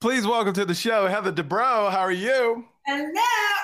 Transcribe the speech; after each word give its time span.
Please 0.00 0.24
welcome 0.26 0.52
to 0.54 0.64
the 0.64 0.74
show, 0.74 1.08
Heather 1.08 1.32
Dubrow. 1.32 1.90
How 1.90 2.00
are 2.00 2.12
you? 2.12 2.64
Hello. 2.86 3.12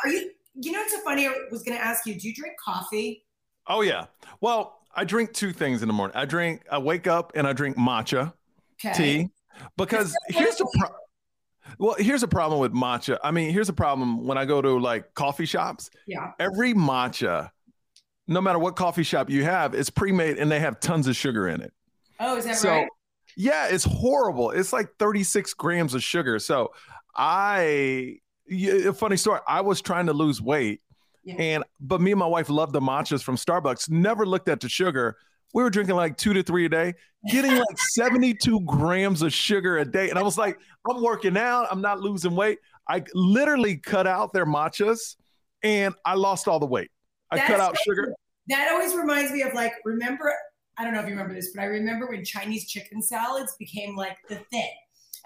Are 0.04 0.08
you? 0.10 0.30
You 0.60 0.72
know 0.72 0.80
what's 0.80 0.92
so 0.92 1.00
funny? 1.02 1.26
I 1.28 1.32
was 1.50 1.62
going 1.62 1.76
to 1.78 1.84
ask 1.84 2.06
you. 2.06 2.18
Do 2.18 2.28
you 2.28 2.34
drink 2.34 2.54
coffee? 2.64 3.24
Oh 3.68 3.82
yeah. 3.82 4.06
Well, 4.40 4.80
I 4.94 5.04
drink 5.04 5.32
two 5.32 5.52
things 5.52 5.82
in 5.82 5.88
the 5.88 5.94
morning. 5.94 6.16
I 6.16 6.24
drink. 6.24 6.62
I 6.70 6.78
wake 6.78 7.06
up 7.06 7.32
and 7.36 7.46
I 7.46 7.52
drink 7.52 7.76
matcha 7.76 8.32
Okay. 8.84 8.92
tea 8.94 9.28
because 9.76 10.14
here's 10.28 10.56
the 10.56 10.66
problem. 10.78 11.00
well, 11.78 11.94
here's 11.98 12.22
a 12.24 12.28
problem 12.28 12.60
with 12.60 12.72
matcha. 12.72 13.18
I 13.22 13.30
mean, 13.30 13.50
here's 13.52 13.68
a 13.68 13.72
problem 13.72 14.26
when 14.26 14.36
I 14.36 14.44
go 14.44 14.60
to 14.60 14.78
like 14.78 15.14
coffee 15.14 15.46
shops. 15.46 15.88
Yeah. 16.08 16.32
Every 16.40 16.74
matcha, 16.74 17.50
no 18.26 18.40
matter 18.40 18.58
what 18.58 18.74
coffee 18.74 19.04
shop 19.04 19.30
you 19.30 19.44
have, 19.44 19.74
is 19.74 19.88
pre-made 19.88 20.38
and 20.38 20.50
they 20.50 20.58
have 20.60 20.80
tons 20.80 21.06
of 21.06 21.14
sugar 21.14 21.48
in 21.48 21.60
it. 21.62 21.72
Oh, 22.18 22.36
is 22.36 22.44
that 22.44 22.56
so 22.56 22.70
right? 22.70 22.88
Yeah 23.36 23.68
it's 23.68 23.84
horrible. 23.84 24.50
It's 24.50 24.72
like 24.72 24.88
36 24.98 25.54
grams 25.54 25.94
of 25.94 26.02
sugar. 26.02 26.38
So 26.38 26.72
i 27.16 28.16
yeah, 28.46 28.90
funny 28.92 29.16
story 29.16 29.40
i 29.48 29.60
was 29.60 29.80
trying 29.80 30.06
to 30.06 30.12
lose 30.12 30.42
weight 30.42 30.82
Yeah. 31.24 31.34
and 31.36 31.64
but 31.80 32.00
me 32.00 32.10
and 32.12 32.18
my 32.18 32.26
wife 32.26 32.50
loved 32.50 32.72
the 32.72 32.80
matchas 32.80 33.22
from 33.22 33.36
starbucks 33.36 33.88
never 33.88 34.26
looked 34.26 34.48
at 34.48 34.60
the 34.60 34.68
sugar. 34.68 35.16
We 35.54 35.62
were 35.62 35.70
drinking 35.70 35.94
like 35.94 36.16
two 36.16 36.32
to 36.34 36.42
three 36.42 36.64
a 36.66 36.68
day 36.68 36.94
getting 37.30 37.54
like 37.56 37.78
72 37.94 38.60
grams 38.66 39.22
of 39.22 39.32
sugar 39.32 39.78
a 39.78 39.84
day. 39.84 40.10
And 40.10 40.18
i 40.18 40.22
was 40.22 40.36
like 40.36 40.58
i'm 40.88 41.02
working 41.02 41.36
out. 41.36 41.68
I'm 41.70 41.80
not 41.80 42.00
losing 42.00 42.34
weight. 42.34 42.58
I 42.88 43.02
literally 43.14 43.76
cut 43.76 44.06
out 44.06 44.32
their 44.32 44.46
matchas 44.46 45.16
and 45.62 45.94
i 46.04 46.14
lost 46.14 46.48
all 46.48 46.58
the 46.58 46.66
weight. 46.66 46.90
I 47.30 47.38
cut 47.38 47.60
out 47.60 47.76
so- 47.76 47.82
sugar. 47.86 48.12
That 48.48 48.70
always 48.72 48.94
reminds 48.94 49.32
me 49.32 49.40
of 49.40 49.54
like, 49.54 49.72
remember, 49.86 50.30
I 50.78 50.84
don't 50.84 50.92
know 50.92 51.00
if 51.00 51.06
you 51.06 51.12
remember 51.12 51.34
this, 51.34 51.52
but 51.54 51.62
I 51.62 51.66
remember 51.66 52.06
when 52.06 52.24
Chinese 52.24 52.66
chicken 52.66 53.02
salads 53.02 53.54
became 53.58 53.96
like 53.96 54.16
the 54.28 54.36
thing. 54.50 54.70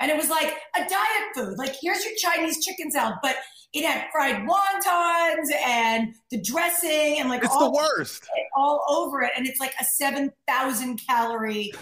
And 0.01 0.11
it 0.11 0.17
was 0.17 0.31
like 0.31 0.55
a 0.77 0.81
diet 0.81 1.35
food. 1.35 1.59
Like, 1.59 1.75
here's 1.81 2.05
your 2.05 2.15
Chinese 2.17 2.65
chicken 2.65 2.91
salad, 2.91 3.17
but 3.23 3.37
it 3.73 3.85
had 3.85 4.07
fried 4.13 4.47
wontons 4.47 5.53
and 5.67 6.15
the 6.31 6.41
dressing 6.41 7.19
and 7.19 7.29
like 7.29 7.43
it's 7.45 7.53
all, 7.53 7.71
the 7.71 7.77
worst 7.77 8.27
all 8.57 8.85
over 8.89 9.23
it. 9.23 9.33
And 9.37 9.47
it's 9.47 9.61
like 9.61 9.75
a 9.81 9.85
7,000 9.85 11.01
calorie 11.07 11.73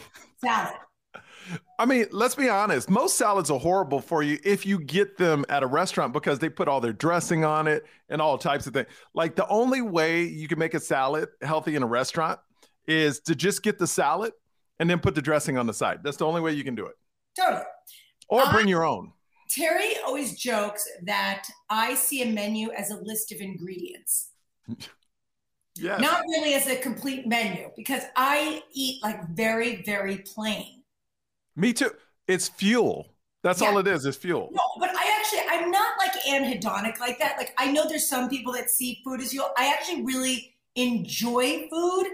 salad. 0.41 0.75
I 1.79 1.85
mean, 1.85 2.07
let's 2.11 2.35
be 2.35 2.49
honest. 2.49 2.91
Most 2.91 3.17
salads 3.17 3.51
are 3.51 3.61
horrible 3.61 4.01
for 4.01 4.23
you 4.23 4.39
if 4.43 4.67
you 4.67 4.81
get 4.81 5.17
them 5.17 5.45
at 5.49 5.63
a 5.63 5.67
restaurant 5.67 6.13
because 6.13 6.39
they 6.39 6.49
put 6.49 6.69
all 6.69 6.81
their 6.81 6.93
dressing 6.93 7.45
on 7.45 7.69
it 7.69 7.85
and 8.09 8.21
all 8.21 8.39
types 8.39 8.67
of 8.67 8.73
things. 8.73 8.89
Like 9.15 9.37
the 9.37 9.47
only 9.47 9.83
way 9.83 10.25
you 10.25 10.49
can 10.49 10.59
make 10.59 10.75
a 10.75 10.81
salad 10.81 11.29
healthy 11.43 11.77
in 11.77 11.83
a 11.83 11.87
restaurant 11.87 12.41
is 12.87 13.21
to 13.21 13.35
just 13.35 13.63
get 13.63 13.79
the 13.79 13.87
salad 13.87 14.33
and 14.79 14.89
then 14.89 14.99
put 15.01 15.15
the 15.15 15.23
dressing 15.23 15.57
on 15.59 15.67
the 15.67 15.75
side. 15.75 16.01
That's 16.03 16.17
the 16.17 16.27
only 16.27 16.41
way 16.41 16.53
you 16.53 16.65
can 16.65 16.75
do 16.75 16.87
it. 16.87 16.95
Totally. 17.39 17.63
Or 18.29 18.45
bring 18.53 18.69
your 18.69 18.85
own. 18.85 19.13
Terry 19.51 19.95
always 20.05 20.37
jokes 20.39 20.87
that 21.05 21.47
I 21.71 21.95
see 21.95 22.23
a 22.23 22.27
menu 22.27 22.71
as 22.73 22.91
a 22.91 22.97
list 22.97 23.33
of 23.33 23.41
ingredients. 23.41 24.31
Yes. 25.79 26.01
not 26.01 26.23
really 26.23 26.55
as 26.55 26.67
a 26.69 26.77
complete 26.77 27.27
menu 27.27 27.69
because 27.77 28.03
I 28.17 28.63
eat 28.73 29.03
like 29.03 29.29
very, 29.29 29.83
very 29.83 30.17
plain. 30.19 30.83
Me 31.55 31.75
too. 31.75 31.91
It's 32.27 32.49
fuel. 32.49 33.09
That's 33.43 33.61
Yeah. 33.61 33.69
all 33.69 33.79
it 33.79 33.87
is. 33.87 34.07
It's 34.07 34.17
fuel. 34.17 34.49
No, 34.53 34.61
but 34.81 34.89
I 34.97 35.19
actually, 35.21 35.43
I'm 35.51 35.71
not 35.71 35.99
like 35.99 36.13
anhedonic 36.27 36.99
like 36.99 37.19
that. 37.19 37.37
Like, 37.37 37.53
I 37.59 37.71
know 37.71 37.87
there's 37.87 38.09
some 38.09 38.31
people 38.31 38.55
that 38.55 38.71
see 38.71 39.03
food 39.05 39.21
as 39.21 39.33
fuel. 39.33 39.51
I 39.59 39.67
actually 39.71 40.03
really 40.03 40.57
enjoy 40.77 41.69
food, 41.69 42.07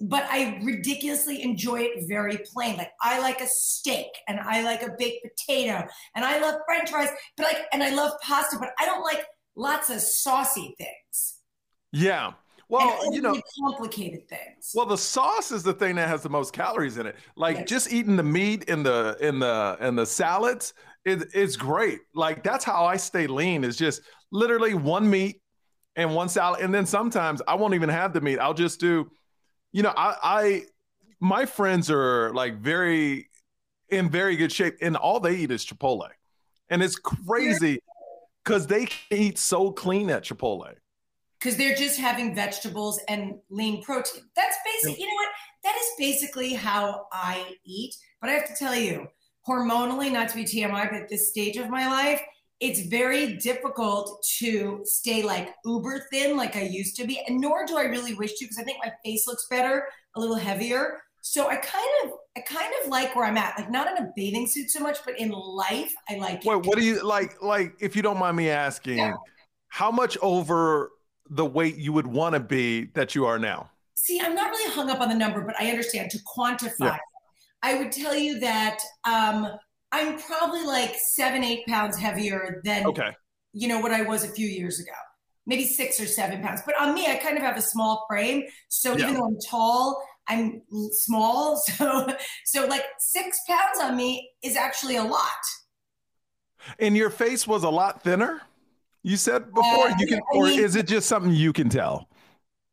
but 0.00 0.24
I 0.30 0.60
ridiculously 0.62 1.42
enjoy 1.42 1.80
it 1.82 2.04
very 2.08 2.38
plain. 2.52 2.76
Like, 2.76 2.92
I 3.02 3.20
like 3.20 3.40
a 3.40 3.46
steak 3.46 4.06
and 4.28 4.40
I 4.40 4.62
like 4.62 4.82
a 4.82 4.90
baked 4.98 5.26
potato 5.26 5.86
and 6.14 6.24
I 6.24 6.40
love 6.40 6.56
french 6.66 6.90
fries, 6.90 7.10
but 7.36 7.44
like, 7.44 7.58
and 7.72 7.82
I 7.82 7.90
love 7.90 8.12
pasta, 8.22 8.56
but 8.58 8.70
I 8.78 8.86
don't 8.86 9.02
like 9.02 9.24
lots 9.56 9.90
of 9.90 10.00
saucy 10.00 10.74
things. 10.78 11.36
Yeah. 11.92 12.32
Well, 12.68 13.12
you 13.12 13.20
know, 13.20 13.40
complicated 13.60 14.28
things. 14.28 14.70
Well, 14.74 14.86
the 14.86 14.96
sauce 14.96 15.50
is 15.50 15.64
the 15.64 15.72
thing 15.72 15.96
that 15.96 16.08
has 16.08 16.22
the 16.22 16.28
most 16.28 16.52
calories 16.52 16.98
in 16.98 17.06
it. 17.06 17.16
Like 17.36 17.56
Yes. 17.56 17.68
just 17.68 17.92
eating 17.92 18.14
the 18.14 18.22
meat 18.22 18.64
in 18.64 18.84
the 18.84 19.16
in 19.20 19.40
the 19.40 19.76
in 19.80 19.96
the 19.96 20.06
salads, 20.06 20.72
it, 21.04 21.24
it's 21.34 21.56
great. 21.56 21.98
Like 22.14 22.44
that's 22.44 22.64
how 22.64 22.84
I 22.84 22.96
stay 22.96 23.26
lean. 23.26 23.64
Is 23.64 23.76
just 23.76 24.02
literally 24.30 24.74
one 24.74 25.10
meat 25.10 25.40
and 25.96 26.14
one 26.14 26.28
salad, 26.28 26.60
and 26.60 26.72
then 26.72 26.86
sometimes 26.86 27.42
I 27.48 27.56
won't 27.56 27.74
even 27.74 27.88
have 27.88 28.12
the 28.12 28.20
meat. 28.20 28.38
I'll 28.38 28.54
just 28.54 28.78
do, 28.78 29.10
you 29.72 29.82
know, 29.82 29.92
I 29.96 30.16
I 30.22 30.62
my 31.20 31.46
friends 31.46 31.90
are 31.90 32.32
like 32.34 32.56
very 32.58 33.28
in 33.88 34.08
very 34.10 34.36
good 34.36 34.52
shape, 34.52 34.76
and 34.80 34.96
all 34.96 35.20
they 35.20 35.36
eat 35.36 35.50
is 35.50 35.64
Chipotle, 35.64 36.08
and 36.68 36.82
it's 36.82 36.96
crazy 36.96 37.80
because 38.44 38.66
they 38.66 38.88
eat 39.10 39.38
so 39.38 39.70
clean 39.72 40.10
at 40.10 40.24
Chipotle. 40.24 40.74
because 41.38 41.56
they're 41.56 41.74
just 41.74 41.98
having 41.98 42.34
vegetables 42.34 43.00
and 43.08 43.34
lean 43.50 43.82
protein. 43.82 44.24
That's 44.36 44.56
basically, 44.64 45.02
you 45.02 45.08
know 45.08 45.14
what? 45.14 45.28
That 45.64 45.76
is 45.76 45.88
basically 45.98 46.54
how 46.54 47.06
I 47.12 47.56
eat. 47.64 47.94
But 48.20 48.30
I 48.30 48.34
have 48.34 48.46
to 48.48 48.54
tell 48.58 48.74
you, 48.74 49.06
hormonally, 49.48 50.12
not 50.12 50.28
to 50.30 50.36
be 50.36 50.44
TMI, 50.44 50.90
but 50.90 51.00
at 51.02 51.08
this 51.08 51.28
stage 51.30 51.56
of 51.56 51.68
my 51.70 51.86
life, 51.86 52.20
it's 52.60 52.80
very 52.88 53.36
difficult 53.36 54.22
to 54.38 54.82
stay 54.84 55.22
like 55.22 55.54
uber 55.64 56.06
thin 56.12 56.36
like 56.36 56.56
I 56.56 56.62
used 56.62 56.94
to 56.96 57.06
be. 57.06 57.20
And 57.26 57.40
nor 57.40 57.64
do 57.66 57.78
I 57.78 57.84
really 57.84 58.14
wish 58.14 58.34
to 58.34 58.44
because 58.44 58.58
I 58.58 58.62
think 58.62 58.78
my 58.84 58.92
face 59.04 59.26
looks 59.26 59.46
better, 59.48 59.86
a 60.14 60.20
little 60.20 60.36
heavier. 60.36 61.00
So 61.22 61.48
I 61.48 61.56
kind 61.56 61.88
of, 62.04 62.12
I 62.36 62.40
kind 62.40 62.72
of 62.82 62.90
like 62.90 63.16
where 63.16 63.24
I'm 63.24 63.38
at. 63.38 63.58
Like 63.58 63.70
not 63.70 63.90
in 63.90 64.04
a 64.04 64.10
bathing 64.14 64.46
suit 64.46 64.70
so 64.70 64.80
much, 64.80 64.98
but 65.04 65.18
in 65.18 65.30
life, 65.30 65.92
I 66.08 66.16
like 66.16 66.44
it. 66.44 66.48
Wait, 66.48 66.66
what 66.66 66.76
do 66.78 66.84
you 66.84 67.02
like? 67.02 67.42
Like, 67.42 67.74
if 67.80 67.96
you 67.96 68.02
don't 68.02 68.18
mind 68.18 68.36
me 68.36 68.50
asking, 68.50 68.98
Yeah. 68.98 69.12
how 69.68 69.90
much 69.90 70.16
over 70.22 70.90
the 71.28 71.44
weight 71.44 71.76
you 71.76 71.92
would 71.92 72.06
want 72.06 72.34
to 72.34 72.40
be 72.40 72.86
that 72.94 73.14
you 73.14 73.24
are 73.26 73.38
now? 73.38 73.70
See, 73.94 74.20
I'm 74.20 74.34
not 74.34 74.50
really 74.50 74.72
hung 74.72 74.90
up 74.90 75.00
on 75.00 75.08
the 75.08 75.14
number, 75.14 75.42
but 75.42 75.54
I 75.60 75.70
understand 75.70 76.10
to 76.12 76.18
quantify. 76.36 76.72
Yeah. 76.80 76.96
I 77.62 77.74
would 77.74 77.92
tell 77.92 78.14
you 78.14 78.40
that 78.40 78.78
um, 79.04 79.48
I'm 79.92 80.18
probably 80.18 80.64
like 80.64 80.94
seven, 80.96 81.42
eight 81.44 81.66
pounds 81.66 81.96
heavier 81.96 82.60
than 82.64 82.86
Okay. 82.86 83.10
you 83.52 83.68
know 83.68 83.80
what 83.80 83.92
I 83.92 84.02
was 84.02 84.24
a 84.24 84.28
few 84.28 84.46
years 84.46 84.78
ago, 84.80 84.92
maybe 85.46 85.64
six 85.64 85.98
or 86.00 86.06
seven 86.06 86.42
pounds. 86.42 86.62
But 86.64 86.80
on 86.80 86.94
me, 86.94 87.06
I 87.06 87.16
kind 87.16 87.36
of 87.36 87.42
have 87.42 87.56
a 87.56 87.62
small 87.62 88.04
frame, 88.08 88.44
so 88.68 88.96
Yeah. 88.96 89.04
even 89.04 89.14
though 89.14 89.26
I'm 89.26 89.38
tall, 89.48 90.00
I'm 90.28 90.62
small. 90.92 91.60
So, 91.76 92.06
so 92.44 92.66
like 92.66 92.84
six 92.98 93.38
pounds 93.48 93.80
on 93.80 93.96
me 93.96 94.30
is 94.42 94.56
actually 94.56 94.96
a 94.96 95.02
lot. 95.04 95.42
And 96.78 96.96
your 96.96 97.10
face 97.10 97.46
was 97.46 97.64
a 97.64 97.70
lot 97.70 98.02
thinner. 98.02 98.42
You 99.02 99.16
said 99.16 99.52
before 99.54 99.88
Uh, 99.88 99.94
you 99.98 100.06
can, 100.06 100.18
I 100.18 100.36
or 100.36 100.44
mean- 100.46 100.60
is 100.60 100.76
it 100.76 100.86
just 100.86 101.08
something 101.08 101.32
you 101.32 101.52
can 101.52 101.68
tell? 101.68 102.08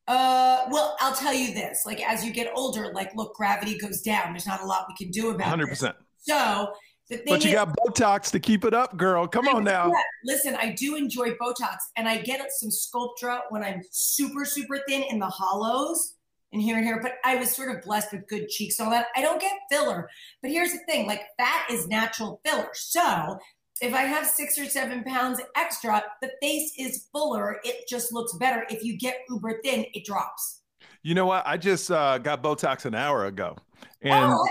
Uh, 0.09 0.65
well, 0.69 0.95
I'll 1.01 1.15
tell 1.15 1.33
you 1.33 1.53
this: 1.53 1.83
like 1.85 2.01
as 2.01 2.23
you 2.25 2.31
get 2.31 2.49
older, 2.55 2.91
like 2.93 3.13
look, 3.15 3.33
gravity 3.35 3.77
goes 3.77 4.01
down. 4.01 4.31
There's 4.33 4.45
not 4.47 4.61
a 4.61 4.65
lot 4.65 4.85
we 4.87 4.95
can 4.95 5.11
do 5.11 5.31
about 5.31 5.47
it. 5.47 5.49
Hundred 5.49 5.67
percent. 5.67 5.95
So 6.19 6.71
But 7.09 7.43
you 7.43 7.49
is, 7.49 7.53
got 7.53 7.75
Botox 7.77 8.31
to 8.31 8.39
keep 8.39 8.65
it 8.65 8.73
up, 8.73 8.97
girl. 8.97 9.27
Come 9.27 9.47
on 9.47 9.63
now. 9.63 9.91
Listen, 10.25 10.55
I 10.55 10.71
do 10.71 10.95
enjoy 10.95 11.31
Botox 11.35 11.77
and 11.95 12.07
I 12.07 12.17
get 12.17 12.41
some 12.51 12.69
Sculptra 12.69 13.41
when 13.49 13.63
I'm 13.63 13.81
super, 13.91 14.43
super 14.43 14.79
thin 14.87 15.03
in 15.03 15.19
the 15.19 15.27
hollows 15.27 16.15
and 16.51 16.61
here 16.61 16.75
and 16.75 16.85
here. 16.85 16.99
But 17.01 17.13
I 17.23 17.37
was 17.37 17.55
sort 17.55 17.73
of 17.73 17.81
blessed 17.83 18.11
with 18.11 18.27
good 18.27 18.49
cheeks 18.49 18.79
and 18.79 18.87
all 18.87 18.91
that. 18.91 19.07
I 19.15 19.21
don't 19.21 19.39
get 19.39 19.53
filler. 19.71 20.09
But 20.41 20.51
here's 20.51 20.73
the 20.73 20.79
thing 20.79 21.07
like 21.07 21.21
fat 21.37 21.67
is 21.71 21.87
natural 21.87 22.41
filler. 22.45 22.69
So 22.73 23.39
if 23.81 23.93
I 23.93 24.01
have 24.01 24.25
six 24.27 24.57
or 24.57 24.65
seven 24.65 25.03
pounds 25.05 25.39
extra, 25.55 26.03
the 26.21 26.31
face 26.41 26.73
is 26.77 27.07
fuller. 27.13 27.59
It 27.63 27.87
just 27.87 28.11
looks 28.11 28.33
better. 28.33 28.65
If 28.69 28.83
you 28.83 28.97
get 28.97 29.19
uber 29.29 29.61
thin, 29.63 29.85
it 29.93 30.03
drops. 30.03 30.61
You 31.03 31.15
know 31.15 31.25
what? 31.25 31.43
I 31.45 31.55
just 31.55 31.89
uh, 31.89 32.17
got 32.17 32.43
Botox 32.43 32.85
an 32.85 32.95
hour 32.95 33.27
ago, 33.27 33.55
and 34.01 34.33
oh, 34.33 34.47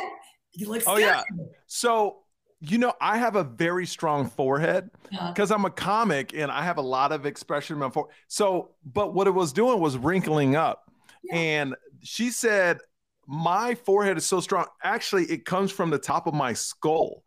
looks 0.61 0.85
Oh, 0.87 0.95
good. 0.97 1.03
yeah. 1.03 1.23
so 1.67 2.23
you 2.61 2.79
know 2.79 2.95
I 3.01 3.19
have 3.19 3.37
a 3.37 3.45
very 3.45 3.87
strong 3.87 4.29
forehead. 4.29 4.91
Uh-huh. 5.13 5.33
Because 5.33 5.51
I'm 5.51 5.65
a 5.65 5.71
comic 5.71 6.35
and 6.35 6.51
I 6.51 6.63
have 6.63 6.79
a 6.79 6.83
lot 6.83 7.13
of 7.13 7.27
expression 7.27 7.75
in 7.75 7.81
my 7.81 7.91
forehead. 7.91 8.15
So, 8.29 8.71
but 8.85 9.15
what 9.15 9.27
it 9.27 9.33
was 9.33 9.53
doing 9.53 9.81
was 9.81 9.97
wrinkling 9.97 10.57
up. 10.57 10.91
Yeah. 11.23 11.37
And 11.37 11.77
she 12.03 12.31
said, 12.31 12.79
My 13.27 13.75
forehead 13.75 14.17
is 14.17 14.27
so 14.27 14.41
strong. 14.41 14.67
Actually, 14.83 15.25
it 15.27 15.45
comes 15.45 15.71
from 15.71 15.91
the 15.91 15.99
top 15.99 16.27
of 16.27 16.35
my 16.35 16.53
skull. 16.53 17.23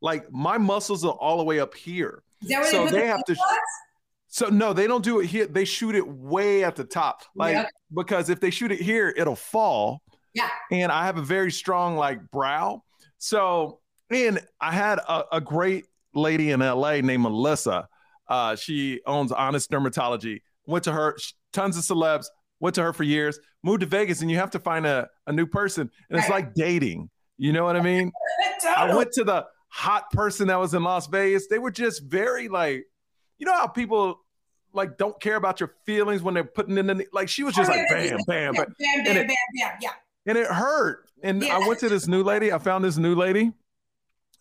Like 0.00 0.30
my 0.32 0.58
muscles 0.58 1.04
are 1.04 1.12
all 1.12 1.38
the 1.38 1.44
way 1.44 1.60
up 1.60 1.74
here. 1.74 2.22
is 2.42 2.48
that 2.48 2.60
where 2.62 2.70
so 2.70 2.84
they, 2.86 2.90
they 2.92 3.00
the 3.02 3.06
have 3.06 3.24
to-? 3.24 3.36
So, 4.34 4.46
no, 4.48 4.72
they 4.72 4.86
don't 4.86 5.04
do 5.04 5.20
it 5.20 5.26
here. 5.26 5.46
They 5.46 5.66
shoot 5.66 5.94
it 5.94 6.08
way 6.08 6.64
at 6.64 6.74
the 6.74 6.84
top. 6.84 7.20
Like, 7.36 7.52
Yeah. 7.52 7.66
because 7.94 8.30
if 8.30 8.40
they 8.40 8.48
shoot 8.48 8.72
it 8.72 8.80
here, 8.80 9.12
it'll 9.14 9.36
fall. 9.36 10.00
Yeah. 10.32 10.48
And 10.70 10.90
I 10.90 11.04
have 11.04 11.18
a 11.18 11.22
very 11.22 11.52
strong, 11.52 11.96
like, 11.96 12.30
brow. 12.30 12.82
So, 13.18 13.80
and 14.14 14.46
I 14.60 14.72
had 14.72 14.98
a, 14.98 15.36
a 15.36 15.40
great 15.40 15.86
lady 16.14 16.50
in 16.50 16.60
LA 16.60 17.00
named 17.00 17.22
Melissa. 17.22 17.88
Uh, 18.28 18.56
she 18.56 19.00
owns 19.06 19.32
Honest 19.32 19.70
Dermatology. 19.70 20.42
Went 20.66 20.84
to 20.84 20.92
her, 20.92 21.16
tons 21.52 21.76
of 21.76 21.84
celebs, 21.84 22.26
went 22.60 22.74
to 22.76 22.82
her 22.82 22.92
for 22.92 23.02
years, 23.02 23.38
moved 23.62 23.80
to 23.80 23.86
Vegas, 23.86 24.22
and 24.22 24.30
you 24.30 24.36
have 24.38 24.50
to 24.52 24.58
find 24.58 24.86
a, 24.86 25.08
a 25.26 25.32
new 25.32 25.46
person. 25.46 25.90
And 26.08 26.18
it's 26.18 26.28
like 26.28 26.54
dating. 26.54 27.10
You 27.36 27.52
know 27.52 27.64
what 27.64 27.76
I 27.76 27.80
mean? 27.82 28.12
I 28.76 28.94
went 28.94 29.12
to 29.12 29.24
the 29.24 29.46
hot 29.68 30.10
person 30.12 30.48
that 30.48 30.60
was 30.60 30.74
in 30.74 30.84
Las 30.84 31.06
Vegas. 31.08 31.48
They 31.48 31.58
were 31.58 31.70
just 31.70 32.02
very 32.04 32.48
like, 32.48 32.84
you 33.38 33.46
know 33.46 33.54
how 33.54 33.66
people 33.66 34.20
like 34.72 34.96
don't 34.96 35.20
care 35.20 35.36
about 35.36 35.60
your 35.60 35.74
feelings 35.84 36.22
when 36.22 36.34
they're 36.34 36.44
putting 36.44 36.78
in 36.78 36.86
the 36.86 37.06
like 37.12 37.28
she 37.28 37.42
was 37.42 37.54
just 37.54 37.70
oh, 37.70 37.74
like 37.74 37.88
bam, 37.88 38.18
bam, 38.26 38.54
bam, 38.54 38.54
bam, 38.54 38.74
bam, 38.78 39.04
bam, 39.04 39.14
bam, 39.14 39.26
bam, 39.26 39.72
yeah. 39.80 39.90
And 40.24 40.38
it 40.38 40.46
hurt. 40.46 41.08
And 41.22 41.42
yeah. 41.42 41.56
I 41.56 41.66
went 41.66 41.80
to 41.80 41.88
this 41.88 42.06
new 42.06 42.22
lady. 42.22 42.52
I 42.52 42.58
found 42.58 42.84
this 42.84 42.96
new 42.96 43.14
lady, 43.14 43.52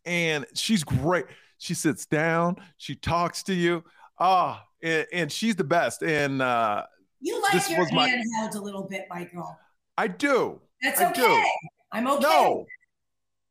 and 0.05 0.45
she's 0.53 0.83
great. 0.83 1.25
She 1.57 1.73
sits 1.73 2.05
down, 2.05 2.57
she 2.77 2.95
talks 2.95 3.43
to 3.43 3.53
you. 3.53 3.83
Ah, 4.19 4.63
oh, 4.63 4.87
and, 4.87 5.07
and, 5.13 5.31
she's 5.31 5.55
the 5.55 5.63
best. 5.63 6.03
And 6.03 6.41
uh 6.41 6.83
you 7.19 7.41
like 7.41 7.69
your 7.69 7.85
hand 7.85 7.89
my, 7.93 8.23
held 8.39 8.55
a 8.55 8.61
little 8.61 8.83
bit, 8.83 9.05
Michael. 9.09 9.57
I 9.97 10.07
do. 10.07 10.59
That's 10.81 10.99
I 10.99 11.11
okay. 11.11 11.21
Do. 11.21 11.43
I'm 11.91 12.07
okay. 12.07 12.23
No, 12.23 12.65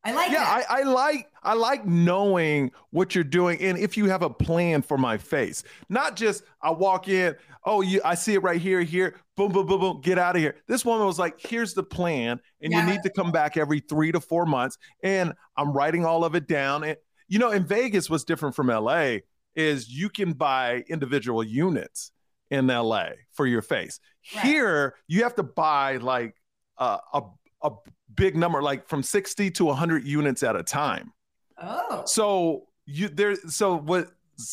I 0.02 0.12
like 0.12 0.32
yeah, 0.32 0.44
I, 0.44 0.80
I, 0.80 0.82
like 0.84 1.30
I 1.42 1.52
like 1.52 1.84
knowing 1.84 2.70
what 2.90 3.14
you're 3.14 3.22
doing 3.22 3.60
and 3.60 3.76
if 3.76 3.98
you 3.98 4.06
have 4.06 4.22
a 4.22 4.30
plan 4.30 4.80
for 4.80 4.96
my 4.96 5.18
face. 5.18 5.62
Not 5.90 6.16
just 6.16 6.42
I 6.62 6.70
walk 6.70 7.08
in, 7.08 7.36
oh 7.66 7.82
you 7.82 8.00
I 8.02 8.14
see 8.14 8.34
it 8.34 8.42
right 8.42 8.60
here, 8.60 8.80
here, 8.80 9.16
boom, 9.36 9.52
boom, 9.52 9.66
boom, 9.66 9.80
boom, 9.80 10.00
get 10.00 10.18
out 10.18 10.36
of 10.36 10.42
here. 10.42 10.56
This 10.66 10.84
woman 10.86 11.06
was 11.06 11.18
like, 11.18 11.34
here's 11.38 11.74
the 11.74 11.82
plan, 11.82 12.40
and 12.62 12.72
yeah. 12.72 12.84
you 12.84 12.92
need 12.92 13.02
to 13.02 13.10
come 13.10 13.30
back 13.30 13.58
every 13.58 13.80
three 13.80 14.10
to 14.12 14.20
four 14.20 14.46
months. 14.46 14.78
And 15.02 15.34
I'm 15.56 15.72
writing 15.72 16.06
all 16.06 16.24
of 16.24 16.34
it 16.34 16.48
down. 16.48 16.82
And 16.82 16.96
you 17.28 17.38
know, 17.38 17.50
in 17.50 17.66
Vegas, 17.66 18.08
what's 18.08 18.24
different 18.24 18.56
from 18.56 18.68
LA 18.68 19.18
is 19.54 19.88
you 19.88 20.08
can 20.08 20.32
buy 20.32 20.84
individual 20.88 21.44
units 21.44 22.12
in 22.50 22.66
LA 22.66 23.10
for 23.32 23.46
your 23.46 23.62
face. 23.62 24.00
Right. 24.34 24.44
Here, 24.44 24.94
you 25.08 25.22
have 25.22 25.34
to 25.36 25.42
buy 25.42 25.98
like 25.98 26.34
a, 26.78 26.98
a, 27.12 27.22
a 27.62 27.70
big 28.14 28.36
number, 28.36 28.62
like 28.62 28.88
from 28.88 29.02
60 29.02 29.50
to 29.52 29.64
100 29.66 30.04
units 30.04 30.42
at 30.42 30.56
a 30.56 30.62
time. 30.62 31.12
Oh. 31.60 32.02
So 32.06 32.66
you 32.86 33.08
there, 33.08 33.36
so 33.36 33.76
what? 33.76 34.10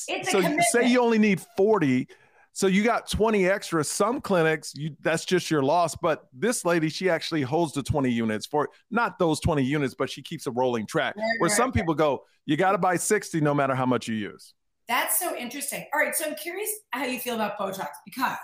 It's 0.07 0.31
so 0.31 0.39
you 0.39 0.61
say 0.71 0.87
you 0.89 1.01
only 1.01 1.17
need 1.17 1.41
40. 1.55 2.07
So 2.51 2.65
you 2.65 2.83
got 2.83 3.07
20 3.07 3.47
extra. 3.47 3.83
Some 3.83 4.19
clinics, 4.19 4.73
you 4.75 4.95
that's 5.01 5.25
just 5.25 5.51
your 5.51 5.61
loss. 5.61 5.95
But 5.95 6.27
this 6.33 6.65
lady, 6.65 6.89
she 6.89 7.09
actually 7.09 7.43
holds 7.43 7.73
the 7.73 7.83
20 7.83 8.09
units 8.09 8.45
for 8.45 8.69
not 8.89 9.19
those 9.19 9.39
20 9.39 9.63
units, 9.63 9.93
but 9.93 10.09
she 10.09 10.21
keeps 10.23 10.47
a 10.47 10.51
rolling 10.51 10.87
track. 10.87 11.15
Right, 11.15 11.23
where 11.37 11.49
right, 11.49 11.55
some 11.55 11.71
people 11.71 11.93
go, 11.93 12.23
you 12.45 12.57
got 12.57 12.71
to 12.71 12.79
buy 12.79 12.97
60 12.97 13.41
no 13.41 13.53
matter 13.53 13.75
how 13.75 13.85
much 13.85 14.07
you 14.07 14.15
use. 14.15 14.53
That's 14.87 15.19
so 15.19 15.35
interesting. 15.35 15.85
All 15.93 15.99
right. 15.99 16.15
So 16.15 16.25
I'm 16.25 16.35
curious 16.35 16.69
how 16.91 17.05
you 17.05 17.19
feel 17.19 17.35
about 17.35 17.59
Botox 17.59 17.89
because 18.05 18.37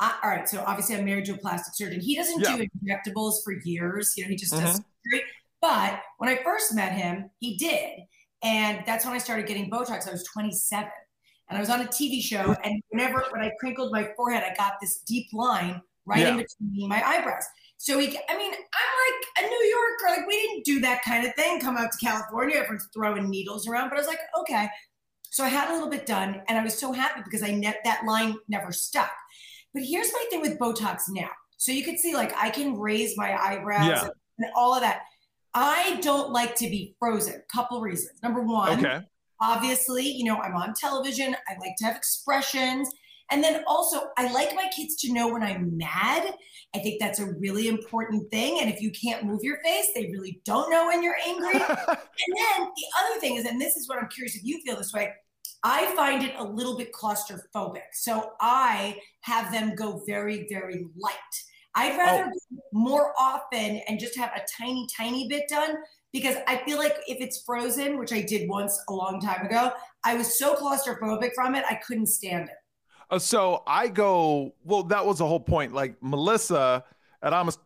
I, 0.00 0.18
all 0.22 0.30
right, 0.30 0.48
so 0.48 0.62
obviously 0.66 0.96
I'm 0.96 1.04
married 1.04 1.24
to 1.26 1.34
a 1.34 1.38
plastic 1.38 1.74
surgeon. 1.74 2.00
He 2.00 2.14
doesn't 2.14 2.40
yeah. 2.40 2.56
do 2.56 2.66
injectables 2.84 3.42
for 3.42 3.52
years. 3.64 4.14
You 4.16 4.24
know, 4.24 4.30
he 4.30 4.36
just 4.36 4.52
mm-hmm. 4.52 4.64
does 4.64 4.76
surgery. 4.76 5.24
But 5.60 6.00
when 6.18 6.30
I 6.30 6.40
first 6.44 6.74
met 6.74 6.92
him, 6.92 7.30
he 7.40 7.56
did. 7.56 8.00
And 8.42 8.84
that's 8.86 9.04
when 9.04 9.14
I 9.14 9.18
started 9.18 9.46
getting 9.46 9.70
Botox. 9.70 10.08
I 10.08 10.12
was 10.12 10.24
27. 10.24 10.88
And 11.48 11.56
I 11.56 11.60
was 11.60 11.70
on 11.70 11.80
a 11.80 11.86
TV 11.86 12.22
show. 12.22 12.54
And 12.62 12.82
whenever 12.90 13.24
when 13.30 13.42
I 13.42 13.50
crinkled 13.58 13.90
my 13.90 14.08
forehead, 14.16 14.44
I 14.44 14.54
got 14.54 14.74
this 14.80 14.98
deep 15.00 15.26
line 15.32 15.80
right 16.06 16.20
yeah. 16.20 16.30
in 16.30 16.36
between 16.36 16.88
my 16.88 17.02
eyebrows. 17.02 17.44
So 17.78 17.98
he, 17.98 18.06
I 18.06 18.36
mean, 18.36 18.52
I'm 18.52 19.40
like 19.40 19.44
a 19.44 19.48
New 19.48 19.74
Yorker. 19.74 20.20
Like 20.20 20.26
we 20.28 20.40
didn't 20.40 20.64
do 20.64 20.80
that 20.80 21.02
kind 21.04 21.26
of 21.26 21.34
thing. 21.34 21.60
Come 21.60 21.76
out 21.76 21.90
to 21.92 21.98
California, 22.04 22.56
everyone's 22.56 22.88
throwing 22.92 23.30
needles 23.30 23.68
around. 23.68 23.88
But 23.88 23.96
I 23.96 24.00
was 24.00 24.08
like, 24.08 24.20
okay. 24.40 24.68
So 25.30 25.44
I 25.44 25.48
had 25.48 25.70
a 25.70 25.74
little 25.74 25.90
bit 25.90 26.06
done, 26.06 26.42
and 26.48 26.58
I 26.58 26.64
was 26.64 26.76
so 26.76 26.90
happy 26.90 27.20
because 27.22 27.42
I 27.42 27.52
net 27.52 27.76
that 27.84 28.04
line 28.06 28.36
never 28.48 28.72
stuck. 28.72 29.10
But 29.74 29.84
here's 29.84 30.12
my 30.12 30.24
thing 30.30 30.40
with 30.40 30.58
Botox 30.58 31.02
now. 31.08 31.30
So 31.56 31.72
you 31.72 31.84
can 31.84 31.98
see, 31.98 32.14
like, 32.14 32.32
I 32.36 32.50
can 32.50 32.78
raise 32.78 33.16
my 33.16 33.36
eyebrows 33.36 33.86
yeah. 33.86 34.08
and 34.38 34.50
all 34.56 34.74
of 34.74 34.80
that. 34.82 35.02
I 35.54 35.98
don't 36.02 36.30
like 36.30 36.54
to 36.56 36.68
be 36.68 36.94
frozen. 36.98 37.42
Couple 37.52 37.80
reasons. 37.80 38.22
Number 38.22 38.42
one, 38.42 38.78
okay. 38.78 39.00
obviously, 39.40 40.06
you 40.06 40.24
know, 40.24 40.36
I'm 40.36 40.54
on 40.54 40.74
television. 40.74 41.34
I 41.48 41.54
like 41.60 41.74
to 41.78 41.84
have 41.84 41.96
expressions. 41.96 42.88
And 43.30 43.44
then 43.44 43.62
also, 43.66 44.08
I 44.16 44.32
like 44.32 44.54
my 44.54 44.68
kids 44.74 44.96
to 45.02 45.12
know 45.12 45.28
when 45.32 45.42
I'm 45.42 45.76
mad. 45.76 46.34
I 46.74 46.78
think 46.78 47.00
that's 47.00 47.18
a 47.18 47.26
really 47.26 47.68
important 47.68 48.30
thing. 48.30 48.58
And 48.60 48.70
if 48.70 48.80
you 48.80 48.90
can't 48.90 49.24
move 49.24 49.40
your 49.42 49.58
face, 49.62 49.86
they 49.94 50.10
really 50.12 50.40
don't 50.44 50.70
know 50.70 50.86
when 50.86 51.02
you're 51.02 51.16
angry. 51.26 51.52
and 51.52 51.60
then 51.66 52.58
the 52.58 52.86
other 53.00 53.20
thing 53.20 53.36
is, 53.36 53.44
and 53.44 53.60
this 53.60 53.76
is 53.76 53.88
what 53.88 53.98
I'm 53.98 54.08
curious 54.08 54.34
if 54.34 54.44
you 54.44 54.60
feel 54.64 54.76
this 54.76 54.92
way, 54.92 55.12
I 55.62 55.94
find 55.96 56.22
it 56.22 56.34
a 56.38 56.44
little 56.44 56.76
bit 56.76 56.92
claustrophobic. 56.92 57.82
So 57.92 58.32
I 58.40 59.00
have 59.22 59.52
them 59.52 59.74
go 59.74 60.02
very, 60.06 60.46
very 60.48 60.86
light. 60.96 61.14
I'd 61.74 61.96
rather 61.96 62.32
oh. 62.32 62.58
more 62.72 63.12
often 63.18 63.80
and 63.88 64.00
just 64.00 64.16
have 64.16 64.30
a 64.34 64.40
tiny, 64.60 64.86
tiny 64.96 65.28
bit 65.28 65.44
done 65.48 65.76
because 66.12 66.36
I 66.46 66.56
feel 66.58 66.78
like 66.78 66.96
if 67.06 67.20
it's 67.20 67.42
frozen, 67.42 67.98
which 67.98 68.12
I 68.12 68.22
did 68.22 68.48
once 68.48 68.80
a 68.88 68.92
long 68.92 69.20
time 69.20 69.44
ago, 69.44 69.72
I 70.04 70.14
was 70.14 70.38
so 70.38 70.54
claustrophobic 70.54 71.34
from 71.34 71.54
it, 71.54 71.64
I 71.68 71.74
couldn't 71.74 72.06
stand 72.06 72.48
it. 72.48 72.54
Uh, 73.10 73.18
so 73.18 73.62
I 73.66 73.88
go, 73.88 74.54
well, 74.64 74.82
that 74.84 75.04
was 75.04 75.18
the 75.18 75.26
whole 75.26 75.40
point. 75.40 75.72
Like 75.72 75.96
Melissa 76.00 76.84
at 77.22 77.32
Honest, 77.32 77.58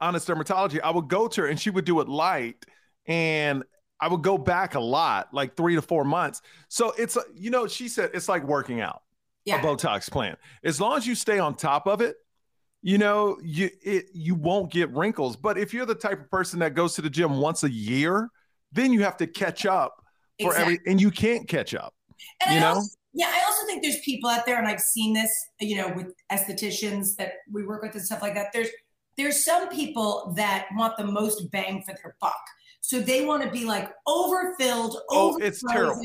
Honest 0.00 0.28
Dermatology, 0.28 0.80
I 0.82 0.90
would 0.90 1.08
go 1.08 1.28
to 1.28 1.42
her 1.42 1.46
and 1.46 1.58
she 1.58 1.70
would 1.70 1.84
do 1.84 2.00
it 2.00 2.08
light. 2.08 2.64
And 3.06 3.64
I 4.00 4.08
would 4.08 4.22
go 4.22 4.38
back 4.38 4.74
a 4.74 4.80
lot, 4.80 5.32
like 5.32 5.56
three 5.56 5.74
to 5.74 5.82
four 5.82 6.04
months. 6.04 6.42
So 6.68 6.92
it's, 6.98 7.18
you 7.34 7.50
know, 7.50 7.66
she 7.66 7.88
said 7.88 8.10
it's 8.14 8.28
like 8.28 8.44
working 8.44 8.80
out, 8.80 9.02
yeah. 9.44 9.60
a 9.60 9.64
Botox 9.64 10.10
plan. 10.10 10.36
As 10.64 10.80
long 10.80 10.96
as 10.96 11.06
you 11.06 11.14
stay 11.14 11.38
on 11.38 11.54
top 11.54 11.86
of 11.86 12.00
it, 12.00 12.16
you 12.82 12.96
know, 12.96 13.38
you 13.42 13.68
it 13.82 14.06
you 14.14 14.34
won't 14.34 14.72
get 14.72 14.90
wrinkles. 14.90 15.36
But 15.36 15.58
if 15.58 15.74
you're 15.74 15.86
the 15.86 15.94
type 15.94 16.20
of 16.20 16.30
person 16.30 16.60
that 16.60 16.74
goes 16.74 16.94
to 16.94 17.02
the 17.02 17.10
gym 17.10 17.36
once 17.38 17.62
a 17.62 17.70
year, 17.70 18.30
then 18.72 18.92
you 18.92 19.02
have 19.02 19.18
to 19.18 19.26
catch 19.26 19.66
up 19.66 20.02
for 20.40 20.52
exactly. 20.52 20.74
every, 20.74 20.90
and 20.90 21.00
you 21.00 21.10
can't 21.10 21.46
catch 21.46 21.74
up. 21.74 21.94
And 22.46 22.54
you 22.54 22.60
I 22.60 22.62
know. 22.62 22.74
Also, 22.76 22.96
yeah, 23.12 23.26
I 23.26 23.44
also 23.46 23.66
think 23.66 23.82
there's 23.82 23.98
people 24.00 24.30
out 24.30 24.46
there, 24.46 24.56
and 24.56 24.68
I've 24.68 24.80
seen 24.80 25.12
this, 25.12 25.30
you 25.60 25.76
know, 25.76 25.92
with 25.94 26.14
estheticians 26.32 27.16
that 27.16 27.32
we 27.50 27.66
work 27.66 27.82
with 27.82 27.94
and 27.94 28.02
stuff 28.02 28.22
like 28.22 28.34
that. 28.34 28.46
There's 28.52 28.68
there's 29.16 29.44
some 29.44 29.68
people 29.68 30.32
that 30.36 30.68
want 30.74 30.96
the 30.96 31.04
most 31.04 31.50
bang 31.50 31.82
for 31.82 31.94
their 32.02 32.16
buck. 32.20 32.40
So 32.80 33.00
they 33.00 33.24
want 33.24 33.42
to 33.42 33.50
be 33.50 33.64
like 33.64 33.90
overfilled, 34.06 34.96
oh, 35.10 35.30
over 35.30 35.42
it's 35.42 35.62
terrible. 35.62 36.02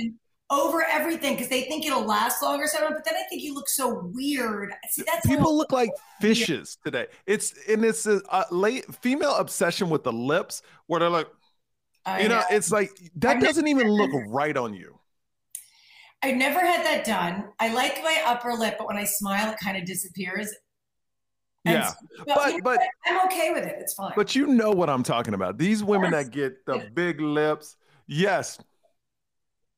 over 0.50 0.86
everything 0.90 1.34
because 1.34 1.50
they 1.50 1.62
think 1.62 1.86
it'll 1.86 2.06
last 2.06 2.44
longer. 2.44 2.68
So, 2.68 2.80
but 2.90 3.04
then 3.06 3.16
I 3.16 3.24
think 3.30 3.44
you 3.44 3.56
look 3.56 3.70
so 3.70 4.12
weird. 4.14 4.74
See, 4.90 5.04
that's 5.06 5.26
people 5.26 5.56
look 5.56 5.72
like 5.72 5.90
fishes 6.22 6.78
today. 6.84 7.08
It's 7.26 7.54
and 7.68 7.84
it's 7.84 8.06
a, 8.06 8.22
a, 8.30 8.46
late 8.52 8.94
female 8.96 9.36
obsession 9.36 9.90
with 9.90 10.04
the 10.04 10.14
lips 10.14 10.62
where 10.88 11.00
they're 11.00 11.10
like, 11.10 11.28
I 12.06 12.22
you 12.22 12.30
know, 12.30 12.40
know, 12.40 12.46
it's 12.52 12.72
like 12.72 12.92
that 13.18 13.38
I've 13.38 13.44
doesn't 13.44 13.68
even 13.68 13.90
look 13.90 14.12
right 14.28 14.56
on 14.56 14.74
you. 14.74 15.00
I 16.22 16.32
never 16.32 16.60
had 16.60 16.84
that 16.86 17.06
done. 17.06 17.50
I 17.60 17.74
like 17.74 18.00
my 18.04 18.22
upper 18.26 18.54
lip, 18.54 18.76
but 18.78 18.88
when 18.88 18.98
I 18.98 19.04
smile, 19.06 19.52
it 19.52 19.58
kind 19.64 19.78
of 19.78 19.86
disappears 19.86 20.52
yeah, 21.66 21.92
but 22.28 22.64
but 22.64 22.80
I'm 23.06 23.26
okay 23.28 23.52
with 23.52 23.66
it. 23.66 23.76
It's 23.80 23.94
fine. 23.94 24.14
But 24.16 24.36
you 24.36 24.48
know 24.48 24.72
what 24.72 24.90
I'm 24.90 25.04
talking 25.04 25.34
about. 25.34 25.58
These 25.58 25.84
women 25.84 26.12
yes. 26.12 26.26
that 26.26 26.32
get 26.32 26.66
the 26.66 26.90
big 26.94 27.20
lips, 27.20 27.78
yes, 28.08 28.60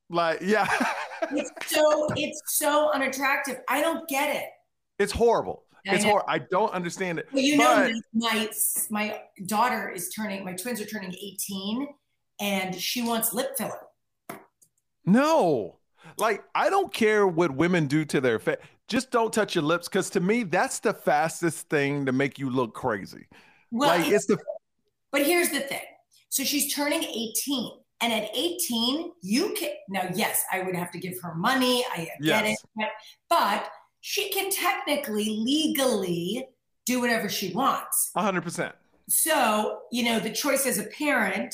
like 0.09 0.39
yeah. 0.41 0.67
it's 1.31 1.51
so 1.67 2.07
it's 2.15 2.41
so 2.47 2.91
unattractive. 2.91 3.57
I 3.69 3.81
don't 3.81 4.07
get 4.07 4.35
it. 4.35 4.49
It's 4.99 5.11
horrible. 5.11 5.63
I 5.87 5.95
it's 5.95 6.03
horrible. 6.03 6.29
I 6.29 6.39
don't 6.39 6.71
understand 6.73 7.19
it. 7.19 7.27
Well, 7.31 7.43
you 7.43 7.57
but, 7.57 7.87
know, 7.87 8.01
my 8.13 8.49
my 8.89 9.21
daughter 9.45 9.89
is 9.89 10.09
turning. 10.09 10.43
My 10.43 10.53
twins 10.53 10.81
are 10.81 10.85
turning 10.85 11.13
18, 11.13 11.87
and 12.41 12.75
she 12.75 13.01
wants 13.01 13.33
lip 13.33 13.57
filler. 13.57 13.79
No, 15.05 15.77
like 16.17 16.43
I 16.53 16.69
don't 16.69 16.93
care 16.93 17.25
what 17.25 17.51
women 17.51 17.87
do 17.87 18.03
to 18.05 18.19
their 18.19 18.39
face 18.39 18.57
just 18.87 19.11
don't 19.11 19.33
touch 19.33 19.55
your 19.55 19.63
lips 19.63 19.87
because 19.87 20.09
to 20.11 20.19
me 20.19 20.43
that's 20.43 20.79
the 20.79 20.93
fastest 20.93 21.69
thing 21.69 22.05
to 22.05 22.11
make 22.11 22.39
you 22.39 22.49
look 22.49 22.73
crazy. 22.73 23.27
Well 23.71 23.97
like 23.99 24.11
it's 24.11 24.25
the 24.25 24.37
but 25.11 25.25
here's 25.25 25.49
the 25.49 25.59
thing. 25.59 25.81
So 26.29 26.43
she's 26.43 26.73
turning 26.73 27.03
18 27.03 27.71
and 28.01 28.13
at 28.13 28.29
18 28.35 29.11
you 29.21 29.53
can 29.57 29.69
now 29.89 30.07
yes 30.13 30.43
i 30.51 30.61
would 30.61 30.75
have 30.75 30.91
to 30.91 30.99
give 30.99 31.19
her 31.21 31.33
money 31.33 31.83
i 31.93 31.97
get 32.21 32.45
yes. 32.45 32.53
it 32.53 32.59
but, 32.75 32.89
but 33.29 33.69
she 34.01 34.29
can 34.29 34.51
technically 34.51 35.41
legally 35.43 36.47
do 36.85 37.01
whatever 37.01 37.27
she 37.27 37.51
wants. 37.53 38.11
100% 38.15 38.71
so 39.09 39.79
you 39.91 40.03
know 40.03 40.19
the 40.19 40.31
choice 40.31 40.65
as 40.65 40.77
a 40.77 40.83
parent 40.83 41.53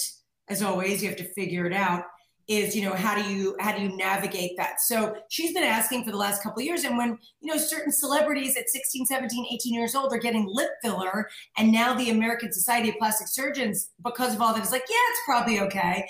as 0.50 0.62
always 0.62 1.02
you 1.02 1.08
have 1.08 1.18
to 1.18 1.34
figure 1.34 1.66
it 1.66 1.74
out 1.74 2.04
is 2.47 2.75
you 2.75 2.83
know 2.83 2.93
how 2.93 3.15
do 3.15 3.33
you 3.33 3.55
how 3.59 3.75
do 3.75 3.81
you 3.81 3.95
navigate 3.95 4.57
that? 4.57 4.81
So 4.81 5.15
she's 5.29 5.53
been 5.53 5.63
asking 5.63 6.03
for 6.03 6.12
the 6.12 6.17
last 6.17 6.43
couple 6.43 6.59
of 6.59 6.65
years 6.65 6.83
and 6.83 6.97
when 6.97 7.17
you 7.39 7.53
know 7.53 7.57
certain 7.57 7.91
celebrities 7.91 8.57
at 8.57 8.69
16 8.69 9.05
17 9.05 9.45
18 9.51 9.73
years 9.73 9.95
old 9.95 10.12
are 10.12 10.17
getting 10.17 10.45
lip 10.50 10.69
filler 10.81 11.29
and 11.57 11.71
now 11.71 11.93
the 11.93 12.09
american 12.09 12.51
society 12.51 12.89
of 12.89 12.95
plastic 12.97 13.27
surgeons 13.27 13.91
because 14.03 14.35
of 14.35 14.41
all 14.41 14.53
that 14.53 14.63
is 14.63 14.71
like 14.71 14.83
yeah 14.89 14.95
it's 15.12 15.21
probably 15.25 15.59
okay. 15.62 16.07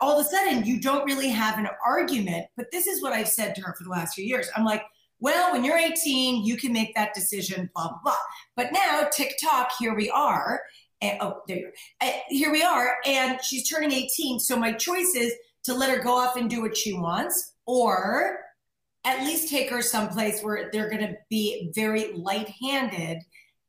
All 0.00 0.18
of 0.18 0.26
a 0.26 0.28
sudden 0.28 0.64
you 0.64 0.80
don't 0.80 1.04
really 1.04 1.28
have 1.28 1.58
an 1.58 1.68
argument 1.84 2.46
but 2.56 2.66
this 2.72 2.86
is 2.86 3.00
what 3.02 3.12
i've 3.12 3.28
said 3.28 3.54
to 3.54 3.62
her 3.62 3.74
for 3.78 3.84
the 3.84 3.90
last 3.90 4.14
few 4.14 4.24
years. 4.24 4.48
I'm 4.56 4.64
like 4.64 4.82
well 5.20 5.52
when 5.52 5.64
you're 5.64 5.78
18 5.78 6.44
you 6.44 6.56
can 6.56 6.72
make 6.72 6.94
that 6.96 7.14
decision 7.14 7.70
blah 7.74 7.88
blah 7.88 7.98
blah. 8.02 8.14
But 8.56 8.72
now 8.72 9.08
tiktok 9.12 9.70
here 9.78 9.94
we 9.94 10.10
are 10.10 10.60
and, 11.00 11.18
oh 11.20 11.42
there 11.46 11.58
you 11.58 11.66
are. 11.66 12.08
Uh, 12.08 12.12
here 12.28 12.50
we 12.50 12.62
are 12.62 12.96
and 13.06 13.38
she's 13.42 13.68
turning 13.68 13.92
18 13.92 14.40
so 14.40 14.56
my 14.56 14.72
choice 14.72 15.14
is 15.14 15.32
to 15.66 15.74
let 15.74 15.90
her 15.90 16.02
go 16.02 16.16
off 16.16 16.36
and 16.36 16.48
do 16.48 16.62
what 16.62 16.76
she 16.76 16.92
wants, 16.94 17.52
or 17.66 18.38
at 19.04 19.24
least 19.24 19.48
take 19.48 19.70
her 19.70 19.82
someplace 19.82 20.42
where 20.42 20.70
they're 20.72 20.90
going 20.90 21.06
to 21.06 21.14
be 21.30 21.70
very 21.74 22.12
light 22.14 22.50
handed 22.62 23.18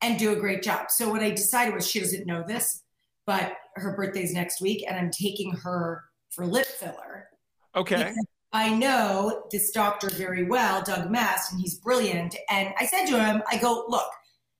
and 0.01 0.17
do 0.17 0.31
a 0.31 0.35
great 0.35 0.63
job. 0.63 0.87
So, 0.89 1.09
what 1.09 1.21
I 1.21 1.31
decided 1.31 1.73
was 1.73 1.87
she 1.87 1.99
doesn't 1.99 2.25
know 2.25 2.43
this, 2.47 2.83
but 3.25 3.53
her 3.75 3.95
birthday's 3.95 4.33
next 4.33 4.61
week, 4.61 4.83
and 4.87 4.97
I'm 4.97 5.11
taking 5.11 5.51
her 5.63 6.03
for 6.29 6.45
lip 6.45 6.67
filler. 6.67 7.27
Okay. 7.75 8.13
I 8.53 8.73
know 8.73 9.43
this 9.51 9.71
doctor 9.71 10.09
very 10.09 10.45
well, 10.45 10.81
Doug 10.81 11.11
Mast, 11.11 11.51
and 11.51 11.61
he's 11.61 11.75
brilliant. 11.79 12.35
And 12.49 12.73
I 12.79 12.85
said 12.85 13.05
to 13.07 13.19
him, 13.19 13.43
I 13.51 13.57
go, 13.57 13.85
look, 13.87 14.09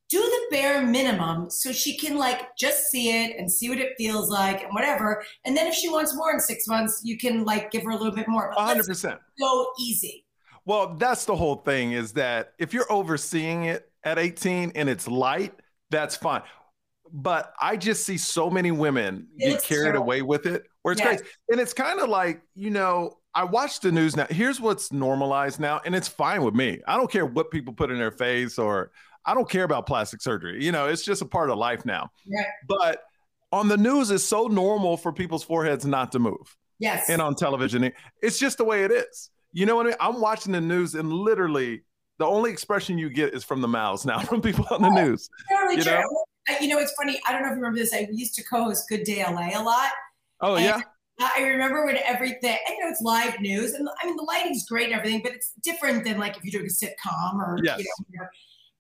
do 0.10 0.22
the 0.22 0.56
bare 0.56 0.86
minimum 0.86 1.50
so 1.50 1.72
she 1.72 1.98
can 1.98 2.18
like 2.18 2.56
just 2.58 2.86
see 2.86 3.10
it 3.10 3.38
and 3.38 3.52
see 3.52 3.70
what 3.70 3.78
it 3.78 3.94
feels 3.98 4.30
like 4.30 4.64
and 4.64 4.74
whatever. 4.74 5.24
And 5.46 5.56
then 5.56 5.68
if 5.68 5.74
she 5.74 5.90
wants 5.90 6.16
more 6.16 6.32
in 6.32 6.40
six 6.40 6.68
months, 6.68 7.02
you 7.04 7.18
can 7.18 7.44
like 7.44 7.72
give 7.72 7.84
her 7.84 7.92
a 7.92 7.96
little 7.96 8.14
bit 8.14 8.28
more. 8.28 8.54
100%. 8.58 9.20
So 9.38 9.72
easy. 9.80 10.26
Well, 10.66 10.96
that's 10.96 11.26
the 11.26 11.36
whole 11.36 11.56
thing 11.56 11.92
is 11.94 12.14
that 12.14 12.54
if 12.58 12.74
you're 12.74 12.92
overseeing 12.92 13.66
it 13.66 13.90
at 14.04 14.18
18 14.18 14.74
and 14.76 14.90
it's 14.90 15.08
light, 15.08 15.54
that's 15.92 16.16
fine. 16.16 16.42
But 17.12 17.54
I 17.62 17.78
just 17.78 18.06
see 18.06 18.18
so 18.18 18.50
many 18.50 18.72
women 18.72 19.28
get 19.38 19.64
carried 19.64 19.96
away 19.96 20.22
with 20.22 20.46
it 20.46 20.66
where 20.82 20.92
it's 20.92 21.02
crazy. 21.02 21.24
And 21.50 21.60
it's 21.60 21.74
kind 21.74 22.00
of 22.02 22.10
like, 22.10 22.42
you 22.54 22.70
know, 22.70 23.18
I 23.34 23.44
watch 23.44 23.80
the 23.80 23.92
news 23.92 24.18
now. 24.18 24.26
Here's 24.30 24.60
what's 24.60 24.92
normalized 24.92 25.60
now, 25.60 25.80
and 25.86 25.96
it's 25.96 26.08
fine 26.08 26.44
with 26.44 26.56
me. 26.56 26.82
I 26.88 26.98
don't 26.98 27.10
care 27.10 27.26
what 27.26 27.52
people 27.52 27.72
put 27.72 27.92
in 27.92 27.98
their 27.98 28.12
face 28.12 28.58
or 28.58 28.92
I 29.28 29.34
don't 29.34 29.50
care 29.50 29.64
about 29.64 29.86
plastic 29.86 30.22
surgery. 30.22 30.64
You 30.64 30.72
know, 30.72 30.88
it's 30.88 31.04
just 31.04 31.22
a 31.22 31.26
part 31.26 31.50
of 31.50 31.58
life 31.58 31.86
now. 31.86 32.10
Yeah. 32.26 32.44
But 32.68 33.02
on 33.52 33.68
the 33.68 33.78
news, 33.78 34.10
it's 34.10 34.24
so 34.24 34.48
normal 34.48 34.98
for 34.98 35.12
people's 35.12 35.44
foreheads 35.44 35.86
not 35.86 36.14
to 36.14 36.20
move. 36.20 36.56
Yes. 36.80 37.10
And 37.10 37.22
on 37.22 37.36
television, 37.36 37.92
it's 38.22 38.40
just 38.40 38.58
the 38.58 38.64
way 38.64 38.84
it 38.84 38.92
is. 38.92 39.30
You 39.52 39.66
know 39.66 39.76
what 39.76 39.88
I 39.88 39.90
mean? 39.90 39.98
I'm 40.00 40.22
watching 40.22 40.54
the 40.54 40.62
news 40.62 40.96
and 40.96 41.12
literally 41.12 41.82
the 42.20 42.26
only 42.26 42.52
expression 42.52 42.98
you 42.98 43.10
get 43.10 43.34
is 43.34 43.44
from 43.44 43.62
the 43.62 43.68
mouths 43.68 44.06
now 44.06 44.20
from 44.22 44.42
people 44.42 44.66
on 44.72 44.82
the 44.82 44.88
oh, 44.88 45.06
news. 45.06 45.30
Totally 45.52 45.78
you 45.78 45.84
true. 45.84 45.94
Know? 45.94 46.24
Uh, 46.50 46.56
you 46.62 46.68
know, 46.70 46.80
it's 46.80 46.94
funny. 46.94 47.20
I 47.28 47.34
don't 47.34 47.42
know 47.42 47.50
if 47.50 47.52
you 47.52 47.58
remember 47.58 47.80
this. 47.80 47.94
I 47.94 48.08
used 48.12 48.34
to 48.36 48.44
co-host 48.44 48.88
Good 48.88 49.04
Day 49.04 49.24
LA 49.24 49.60
a 49.60 49.64
lot. 49.64 49.92
Oh 50.42 50.58
yeah. 50.58 50.82
I 51.20 51.42
remember 51.42 51.84
when 51.84 51.98
everything, 51.98 52.56
and, 52.68 52.78
you 52.78 52.84
know, 52.84 52.92
it's 52.92 53.02
live 53.02 53.40
news, 53.42 53.74
and 53.74 53.90
I 54.02 54.06
mean, 54.06 54.16
the 54.18 54.24
lighting's 54.24 54.66
great 54.68 54.86
and 54.86 54.94
everything, 54.94 55.22
but 55.24 55.34
it's 55.34 55.54
different 55.64 56.04
than 56.04 56.20
like 56.20 56.38
if 56.38 56.44
you're 56.44 56.62
doing 56.62 56.70
a 56.70 56.86
sitcom 56.86 57.40
or, 57.40 57.58
yes. 57.64 57.80
you 57.80 57.86
know, 58.20 58.28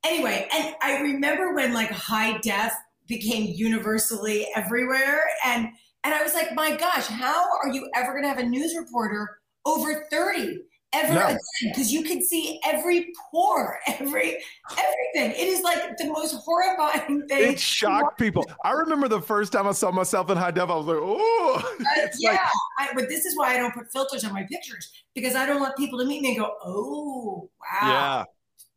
anyway, 0.05 0.47
and 0.51 0.75
I 0.81 1.01
remember 1.01 1.53
when 1.53 1.73
like 1.73 1.91
high 1.91 2.37
def 2.39 2.73
became 3.07 3.53
universally 3.55 4.47
everywhere, 4.55 5.21
and 5.45 5.69
and 6.03 6.13
I 6.13 6.23
was 6.23 6.33
like, 6.33 6.53
my 6.53 6.75
gosh, 6.75 7.07
how 7.07 7.45
are 7.63 7.69
you 7.69 7.89
ever 7.95 8.11
going 8.11 8.23
to 8.23 8.29
have 8.29 8.39
a 8.39 8.45
news 8.45 8.75
reporter 8.77 9.39
over 9.65 10.05
thirty 10.09 10.59
ever 10.93 11.13
no. 11.13 11.25
again? 11.25 11.37
Because 11.63 11.91
you 11.91 12.03
can 12.03 12.21
see 12.21 12.59
every 12.65 13.13
pore, 13.31 13.79
every 13.87 14.37
everything. 14.71 15.31
It 15.31 15.47
is 15.47 15.61
like 15.61 15.97
the 15.97 16.05
most 16.05 16.35
horrifying 16.35 17.27
thing. 17.27 17.53
It 17.53 17.59
shocked 17.59 18.19
people. 18.19 18.45
I 18.63 18.71
remember 18.71 19.07
the 19.07 19.21
first 19.21 19.51
time 19.51 19.67
I 19.67 19.71
saw 19.71 19.91
myself 19.91 20.29
in 20.29 20.37
high 20.37 20.51
def, 20.51 20.69
I 20.69 20.75
was 20.75 20.85
like, 20.85 20.97
oh, 20.99 21.75
uh, 21.79 22.07
yeah. 22.19 22.31
Like- 22.31 22.39
I, 22.79 22.93
but 22.93 23.09
this 23.09 23.25
is 23.25 23.37
why 23.37 23.55
I 23.55 23.57
don't 23.57 23.73
put 23.73 23.91
filters 23.91 24.23
on 24.23 24.33
my 24.33 24.43
pictures 24.43 24.91
because 25.15 25.35
I 25.35 25.45
don't 25.45 25.59
want 25.59 25.75
people 25.75 25.99
to 25.99 26.05
meet 26.05 26.21
me 26.21 26.29
and 26.29 26.37
go, 26.37 26.53
oh, 26.63 27.49
wow. 27.59 27.87
Yeah. 27.89 28.23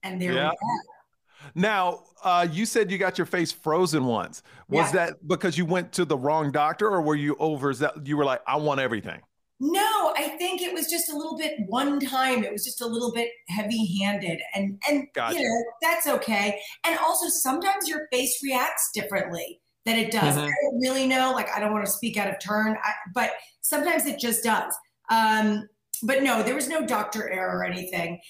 And 0.03 0.21
there 0.21 0.33
yeah. 0.33 0.51
we 0.51 0.57
go. 0.57 1.00
Now, 1.55 2.05
uh, 2.23 2.47
you 2.51 2.67
said 2.67 2.91
you 2.91 2.99
got 2.99 3.19
your 3.19 3.27
face 3.27 3.53
frozen 3.53 4.05
once. 4.05 4.43
Was 4.69 4.87
yeah. 4.87 5.07
that 5.07 5.29
because 5.29 5.57
you 5.57 5.65
went 5.65 5.93
to 5.93 6.05
the 6.05 6.17
wrong 6.17 6.51
doctor, 6.51 6.89
or 6.89 7.03
were 7.03 7.17
you 7.17 7.37
over? 7.39 7.75
That 7.75 8.07
you 8.07 8.17
were 8.17 8.25
like, 8.25 8.41
I 8.47 8.57
want 8.57 8.81
everything. 8.81 9.21
No, 9.63 10.15
I 10.17 10.37
think 10.39 10.63
it 10.63 10.73
was 10.73 10.89
just 10.89 11.13
a 11.13 11.17
little 11.17 11.37
bit 11.37 11.55
one 11.67 12.01
time. 12.01 12.43
It 12.45 12.51
was 12.51 12.65
just 12.65 12.81
a 12.81 12.87
little 12.87 13.13
bit 13.13 13.29
heavy-handed, 13.49 14.41
and 14.55 14.81
and 14.89 15.07
gotcha. 15.15 15.39
you 15.39 15.45
know 15.45 15.65
that's 15.83 16.07
okay. 16.07 16.59
And 16.85 16.99
also, 16.99 17.29
sometimes 17.29 17.89
your 17.89 18.07
face 18.11 18.41
reacts 18.43 18.91
differently 18.95 19.61
than 19.85 19.97
it 19.97 20.11
does. 20.11 20.37
Mm-hmm. 20.37 20.47
I 20.47 20.53
don't 20.63 20.81
really 20.81 21.07
know. 21.07 21.33
Like, 21.33 21.51
I 21.55 21.61
don't 21.61 21.73
want 21.73 21.85
to 21.85 21.91
speak 21.91 22.17
out 22.17 22.29
of 22.29 22.39
turn, 22.39 22.77
I, 22.83 22.93
but 23.15 23.33
sometimes 23.63 24.07
it 24.07 24.19
just 24.19 24.45
does. 24.45 24.75
Um, 25.11 25.69
but 26.03 26.23
no, 26.23 26.43
there 26.43 26.55
was 26.55 26.69
no 26.69 26.87
doctor 26.87 27.31
error 27.31 27.59
or 27.59 27.65
anything 27.65 28.21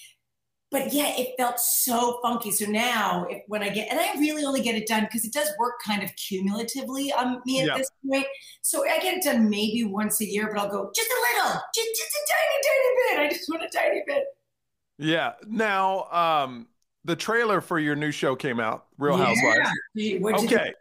but 0.71 0.93
yeah, 0.93 1.13
it 1.17 1.33
felt 1.37 1.59
so 1.59 2.19
funky. 2.23 2.49
So 2.49 2.65
now, 2.65 3.27
if, 3.29 3.43
when 3.47 3.61
I 3.61 3.69
get, 3.69 3.89
and 3.91 3.99
I 3.99 4.13
really 4.17 4.45
only 4.45 4.61
get 4.61 4.75
it 4.75 4.87
done 4.87 5.03
because 5.03 5.25
it 5.25 5.33
does 5.33 5.49
work 5.59 5.73
kind 5.85 6.01
of 6.01 6.15
cumulatively 6.15 7.11
on 7.11 7.41
me 7.45 7.59
at 7.59 7.67
yeah. 7.67 7.77
this 7.77 7.91
point. 8.09 8.25
So 8.61 8.87
I 8.87 8.99
get 8.99 9.17
it 9.17 9.23
done 9.23 9.49
maybe 9.49 9.83
once 9.83 10.21
a 10.21 10.25
year, 10.25 10.49
but 10.53 10.61
I'll 10.61 10.71
go 10.71 10.89
just 10.95 11.09
a 11.09 11.43
little, 11.43 11.61
just, 11.75 11.89
just 11.89 12.11
a 12.11 12.23
tiny, 12.31 12.57
tiny 12.63 12.95
bit. 12.97 13.19
I 13.19 13.29
just 13.29 13.49
want 13.49 13.63
a 13.63 13.77
tiny 13.77 14.01
bit. 14.07 14.23
Yeah. 14.97 15.33
Now, 15.45 16.05
um, 16.11 16.67
the 17.03 17.17
trailer 17.17 17.59
for 17.59 17.77
your 17.77 17.95
new 17.95 18.11
show 18.11 18.35
came 18.35 18.61
out, 18.61 18.85
Real 18.97 19.17
Housewives. 19.17 19.69
Yeah. 19.93 20.19
Okay. 20.23 20.73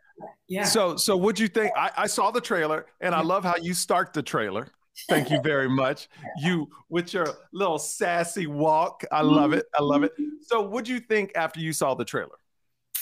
Yeah. 0.47 0.65
So, 0.65 0.97
so 0.97 1.17
what'd 1.17 1.41
you 1.41 1.49
think? 1.49 1.73
I, 1.77 1.91
I 1.97 2.07
saw 2.07 2.31
the 2.31 2.41
trailer, 2.41 2.87
and 3.01 3.15
I 3.15 3.23
love 3.23 3.43
how 3.43 3.55
you 3.61 3.75
start 3.75 4.13
the 4.13 4.23
trailer. 4.23 4.69
Thank 5.09 5.31
you 5.31 5.41
very 5.43 5.69
much. 5.69 6.09
You 6.39 6.69
with 6.89 7.15
your 7.15 7.27
little 7.53 7.79
sassy 7.79 8.47
walk. 8.47 9.05
I 9.11 9.23
love 9.23 9.53
it. 9.53 9.67
I 9.79 9.83
love 9.83 10.03
it. 10.03 10.13
So, 10.43 10.61
what 10.61 10.85
do 10.85 10.93
you 10.93 11.01
think 11.01 11.33
after 11.35 11.61
you 11.61 11.73
saw 11.73 11.95
the 11.95 12.05
trailer? 12.05 12.37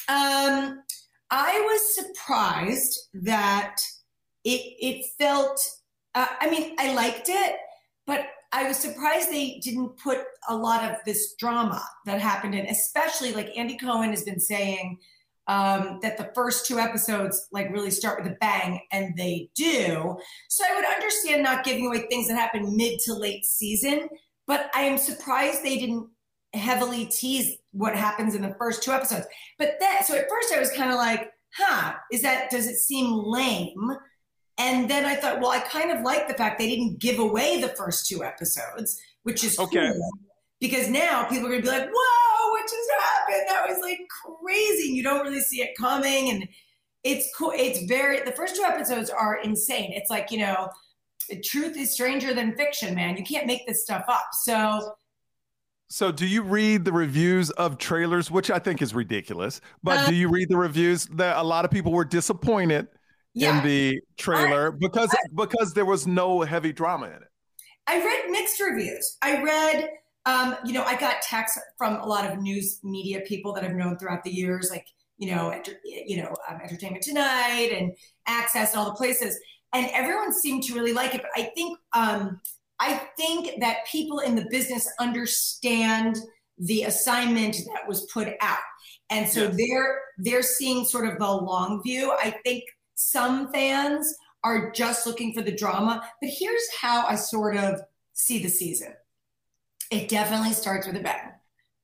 Um, 0.09 0.83
I 1.31 1.61
was 1.61 1.95
surprised 1.95 3.09
that 3.15 3.77
it 4.45 4.61
it 4.81 5.07
felt. 5.19 5.61
Uh, 6.15 6.27
I 6.41 6.51
mean, 6.51 6.75
I 6.79 6.95
liked 6.95 7.29
it, 7.29 7.57
but 8.07 8.27
I 8.53 8.67
was 8.67 8.79
surprised 8.79 9.31
they 9.31 9.61
didn't 9.63 9.99
put 9.99 10.19
a 10.49 10.57
lot 10.57 10.91
of 10.91 10.97
this 11.05 11.35
drama 11.35 11.83
that 12.07 12.21
happened 12.21 12.55
in, 12.55 12.67
especially 12.67 13.33
like 13.33 13.57
Andy 13.57 13.77
Cohen 13.77 14.11
has 14.11 14.25
been 14.25 14.41
saying 14.41 14.99
um, 15.49 15.99
that 16.03 16.19
the 16.19 16.31
first 16.35 16.67
two 16.67 16.79
episodes 16.79 17.49
like 17.51 17.73
really 17.73 17.91
start 17.91 18.23
with 18.23 18.33
a 18.33 18.37
bang, 18.37 18.81
and 18.93 19.17
they 19.17 19.51
do. 19.55 20.17
So 20.49 20.65
I 20.69 20.75
would 20.75 20.85
understand 20.85 21.43
not 21.43 21.65
giving 21.65 21.87
away 21.87 22.07
things 22.09 22.29
that 22.29 22.37
happen 22.37 22.77
mid 22.77 23.01
to 23.07 23.15
late 23.15 23.45
season, 23.45 24.09
but 24.47 24.71
I 24.75 24.83
am 24.83 24.99
surprised 24.99 25.63
they 25.63 25.79
didn't 25.79 26.09
heavily 26.53 27.07
tease 27.07 27.57
what 27.73 27.95
happens 27.95 28.35
in 28.35 28.43
the 28.43 28.55
first 28.59 28.83
two 28.83 28.93
episodes. 28.93 29.27
But 29.59 29.77
that 29.81 30.05
so 30.07 30.15
at 30.17 30.29
first 30.29 30.53
I 30.55 30.61
was 30.61 30.71
kind 30.71 30.91
of 30.91 30.97
like, 30.97 31.33
huh, 31.55 31.95
is 32.13 32.23
that 32.23 32.51
does 32.51 32.67
it 32.67 32.77
seem 32.77 33.11
lame? 33.11 33.97
And 34.61 34.91
then 34.91 35.05
I 35.05 35.15
thought, 35.15 35.41
well, 35.41 35.51
I 35.51 35.61
kind 35.61 35.93
of 35.93 36.03
like 36.03 36.29
the 36.29 36.35
fact 36.35 36.59
they 36.59 36.69
didn't 36.69 36.99
give 36.99 37.21
away 37.21 37.61
the 37.61 37.69
first 37.69 38.07
two 38.07 38.25
episodes, 38.25 39.01
which 39.23 39.45
is 39.45 39.59
okay. 39.59 39.93
Cool 39.93 40.11
because 40.61 40.89
now 40.89 41.25
people 41.25 41.47
are 41.47 41.51
going 41.51 41.63
to 41.63 41.71
be 41.71 41.77
like, 41.77 41.89
whoa, 41.93 42.28
just 42.71 42.91
happened? 43.01 43.43
That 43.49 43.69
was 43.69 43.79
like 43.83 44.01
crazy. 44.09 44.89
You 44.89 45.03
don't 45.03 45.23
really 45.23 45.41
see 45.41 45.63
it 45.63 45.77
coming. 45.79 46.31
And 46.31 46.49
it's 47.05 47.29
cool. 47.37 47.53
It's 47.55 47.85
very, 47.85 48.21
the 48.23 48.33
first 48.33 48.57
two 48.57 48.63
episodes 48.63 49.11
are 49.11 49.41
insane. 49.43 49.93
It's 49.93 50.11
like, 50.11 50.31
you 50.31 50.39
know, 50.39 50.69
truth 51.45 51.77
is 51.77 51.93
stranger 51.93 52.35
than 52.35 52.57
fiction, 52.57 52.95
man. 52.95 53.17
You 53.17 53.25
can't 53.25 53.47
make 53.47 53.67
this 53.67 53.83
stuff 53.83 54.05
up. 54.09 54.29
So, 54.33 54.95
so 55.89 56.13
do 56.13 56.27
you 56.27 56.43
read 56.43 56.85
the 56.85 56.93
reviews 56.93 57.51
of 57.51 57.79
trailers, 57.79 58.31
which 58.31 58.51
I 58.51 58.59
think 58.59 58.83
is 58.83 58.95
ridiculous, 58.95 59.61
but 59.83 60.07
do 60.07 60.13
uh, 60.15 60.19
you 60.19 60.29
read 60.29 60.49
the 60.49 60.57
reviews 60.57 61.07
that 61.13 61.37
a 61.37 61.43
lot 61.43 61.65
of 61.65 61.71
people 61.71 61.93
were 61.93 62.05
disappointed 62.05 62.89
yeah. 63.33 63.59
in 63.59 63.65
the 63.65 64.01
trailer 64.19 64.73
I, 64.73 64.77
because, 64.79 65.11
I, 65.13 65.19
because 65.35 65.73
there 65.73 65.87
was 65.87 66.07
no 66.07 66.43
heavy 66.43 66.73
drama 66.73 67.07
in 67.07 67.13
it? 67.13 67.29
I 67.87 68.05
read 68.05 68.31
mixed 68.31 68.61
reviews. 68.61 69.17
I 69.23 69.43
read, 69.43 69.89
um, 70.29 70.57
you 70.63 70.75
know, 70.75 70.85
I 70.85 70.95
got 70.95 71.23
texts 71.23 71.59
from 71.79 71.95
a 71.97 72.07
lot 72.07 72.31
of 72.31 72.39
news 72.39 72.81
media 72.85 73.21
people 73.21 73.55
that 73.55 73.65
I've 73.65 73.75
known 73.75 73.97
throughout 73.97 74.23
the 74.25 74.31
years, 74.31 74.69
like 74.71 74.87
you 75.17 75.35
know, 75.35 75.49
enter, 75.49 75.73
you 75.85 76.19
know, 76.19 76.37
um, 76.49 76.61
Entertainment 76.63 77.03
Tonight 77.03 77.73
and 77.73 77.93
Access 78.27 78.73
and 78.73 78.81
all 78.81 78.91
the 78.91 78.95
places, 78.95 79.39
and 79.73 79.89
everyone 79.95 80.33
seemed 80.33 80.65
to 80.65 80.75
really 80.75 80.93
like 80.93 81.15
it. 81.15 81.23
But 81.23 81.31
I 81.35 81.51
think, 81.55 81.79
um, 81.95 82.41
I 82.79 83.01
think 83.17 83.59
that 83.61 83.79
people 83.91 84.21
in 84.21 84.37
the 84.37 84.47
business 84.51 84.87
understand 85.01 86.19
the 86.59 86.83
assignment 86.83 87.57
that 87.73 87.89
was 87.89 88.07
put 88.13 88.29
out, 88.43 88.59
and 89.09 89.27
so 89.27 89.45
yes. 89.45 89.57
they're 89.57 90.01
they're 90.19 90.43
seeing 90.43 90.85
sort 90.85 91.09
of 91.09 91.19
the 91.19 91.27
long 91.27 91.83
view. 91.83 92.13
I 92.23 92.35
think 92.45 92.65
some 92.97 93.51
fans 93.51 94.15
are 94.45 94.71
just 94.73 95.07
looking 95.07 95.33
for 95.33 95.41
the 95.41 95.57
drama, 95.57 96.03
but 96.21 96.31
here's 96.31 96.69
how 96.79 97.07
I 97.07 97.15
sort 97.15 97.57
of 97.57 97.81
see 98.13 98.43
the 98.43 98.51
season 98.51 98.93
it 99.91 100.09
definitely 100.09 100.53
starts 100.53 100.87
with 100.87 100.97
a 100.97 101.01
bang. 101.01 101.33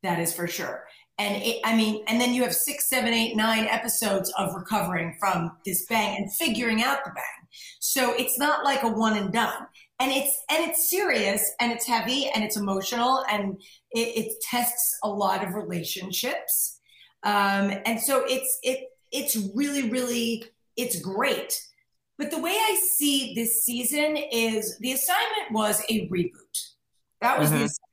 That 0.02 0.20
is 0.20 0.32
for 0.32 0.46
sure. 0.46 0.84
And 1.18 1.42
it, 1.42 1.60
I 1.64 1.76
mean, 1.76 2.04
and 2.08 2.20
then 2.20 2.34
you 2.34 2.42
have 2.42 2.54
six, 2.54 2.88
seven, 2.88 3.14
eight, 3.14 3.36
nine 3.36 3.66
episodes 3.66 4.32
of 4.36 4.54
recovering 4.54 5.16
from 5.20 5.52
this 5.64 5.86
bang 5.86 6.16
and 6.18 6.32
figuring 6.34 6.82
out 6.82 7.04
the 7.04 7.10
bang. 7.10 7.48
So 7.80 8.12
it's 8.14 8.38
not 8.38 8.64
like 8.64 8.82
a 8.82 8.88
one 8.88 9.16
and 9.16 9.32
done. 9.32 9.66
And 10.00 10.10
it's 10.10 10.36
and 10.50 10.68
it's 10.68 10.90
serious 10.90 11.52
and 11.60 11.70
it's 11.70 11.86
heavy 11.86 12.28
and 12.34 12.42
it's 12.42 12.56
emotional 12.56 13.24
and 13.30 13.56
it, 13.92 14.26
it 14.26 14.32
tests 14.42 14.98
a 15.04 15.08
lot 15.08 15.46
of 15.46 15.54
relationships. 15.54 16.80
Um, 17.22 17.72
and 17.86 18.00
so 18.00 18.24
it's 18.26 18.58
it 18.64 18.88
it's 19.12 19.36
really 19.54 19.88
really 19.88 20.44
it's 20.76 21.00
great. 21.00 21.58
But 22.18 22.32
the 22.32 22.40
way 22.40 22.52
I 22.52 22.80
see 22.96 23.34
this 23.34 23.64
season 23.64 24.16
is 24.16 24.78
the 24.80 24.92
assignment 24.92 25.52
was 25.52 25.80
a 25.88 26.08
reboot. 26.08 26.30
That 27.20 27.38
was 27.38 27.48
mm-hmm. 27.48 27.58
the 27.58 27.64
assignment. 27.64 27.83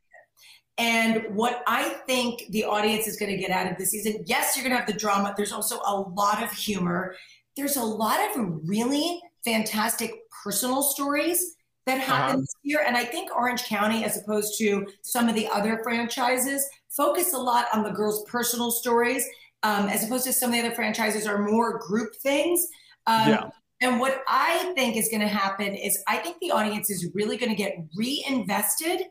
And 0.81 1.35
what 1.35 1.61
I 1.67 1.89
think 2.07 2.45
the 2.49 2.63
audience 2.63 3.05
is 3.05 3.15
going 3.15 3.29
to 3.29 3.37
get 3.37 3.51
out 3.51 3.71
of 3.71 3.77
this 3.77 3.91
season, 3.91 4.23
yes, 4.25 4.57
you're 4.57 4.63
going 4.63 4.71
to 4.71 4.79
have 4.79 4.91
the 4.91 4.99
drama. 4.99 5.31
There's 5.37 5.51
also 5.51 5.79
a 5.85 5.95
lot 5.95 6.41
of 6.41 6.51
humor. 6.51 7.15
There's 7.55 7.77
a 7.77 7.83
lot 7.83 8.19
of 8.19 8.61
really 8.65 9.21
fantastic 9.45 10.11
personal 10.43 10.81
stories 10.81 11.55
that 11.85 11.99
happen 11.99 12.31
uh-huh. 12.31 12.37
this 12.37 12.55
year. 12.63 12.83
And 12.87 12.97
I 12.97 13.03
think 13.03 13.29
Orange 13.29 13.65
County, 13.65 14.03
as 14.03 14.17
opposed 14.17 14.57
to 14.57 14.87
some 15.03 15.29
of 15.29 15.35
the 15.35 15.47
other 15.49 15.81
franchises, 15.83 16.67
focus 16.89 17.35
a 17.35 17.37
lot 17.37 17.67
on 17.75 17.83
the 17.83 17.91
girls' 17.91 18.23
personal 18.23 18.71
stories, 18.71 19.23
um, 19.61 19.87
as 19.87 20.03
opposed 20.03 20.25
to 20.25 20.33
some 20.33 20.49
of 20.49 20.55
the 20.55 20.65
other 20.65 20.73
franchises 20.73 21.27
are 21.27 21.47
more 21.47 21.77
group 21.77 22.15
things. 22.23 22.65
Um, 23.05 23.29
yeah. 23.29 23.49
And 23.81 23.99
what 23.99 24.23
I 24.27 24.73
think 24.73 24.97
is 24.97 25.09
going 25.09 25.21
to 25.21 25.27
happen 25.27 25.75
is 25.75 26.03
I 26.07 26.17
think 26.17 26.37
the 26.41 26.49
audience 26.49 26.89
is 26.89 27.07
really 27.13 27.37
going 27.37 27.51
to 27.51 27.55
get 27.55 27.77
reinvested 27.95 29.03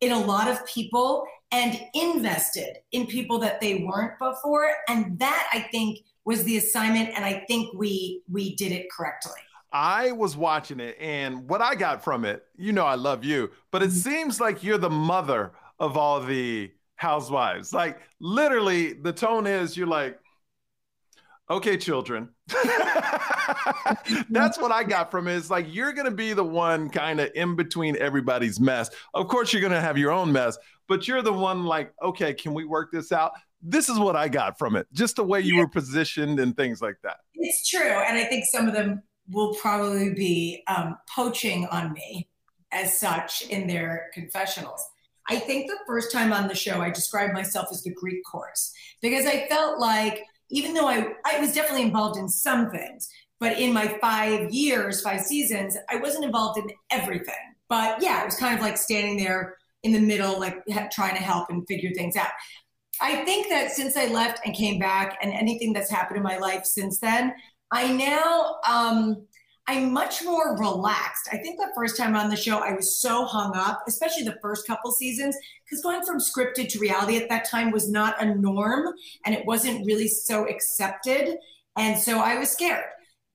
in 0.00 0.12
a 0.12 0.18
lot 0.18 0.48
of 0.48 0.64
people 0.66 1.24
and 1.50 1.80
invested 1.94 2.78
in 2.92 3.06
people 3.06 3.38
that 3.38 3.60
they 3.60 3.86
weren't 3.88 4.18
before. 4.18 4.70
And 4.88 5.18
that 5.18 5.48
I 5.52 5.60
think 5.72 6.00
was 6.24 6.44
the 6.44 6.58
assignment. 6.58 7.10
And 7.14 7.24
I 7.24 7.44
think 7.48 7.72
we 7.74 8.22
we 8.30 8.54
did 8.56 8.72
it 8.72 8.90
correctly. 8.90 9.32
I 9.72 10.12
was 10.12 10.34
watching 10.34 10.80
it, 10.80 10.96
and 10.98 11.46
what 11.46 11.60
I 11.60 11.74
got 11.74 12.02
from 12.02 12.24
it, 12.24 12.42
you 12.56 12.72
know, 12.72 12.86
I 12.86 12.94
love 12.94 13.22
you, 13.22 13.50
but 13.70 13.82
it 13.82 13.90
mm-hmm. 13.90 14.10
seems 14.10 14.40
like 14.40 14.64
you're 14.64 14.78
the 14.78 14.88
mother 14.88 15.52
of 15.78 15.98
all 15.98 16.20
the 16.20 16.70
housewives. 16.96 17.74
Like, 17.74 17.98
literally, 18.18 18.94
the 18.94 19.12
tone 19.12 19.46
is 19.46 19.76
you're 19.76 19.86
like, 19.86 20.18
okay, 21.50 21.76
children. 21.76 22.30
That's 24.30 24.58
what 24.58 24.72
I 24.72 24.84
got 24.84 25.10
from 25.10 25.28
it. 25.28 25.36
It's 25.36 25.50
like 25.50 25.66
you're 25.68 25.92
going 25.92 26.06
to 26.06 26.14
be 26.14 26.32
the 26.32 26.44
one 26.44 26.90
kind 26.90 27.20
of 27.20 27.30
in 27.34 27.56
between 27.56 27.96
everybody's 27.96 28.60
mess. 28.60 28.90
Of 29.14 29.28
course, 29.28 29.52
you're 29.52 29.60
going 29.60 29.72
to 29.72 29.80
have 29.80 29.98
your 29.98 30.12
own 30.12 30.32
mess, 30.32 30.58
but 30.86 31.08
you're 31.08 31.22
the 31.22 31.32
one 31.32 31.64
like, 31.64 31.92
okay, 32.02 32.34
can 32.34 32.54
we 32.54 32.64
work 32.64 32.90
this 32.92 33.12
out? 33.12 33.32
This 33.60 33.88
is 33.88 33.98
what 33.98 34.16
I 34.16 34.28
got 34.28 34.58
from 34.58 34.76
it, 34.76 34.86
just 34.92 35.16
the 35.16 35.24
way 35.24 35.40
you 35.40 35.56
were 35.56 35.68
positioned 35.68 36.38
and 36.38 36.56
things 36.56 36.80
like 36.80 36.96
that. 37.02 37.18
It's 37.34 37.68
true. 37.68 37.80
And 37.80 38.16
I 38.16 38.24
think 38.24 38.44
some 38.46 38.68
of 38.68 38.74
them 38.74 39.02
will 39.30 39.54
probably 39.54 40.14
be 40.14 40.62
um, 40.68 40.96
poaching 41.14 41.66
on 41.66 41.92
me 41.92 42.28
as 42.72 42.98
such 42.98 43.42
in 43.42 43.66
their 43.66 44.10
confessionals. 44.14 44.84
I 45.28 45.38
think 45.38 45.66
the 45.66 45.78
first 45.86 46.12
time 46.12 46.32
on 46.32 46.48
the 46.48 46.54
show, 46.54 46.80
I 46.80 46.90
described 46.90 47.34
myself 47.34 47.68
as 47.70 47.82
the 47.82 47.92
Greek 47.92 48.24
chorus 48.24 48.72
because 49.02 49.26
I 49.26 49.46
felt 49.48 49.78
like, 49.78 50.24
even 50.50 50.74
though 50.74 50.88
I, 50.88 51.14
I 51.24 51.40
was 51.40 51.52
definitely 51.52 51.82
involved 51.82 52.18
in 52.18 52.28
some 52.28 52.70
things, 52.70 53.08
but 53.40 53.58
in 53.58 53.72
my 53.72 53.98
five 54.00 54.50
years, 54.50 55.00
five 55.00 55.20
seasons, 55.20 55.76
I 55.90 55.96
wasn't 55.96 56.24
involved 56.24 56.58
in 56.58 56.70
everything. 56.90 57.34
But 57.68 58.02
yeah, 58.02 58.22
it 58.22 58.24
was 58.24 58.36
kind 58.36 58.54
of 58.54 58.60
like 58.60 58.76
standing 58.76 59.16
there 59.16 59.56
in 59.82 59.92
the 59.92 60.00
middle, 60.00 60.40
like 60.40 60.56
trying 60.90 61.14
to 61.14 61.22
help 61.22 61.50
and 61.50 61.66
figure 61.68 61.90
things 61.94 62.16
out. 62.16 62.30
I 63.00 63.24
think 63.24 63.48
that 63.48 63.70
since 63.70 63.96
I 63.96 64.06
left 64.06 64.40
and 64.44 64.54
came 64.54 64.78
back, 64.78 65.18
and 65.22 65.32
anything 65.32 65.72
that's 65.72 65.90
happened 65.90 66.16
in 66.16 66.22
my 66.22 66.38
life 66.38 66.64
since 66.64 66.98
then, 66.98 67.32
I 67.70 67.92
now 67.92 68.56
um, 68.68 69.26
I'm 69.68 69.92
much 69.92 70.24
more 70.24 70.56
relaxed. 70.56 71.28
I 71.30 71.36
think 71.36 71.58
the 71.58 71.70
first 71.74 71.98
time 71.98 72.16
on 72.16 72.30
the 72.30 72.36
show, 72.36 72.58
I 72.58 72.72
was 72.72 73.02
so 73.02 73.26
hung 73.26 73.54
up, 73.54 73.82
especially 73.86 74.24
the 74.24 74.38
first 74.40 74.66
couple 74.66 74.90
seasons, 74.92 75.36
because 75.64 75.82
going 75.82 76.02
from 76.06 76.18
scripted 76.18 76.68
to 76.70 76.78
reality 76.78 77.18
at 77.18 77.28
that 77.28 77.46
time 77.48 77.70
was 77.70 77.90
not 77.90 78.20
a 78.20 78.34
norm, 78.34 78.94
and 79.26 79.34
it 79.34 79.44
wasn't 79.44 79.86
really 79.86 80.08
so 80.08 80.48
accepted, 80.48 81.36
and 81.76 81.98
so 81.98 82.18
I 82.18 82.38
was 82.38 82.48
scared. 82.50 82.86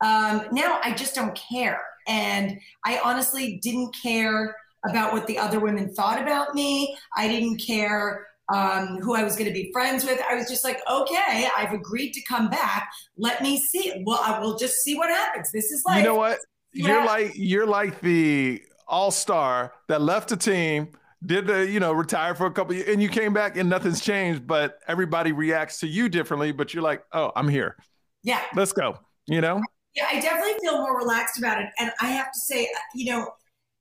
Um, 0.04 0.48
now 0.52 0.80
I 0.84 0.96
just 0.98 1.14
don't 1.14 1.36
care, 1.36 1.80
and 2.08 2.60
I 2.84 3.00
honestly 3.06 3.60
didn't 3.62 3.96
care 4.02 4.56
about 4.90 5.14
what 5.14 5.28
the 5.28 5.38
other 5.38 5.60
women 5.60 5.94
thought 5.94 6.20
about 6.20 6.56
me. 6.56 6.98
I 7.16 7.28
didn't 7.28 7.58
care 7.58 8.26
um, 8.52 8.98
who 9.02 9.16
I 9.16 9.24
was 9.24 9.36
going 9.36 9.48
to 9.48 9.54
be 9.54 9.72
friends 9.72 10.04
with. 10.04 10.20
I 10.30 10.36
was 10.36 10.50
just 10.50 10.64
like, 10.64 10.80
okay, 10.90 11.48
I've 11.56 11.74
agreed 11.74 12.12
to 12.14 12.22
come 12.24 12.50
back. 12.50 12.90
Let 13.18 13.42
me 13.42 13.58
see. 13.58 14.04
Well, 14.06 14.20
I 14.22 14.40
will 14.40 14.58
just 14.58 14.84
see 14.84 14.98
what 14.98 15.10
happens. 15.10 15.52
This 15.52 15.72
is 15.72 15.84
like 15.86 16.00
you 16.00 16.04
know 16.04 16.16
what 16.16 16.40
you're 16.74 17.06
like. 17.06 17.32
You're 17.36 17.66
like 17.66 18.02
the 18.02 18.62
all 18.88 19.12
star 19.12 19.74
that 19.88 20.02
left 20.02 20.30
the 20.30 20.38
team. 20.38 20.90
Did 21.26 21.48
the 21.48 21.66
you 21.66 21.80
know 21.80 21.94
retire 21.94 22.36
for 22.36 22.48
a 22.48 22.52
couple 22.52 22.76
years, 22.76 22.90
and 22.90 23.02
you 23.02 23.08
came 23.08 23.34
back 23.34 23.56
and 23.56 23.70
nothing's 23.70 24.02
changed, 24.02 24.46
but 24.46 24.80
everybody 24.88 25.32
reacts 25.32 25.80
to 25.80 25.88
you 25.88 26.10
differently. 26.10 26.52
But 26.52 26.74
you're 26.74 26.84
like, 26.84 27.04
oh, 27.14 27.32
I'm 27.36 27.48
here. 27.48 27.78
Yeah, 28.24 28.42
let's 28.56 28.74
go. 28.74 29.00
You 29.28 29.40
know. 29.40 29.62
Yeah, 29.96 30.08
I 30.12 30.20
definitely 30.20 30.56
feel 30.60 30.80
more 30.80 30.98
relaxed 30.98 31.38
about 31.38 31.62
it, 31.62 31.70
and 31.80 31.92
I 32.02 32.08
have 32.08 32.32
to 32.32 32.40
say, 32.40 32.68
you 32.94 33.12
know, 33.12 33.30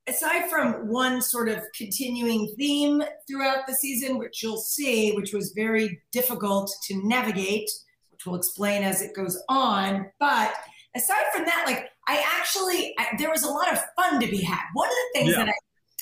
aside 0.09 0.51
from 0.51 0.89
one 0.89 1.23
sort 1.23 1.49
of 1.49 1.63
continuing 1.77 2.53
theme 2.59 3.03
throughout 3.29 3.67
the 3.67 3.75
season, 3.75 4.19
which 4.19 4.43
you'll 4.43 4.57
see, 4.57 5.13
which 5.13 5.33
was 5.33 5.53
very 5.55 6.01
difficult 6.11 6.71
to 6.85 7.07
navigate, 7.07 7.71
which 8.11 8.27
we'll 8.27 8.37
explain 8.37 8.83
as 8.83 9.03
it 9.03 9.15
goes 9.15 9.41
on. 9.49 10.11
But 10.19 10.55
aside 10.97 11.25
from 11.35 11.45
that, 11.45 11.65
like 11.67 11.89
I 12.09 12.25
actually, 12.39 12.95
I, 12.99 13.09
there 13.19 13.31
was 13.31 13.45
a 13.45 13.51
lot 13.51 13.73
of 13.73 13.81
fun 13.97 14.21
to 14.21 14.27
be 14.27 14.43
had. 14.43 14.63
One 14.75 14.89
of 14.89 14.95
the 14.95 15.19
things 15.19 15.31
yeah. 15.31 15.45
that 15.45 15.49
I, 15.49 15.55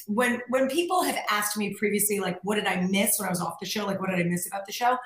when 0.06 0.40
when 0.48 0.68
people 0.68 1.02
have 1.04 1.18
asked 1.30 1.56
me 1.56 1.74
previously, 1.78 2.20
like, 2.20 2.38
what 2.42 2.56
did 2.56 2.66
I 2.66 2.80
miss 2.80 3.18
when 3.18 3.28
I 3.28 3.30
was 3.30 3.40
off 3.40 3.60
the 3.60 3.66
show? 3.66 3.86
Like, 3.86 4.00
what 4.00 4.10
did 4.10 4.18
I 4.18 4.28
miss 4.28 4.46
about 4.46 4.66
the 4.66 4.72
show? 4.72 4.96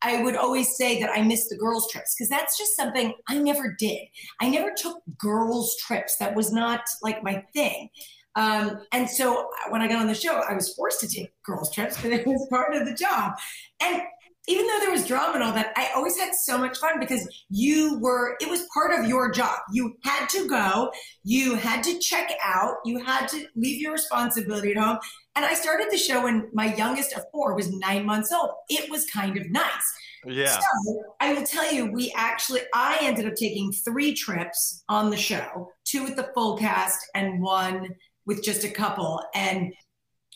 I 0.00 0.22
would 0.22 0.36
always 0.36 0.76
say 0.76 1.00
that 1.00 1.10
I 1.10 1.22
missed 1.22 1.50
the 1.50 1.56
girls' 1.56 1.90
trips 1.90 2.14
because 2.14 2.28
that's 2.28 2.56
just 2.56 2.76
something 2.76 3.14
I 3.28 3.38
never 3.38 3.74
did. 3.78 4.06
I 4.40 4.48
never 4.48 4.72
took 4.76 5.02
girls' 5.18 5.76
trips. 5.76 6.16
That 6.18 6.34
was 6.34 6.52
not 6.52 6.82
like 7.02 7.22
my 7.22 7.44
thing. 7.52 7.88
Um, 8.36 8.80
and 8.92 9.08
so 9.08 9.48
when 9.70 9.80
I 9.80 9.88
got 9.88 10.00
on 10.00 10.06
the 10.06 10.14
show, 10.14 10.34
I 10.48 10.54
was 10.54 10.74
forced 10.74 11.00
to 11.00 11.08
take 11.08 11.32
girls' 11.42 11.72
trips 11.72 11.96
because 12.02 12.18
it 12.18 12.26
was 12.26 12.46
part 12.50 12.74
of 12.74 12.86
the 12.86 12.94
job. 12.94 13.34
And 13.80 14.02
even 14.46 14.66
though 14.66 14.78
there 14.80 14.90
was 14.90 15.06
drama 15.06 15.34
and 15.34 15.42
all 15.42 15.52
that, 15.52 15.72
I 15.76 15.90
always 15.94 16.18
had 16.18 16.34
so 16.34 16.58
much 16.58 16.76
fun 16.76 17.00
because 17.00 17.26
you 17.48 17.98
were, 18.00 18.36
it 18.40 18.50
was 18.50 18.66
part 18.74 18.98
of 18.98 19.06
your 19.06 19.30
job. 19.30 19.58
You 19.72 19.96
had 20.02 20.28
to 20.30 20.46
go, 20.46 20.92
you 21.22 21.54
had 21.54 21.82
to 21.84 21.98
check 21.98 22.30
out, 22.42 22.74
you 22.84 23.02
had 23.02 23.26
to 23.28 23.46
leave 23.56 23.80
your 23.80 23.92
responsibility 23.92 24.72
at 24.72 24.76
home. 24.76 24.98
And 25.34 25.46
I 25.46 25.54
started 25.54 25.88
the 25.90 25.96
show 25.96 26.24
when 26.24 26.50
my 26.52 26.74
youngest 26.74 27.14
of 27.14 27.24
four 27.32 27.54
was 27.54 27.72
nine 27.72 28.04
months 28.04 28.32
old. 28.32 28.50
It 28.68 28.90
was 28.90 29.06
kind 29.06 29.36
of 29.38 29.50
nice. 29.50 29.94
Yeah. 30.26 30.58
So 30.58 31.04
I 31.20 31.32
will 31.32 31.44
tell 31.44 31.72
you, 31.72 31.90
we 31.90 32.12
actually, 32.14 32.60
I 32.74 32.98
ended 33.00 33.26
up 33.26 33.34
taking 33.36 33.72
three 33.72 34.14
trips 34.14 34.84
on 34.88 35.10
the 35.10 35.16
show 35.16 35.70
two 35.84 36.04
with 36.04 36.16
the 36.16 36.30
full 36.34 36.56
cast 36.56 36.98
and 37.14 37.40
one 37.40 37.94
with 38.26 38.42
just 38.42 38.64
a 38.64 38.68
couple. 38.68 39.22
And 39.34 39.72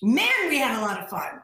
man, 0.03 0.29
we 0.49 0.59
had 0.59 0.79
a 0.79 0.83
lot 0.83 1.03
of 1.03 1.09
fun. 1.09 1.43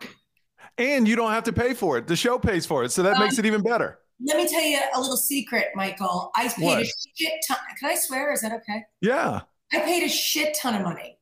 And 0.77 1.07
you 1.07 1.17
don't 1.17 1.31
have 1.31 1.45
to 1.45 1.53
pay 1.53 1.75
for 1.75 1.99
it. 1.99 2.07
The 2.07 2.17
show 2.17 2.39
pays 2.39 2.67
for 2.67 2.85
it. 2.85 2.91
So 2.91 3.03
that 3.03 3.15
um, 3.15 3.21
makes 3.21 3.39
it 3.39 3.47
even 3.47 3.63
better. 3.63 3.99
Let 4.25 4.37
me 4.37 4.49
tell 4.49 4.63
you 4.63 4.79
a 4.95 5.01
little 5.01 5.17
secret, 5.17 5.69
Michael. 5.75 6.31
I 6.35 6.49
paid 6.49 6.65
what? 6.65 6.83
a 6.83 6.93
shit 7.17 7.33
ton. 7.47 7.59
Can 7.79 7.91
I 7.91 7.95
swear? 7.95 8.33
Is 8.33 8.41
that 8.41 8.53
okay? 8.53 8.83
Yeah. 9.01 9.43
I 9.73 9.81
paid 9.81 10.03
a 10.03 10.09
shit 10.09 10.57
ton 10.61 10.75
of 10.75 10.83
money. 10.83 11.19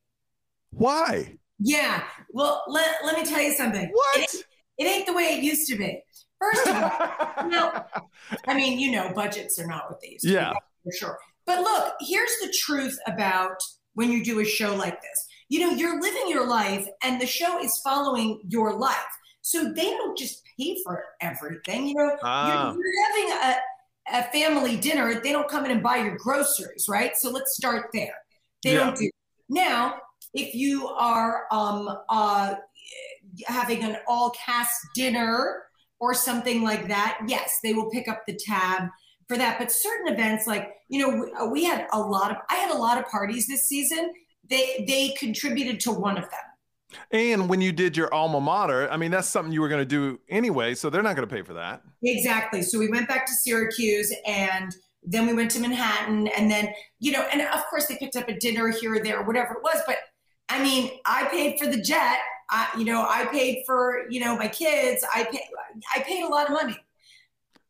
Why? 0.71 1.37
Yeah. 1.59 2.03
Well, 2.31 2.63
let, 2.67 2.97
let 3.05 3.17
me 3.17 3.25
tell 3.25 3.41
you 3.41 3.53
something. 3.53 3.89
What? 3.91 4.19
It, 4.19 4.43
it 4.77 4.85
ain't 4.85 5.05
the 5.05 5.13
way 5.13 5.23
it 5.23 5.43
used 5.43 5.69
to 5.69 5.77
be. 5.77 6.01
First 6.39 6.67
of 6.67 6.75
all, 6.75 7.47
no, 7.49 7.85
I 8.47 8.53
mean, 8.53 8.79
you 8.79 8.91
know, 8.91 9.11
budgets 9.13 9.59
are 9.59 9.67
not 9.67 9.89
what 9.89 10.01
they 10.01 10.09
used 10.09 10.25
to 10.25 10.31
yeah. 10.31 10.51
be. 10.51 10.59
For 10.83 10.97
sure. 10.97 11.17
But 11.45 11.61
look, 11.61 11.93
here's 12.01 12.37
the 12.41 12.53
truth 12.65 12.97
about 13.07 13.57
when 13.93 14.11
you 14.11 14.23
do 14.23 14.39
a 14.39 14.45
show 14.45 14.75
like 14.75 15.01
this. 15.01 15.27
You 15.49 15.59
know, 15.59 15.71
you're 15.71 16.01
living 16.01 16.25
your 16.27 16.47
life 16.47 16.87
and 17.03 17.21
the 17.21 17.27
show 17.27 17.61
is 17.63 17.79
following 17.83 18.41
your 18.47 18.73
life. 18.73 18.95
So 19.41 19.71
they 19.73 19.89
don't 19.89 20.17
just 20.17 20.41
pay 20.57 20.77
for 20.83 21.03
everything. 21.21 21.87
You 21.87 21.95
know, 21.95 22.17
ah. 22.23 22.73
you're, 22.73 22.81
you're, 22.81 23.07
having 23.07 23.55
a, 24.11 24.19
a 24.19 24.23
family 24.31 24.77
dinner, 24.77 25.19
they 25.21 25.31
don't 25.31 25.49
come 25.49 25.65
in 25.65 25.71
and 25.71 25.83
buy 25.83 25.97
your 25.97 26.17
groceries, 26.17 26.85
right? 26.89 27.15
So 27.15 27.29
let's 27.29 27.55
start 27.55 27.89
there. 27.93 28.15
They 28.63 28.73
yeah. 28.73 28.79
don't 28.79 28.97
do 28.97 29.09
now. 29.49 29.95
If 30.33 30.55
you 30.55 30.87
are 30.87 31.43
um, 31.51 31.89
uh, 32.09 32.55
having 33.45 33.83
an 33.83 33.97
all 34.07 34.31
cast 34.31 34.73
dinner 34.95 35.63
or 35.99 36.13
something 36.13 36.63
like 36.63 36.87
that, 36.87 37.19
yes, 37.27 37.51
they 37.63 37.73
will 37.73 37.89
pick 37.91 38.07
up 38.07 38.23
the 38.25 38.39
tab 38.47 38.89
for 39.33 39.37
that. 39.39 39.57
But 39.57 39.71
certain 39.71 40.13
events, 40.13 40.45
like 40.45 40.75
you 40.89 40.99
know, 40.99 41.23
we, 41.23 41.33
uh, 41.33 41.45
we 41.47 41.63
had 41.63 41.87
a 41.91 41.99
lot 41.99 42.31
of 42.31 42.37
I 42.49 42.55
had 42.55 42.71
a 42.71 42.77
lot 42.77 42.97
of 42.97 43.07
parties 43.07 43.47
this 43.47 43.67
season. 43.67 44.13
They 44.49 44.85
they 44.87 45.09
contributed 45.17 45.79
to 45.81 45.91
one 45.91 46.17
of 46.17 46.23
them. 46.23 46.39
And 47.09 47.49
when 47.49 47.59
you 47.59 47.71
did 47.71 47.97
your 47.97 48.13
alma 48.13 48.39
mater, 48.39 48.87
I 48.91 48.97
mean, 48.97 49.09
that's 49.09 49.27
something 49.27 49.51
you 49.51 49.61
were 49.61 49.69
going 49.69 49.81
to 49.81 49.85
do 49.85 50.19
anyway, 50.29 50.75
so 50.75 50.91
they're 50.91 51.01
not 51.01 51.15
going 51.15 51.27
to 51.27 51.35
pay 51.35 51.41
for 51.41 51.53
that. 51.53 51.81
Exactly. 52.03 52.61
So 52.61 52.77
we 52.77 52.87
went 52.87 53.07
back 53.07 53.25
to 53.25 53.33
Syracuse 53.33 54.13
and 54.27 54.75
then 55.01 55.25
we 55.25 55.33
went 55.33 55.49
to 55.51 55.59
Manhattan 55.59 56.27
and 56.27 56.51
then, 56.51 56.71
you 56.99 57.11
know, 57.11 57.21
and 57.31 57.41
of 57.41 57.65
course 57.65 57.87
they 57.87 57.97
picked 57.97 58.15
up 58.15 58.29
a 58.29 58.37
dinner 58.37 58.67
here 58.67 58.93
or 58.93 58.99
there 58.99 59.21
or 59.21 59.23
whatever 59.23 59.53
it 59.53 59.63
was. 59.63 59.81
But 59.87 59.97
I 60.49 60.61
mean, 60.61 60.91
I 61.07 61.25
paid 61.31 61.57
for 61.59 61.65
the 61.65 61.81
jet. 61.81 62.19
I, 62.51 62.69
you 62.77 62.85
know, 62.85 63.01
I 63.09 63.25
paid 63.25 63.63
for, 63.65 64.07
you 64.11 64.19
know, 64.19 64.37
my 64.37 64.47
kids. 64.47 65.03
I 65.15 65.23
paid, 65.23 65.41
I 65.95 66.03
paid 66.03 66.23
a 66.23 66.27
lot 66.27 66.45
of 66.45 66.51
money. 66.51 66.77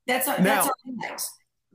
That's, 0.06 0.28
now, 0.28 0.36
that's 0.38 0.68
all 0.68 0.74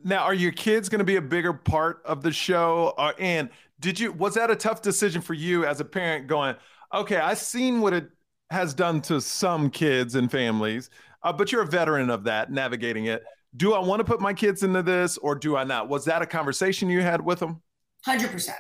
Now, 0.04 0.24
are 0.24 0.34
your 0.34 0.52
kids 0.52 0.88
going 0.88 1.00
to 1.00 1.04
be 1.04 1.16
a 1.16 1.22
bigger 1.22 1.52
part 1.52 2.02
of 2.04 2.22
the 2.22 2.32
show? 2.32 2.94
Uh, 2.96 3.12
and 3.18 3.50
did 3.80 3.98
you 3.98 4.12
was 4.12 4.34
that 4.34 4.50
a 4.50 4.56
tough 4.56 4.82
decision 4.82 5.20
for 5.20 5.34
you 5.34 5.64
as 5.64 5.80
a 5.80 5.84
parent 5.84 6.26
going, 6.26 6.56
okay, 6.94 7.16
I've 7.16 7.38
seen 7.38 7.80
what 7.80 7.92
it 7.92 8.08
has 8.50 8.74
done 8.74 9.00
to 9.02 9.20
some 9.20 9.70
kids 9.70 10.14
and 10.14 10.30
families, 10.30 10.90
uh, 11.22 11.32
but 11.32 11.52
you're 11.52 11.62
a 11.62 11.66
veteran 11.66 12.10
of 12.10 12.24
that, 12.24 12.50
navigating 12.50 13.06
it. 13.06 13.22
Do 13.56 13.74
I 13.74 13.78
want 13.78 14.00
to 14.00 14.04
put 14.04 14.20
my 14.20 14.34
kids 14.34 14.62
into 14.62 14.82
this 14.82 15.18
or 15.18 15.34
do 15.34 15.56
I 15.56 15.64
not? 15.64 15.88
Was 15.88 16.04
that 16.04 16.22
a 16.22 16.26
conversation 16.26 16.88
you 16.88 17.00
had 17.00 17.24
with 17.24 17.40
them? 17.40 17.62
100%. 18.06 18.50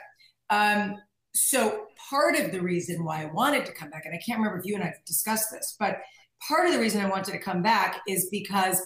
Um, 0.50 0.96
so, 1.34 1.86
part 2.10 2.36
of 2.36 2.52
the 2.52 2.60
reason 2.60 3.04
why 3.04 3.22
I 3.22 3.26
wanted 3.26 3.66
to 3.66 3.72
come 3.72 3.90
back, 3.90 4.06
and 4.06 4.14
I 4.14 4.18
can't 4.18 4.38
remember 4.38 4.58
if 4.58 4.64
you 4.64 4.74
and 4.74 4.82
I 4.82 4.94
discussed 5.06 5.50
this, 5.52 5.76
but 5.78 5.98
part 6.46 6.66
of 6.66 6.72
the 6.72 6.80
reason 6.80 7.04
I 7.04 7.08
wanted 7.08 7.32
to 7.32 7.38
come 7.38 7.62
back 7.62 8.00
is 8.08 8.28
because, 8.30 8.80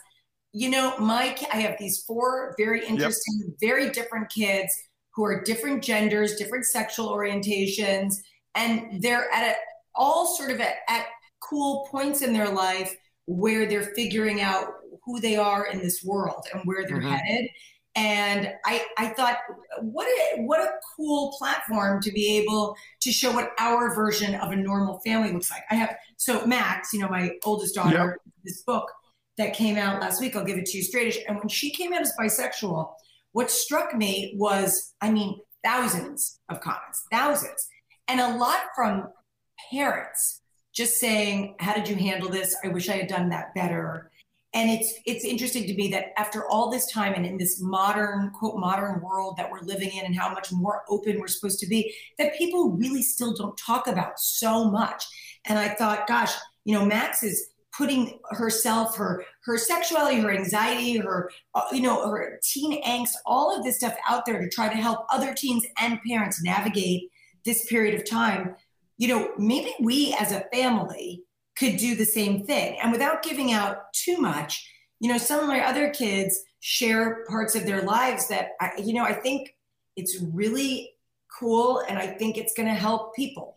you 0.52 0.68
know, 0.68 0.98
Mike, 0.98 1.40
I 1.52 1.56
have 1.60 1.76
these 1.78 2.02
four 2.02 2.54
very 2.58 2.86
interesting, 2.86 3.42
yep. 3.46 3.56
very 3.60 3.90
different 3.90 4.30
kids 4.30 4.70
who 5.14 5.24
are 5.24 5.42
different 5.42 5.82
genders, 5.82 6.36
different 6.36 6.66
sexual 6.66 7.08
orientations, 7.08 8.16
and 8.54 9.02
they're 9.02 9.30
at 9.32 9.52
a, 9.52 9.54
all 9.94 10.36
sort 10.36 10.50
of 10.50 10.60
at, 10.60 10.76
at 10.88 11.06
cool 11.40 11.88
points 11.90 12.22
in 12.22 12.32
their 12.32 12.48
life 12.48 12.94
where 13.26 13.66
they're 13.66 13.92
figuring 13.94 14.40
out 14.40 14.66
who 15.04 15.20
they 15.20 15.36
are 15.36 15.66
in 15.66 15.78
this 15.78 16.02
world 16.04 16.46
and 16.52 16.62
where 16.64 16.86
they're 16.86 16.98
mm-hmm. 16.98 17.10
headed. 17.10 17.48
And 17.94 18.52
I, 18.64 18.86
I 18.96 19.08
thought, 19.08 19.36
what 19.80 20.06
a, 20.06 20.42
what 20.42 20.60
a 20.60 20.70
cool 20.96 21.34
platform 21.38 22.00
to 22.02 22.10
be 22.10 22.38
able 22.38 22.74
to 23.00 23.12
show 23.12 23.30
what 23.32 23.52
our 23.58 23.94
version 23.94 24.34
of 24.36 24.50
a 24.50 24.56
normal 24.56 24.98
family 25.00 25.32
looks 25.32 25.50
like. 25.50 25.62
I 25.70 25.74
have, 25.74 25.96
so 26.16 26.46
Max, 26.46 26.94
you 26.94 27.00
know, 27.00 27.08
my 27.08 27.32
oldest 27.44 27.74
daughter, 27.74 28.18
yep. 28.24 28.34
this 28.44 28.62
book 28.62 28.90
that 29.38 29.54
came 29.54 29.76
out 29.76 30.00
last 30.00 30.20
week, 30.20 30.36
I'll 30.36 30.44
give 30.44 30.58
it 30.58 30.66
to 30.66 30.78
you 30.78 30.84
straightish. 30.84 31.18
And 31.26 31.38
when 31.38 31.48
she 31.48 31.70
came 31.70 31.92
out 31.92 32.02
as 32.02 32.12
bisexual, 32.18 32.92
what 33.32 33.50
struck 33.50 33.94
me 33.94 34.34
was, 34.36 34.94
I 35.00 35.10
mean, 35.10 35.40
thousands 35.64 36.40
of 36.48 36.60
comments, 36.60 37.06
thousands, 37.10 37.68
and 38.08 38.20
a 38.20 38.36
lot 38.36 38.60
from 38.74 39.08
parents 39.70 40.40
just 40.72 40.96
saying, 40.98 41.54
"How 41.60 41.74
did 41.74 41.88
you 41.88 41.96
handle 41.96 42.28
this? 42.28 42.56
I 42.64 42.68
wish 42.68 42.88
I 42.88 42.96
had 42.96 43.08
done 43.08 43.28
that 43.30 43.54
better." 43.54 44.10
And 44.54 44.70
it's 44.70 44.92
it's 45.06 45.24
interesting 45.24 45.66
to 45.66 45.74
me 45.74 45.88
that 45.92 46.12
after 46.18 46.46
all 46.46 46.70
this 46.70 46.90
time 46.90 47.14
and 47.14 47.24
in 47.24 47.38
this 47.38 47.60
modern 47.60 48.30
quote 48.30 48.58
modern 48.58 49.00
world 49.00 49.36
that 49.38 49.50
we're 49.50 49.60
living 49.60 49.90
in 49.96 50.04
and 50.04 50.14
how 50.14 50.30
much 50.30 50.52
more 50.52 50.82
open 50.88 51.18
we're 51.18 51.28
supposed 51.28 51.58
to 51.60 51.66
be, 51.66 51.94
that 52.18 52.36
people 52.36 52.70
really 52.70 53.02
still 53.02 53.34
don't 53.34 53.56
talk 53.56 53.86
about 53.86 54.18
so 54.18 54.70
much. 54.70 55.04
And 55.46 55.58
I 55.58 55.70
thought, 55.70 56.06
gosh, 56.06 56.34
you 56.64 56.74
know, 56.74 56.84
Max 56.84 57.22
is 57.22 57.48
putting 57.76 58.18
herself, 58.30 58.96
her 58.96 59.24
her 59.44 59.56
sexuality, 59.56 60.20
her 60.20 60.32
anxiety, 60.32 60.98
her 60.98 61.30
uh, 61.54 61.62
you 61.72 61.80
know 61.80 62.08
her 62.08 62.38
teen 62.42 62.82
angst, 62.84 63.12
all 63.26 63.56
of 63.56 63.64
this 63.64 63.76
stuff 63.76 63.96
out 64.08 64.26
there 64.26 64.40
to 64.40 64.48
try 64.48 64.68
to 64.68 64.76
help 64.76 65.06
other 65.10 65.34
teens 65.34 65.64
and 65.80 65.98
parents 66.06 66.42
navigate 66.42 67.10
this 67.44 67.64
period 67.66 67.94
of 67.94 68.08
time. 68.08 68.54
You 68.98 69.08
know, 69.08 69.32
maybe 69.38 69.74
we 69.80 70.14
as 70.18 70.32
a 70.32 70.44
family 70.52 71.22
could 71.56 71.76
do 71.76 71.94
the 71.94 72.04
same 72.04 72.44
thing, 72.44 72.78
and 72.82 72.92
without 72.92 73.22
giving 73.22 73.52
out 73.52 73.92
too 73.92 74.18
much. 74.18 74.68
You 75.00 75.10
know, 75.10 75.18
some 75.18 75.40
of 75.40 75.48
my 75.48 75.66
other 75.66 75.90
kids 75.90 76.40
share 76.60 77.24
parts 77.28 77.56
of 77.56 77.66
their 77.66 77.82
lives 77.82 78.28
that 78.28 78.50
I, 78.60 78.70
you 78.78 78.94
know 78.94 79.04
I 79.04 79.14
think 79.14 79.54
it's 79.96 80.20
really 80.20 80.90
cool, 81.38 81.82
and 81.88 81.98
I 81.98 82.06
think 82.06 82.36
it's 82.36 82.54
going 82.54 82.68
to 82.68 82.74
help 82.74 83.14
people. 83.16 83.54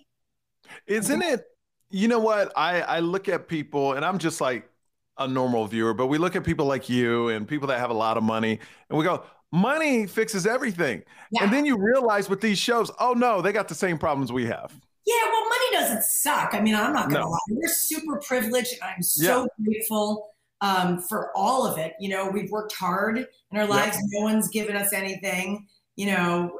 Isn't 0.87 1.21
it? 1.21 1.45
You 1.89 2.07
know 2.07 2.19
what? 2.19 2.51
I 2.55 2.81
I 2.81 2.99
look 2.99 3.29
at 3.29 3.47
people 3.47 3.93
and 3.93 4.03
I'm 4.03 4.17
just 4.17 4.41
like 4.41 4.69
a 5.17 5.27
normal 5.27 5.65
viewer, 5.67 5.93
but 5.93 6.07
we 6.07 6.17
look 6.17 6.35
at 6.35 6.43
people 6.43 6.65
like 6.65 6.89
you 6.89 7.29
and 7.29 7.47
people 7.47 7.67
that 7.69 7.79
have 7.79 7.89
a 7.89 7.93
lot 7.93 8.17
of 8.17 8.23
money 8.23 8.59
and 8.89 8.97
we 8.97 9.05
go, 9.05 9.23
money 9.51 10.07
fixes 10.07 10.45
everything. 10.45 11.03
Yeah. 11.31 11.43
And 11.43 11.53
then 11.53 11.65
you 11.65 11.77
realize 11.77 12.29
with 12.29 12.41
these 12.41 12.57
shows, 12.57 12.91
oh 12.99 13.13
no, 13.13 13.41
they 13.41 13.51
got 13.51 13.67
the 13.67 13.75
same 13.75 13.97
problems 13.97 14.31
we 14.31 14.45
have. 14.45 14.73
Yeah, 15.05 15.15
well, 15.31 15.43
money 15.43 15.71
doesn't 15.71 16.03
suck. 16.03 16.53
I 16.53 16.61
mean, 16.61 16.75
I'm 16.75 16.91
not 16.91 17.09
gonna 17.09 17.21
no. 17.21 17.29
lie. 17.29 17.39
We're 17.49 17.67
super 17.67 18.19
privileged 18.27 18.73
and 18.73 18.91
I'm 18.95 19.03
so 19.03 19.43
yeah. 19.43 19.65
grateful 19.65 20.29
um, 20.61 20.99
for 20.99 21.31
all 21.35 21.65
of 21.65 21.77
it. 21.77 21.93
You 21.99 22.09
know, 22.09 22.27
we've 22.27 22.51
worked 22.51 22.73
hard 22.73 23.17
in 23.17 23.57
our 23.57 23.67
lives. 23.67 23.95
Yep. 23.95 24.05
No 24.11 24.21
one's 24.21 24.49
given 24.49 24.75
us 24.75 24.91
anything. 24.93 25.67
You 25.95 26.07
know, 26.07 26.59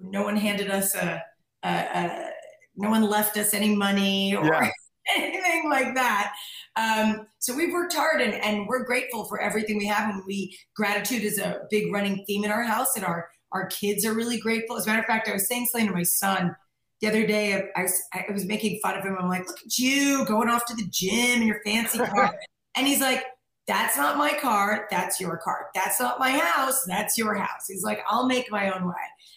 no 0.00 0.22
one 0.22 0.36
handed 0.36 0.70
us 0.70 0.94
a, 0.94 1.22
a, 1.62 1.68
a 1.68 2.30
no 2.76 2.90
one 2.90 3.02
left 3.02 3.36
us 3.36 3.54
any 3.54 3.74
money 3.74 4.34
or 4.34 4.44
yeah. 4.44 4.70
anything 5.16 5.68
like 5.68 5.94
that. 5.94 6.32
Um, 6.76 7.26
so 7.38 7.54
we've 7.54 7.72
worked 7.72 7.92
hard 7.92 8.20
and, 8.20 8.34
and 8.34 8.66
we're 8.66 8.84
grateful 8.84 9.24
for 9.24 9.40
everything 9.40 9.76
we 9.78 9.86
have. 9.86 10.14
And 10.14 10.22
we 10.26 10.56
gratitude 10.74 11.22
is 11.22 11.38
a 11.38 11.62
big 11.70 11.92
running 11.92 12.24
theme 12.26 12.44
in 12.44 12.50
our 12.50 12.62
house, 12.62 12.96
and 12.96 13.04
our 13.04 13.28
our 13.52 13.66
kids 13.66 14.04
are 14.04 14.14
really 14.14 14.38
grateful. 14.38 14.76
As 14.76 14.86
a 14.86 14.88
matter 14.88 15.00
of 15.00 15.06
fact, 15.06 15.28
I 15.28 15.34
was 15.34 15.46
saying 15.46 15.66
something 15.66 15.88
to 15.88 15.94
my 15.94 16.02
son 16.02 16.56
the 17.00 17.08
other 17.08 17.26
day. 17.26 17.68
I 17.76 17.82
was, 17.82 18.02
I 18.14 18.24
was 18.32 18.44
making 18.46 18.80
fun 18.82 18.96
of 18.96 19.04
him. 19.04 19.16
I'm 19.18 19.28
like, 19.28 19.46
look 19.46 19.58
at 19.58 19.78
you 19.78 20.24
going 20.26 20.48
off 20.48 20.64
to 20.66 20.74
the 20.74 20.86
gym 20.88 21.42
in 21.42 21.48
your 21.48 21.60
fancy 21.64 21.98
car. 21.98 22.34
and 22.76 22.86
he's 22.86 23.00
like, 23.00 23.24
that's 23.66 23.96
not 23.96 24.16
my 24.16 24.34
car. 24.40 24.86
That's 24.90 25.20
your 25.20 25.36
car. 25.36 25.66
That's 25.74 26.00
not 26.00 26.18
my 26.18 26.30
house. 26.30 26.84
That's 26.86 27.18
your 27.18 27.34
house. 27.34 27.66
He's 27.68 27.82
like, 27.82 28.00
I'll 28.08 28.26
make 28.26 28.50
my 28.50 28.70
own 28.70 28.86
way. 28.86 28.94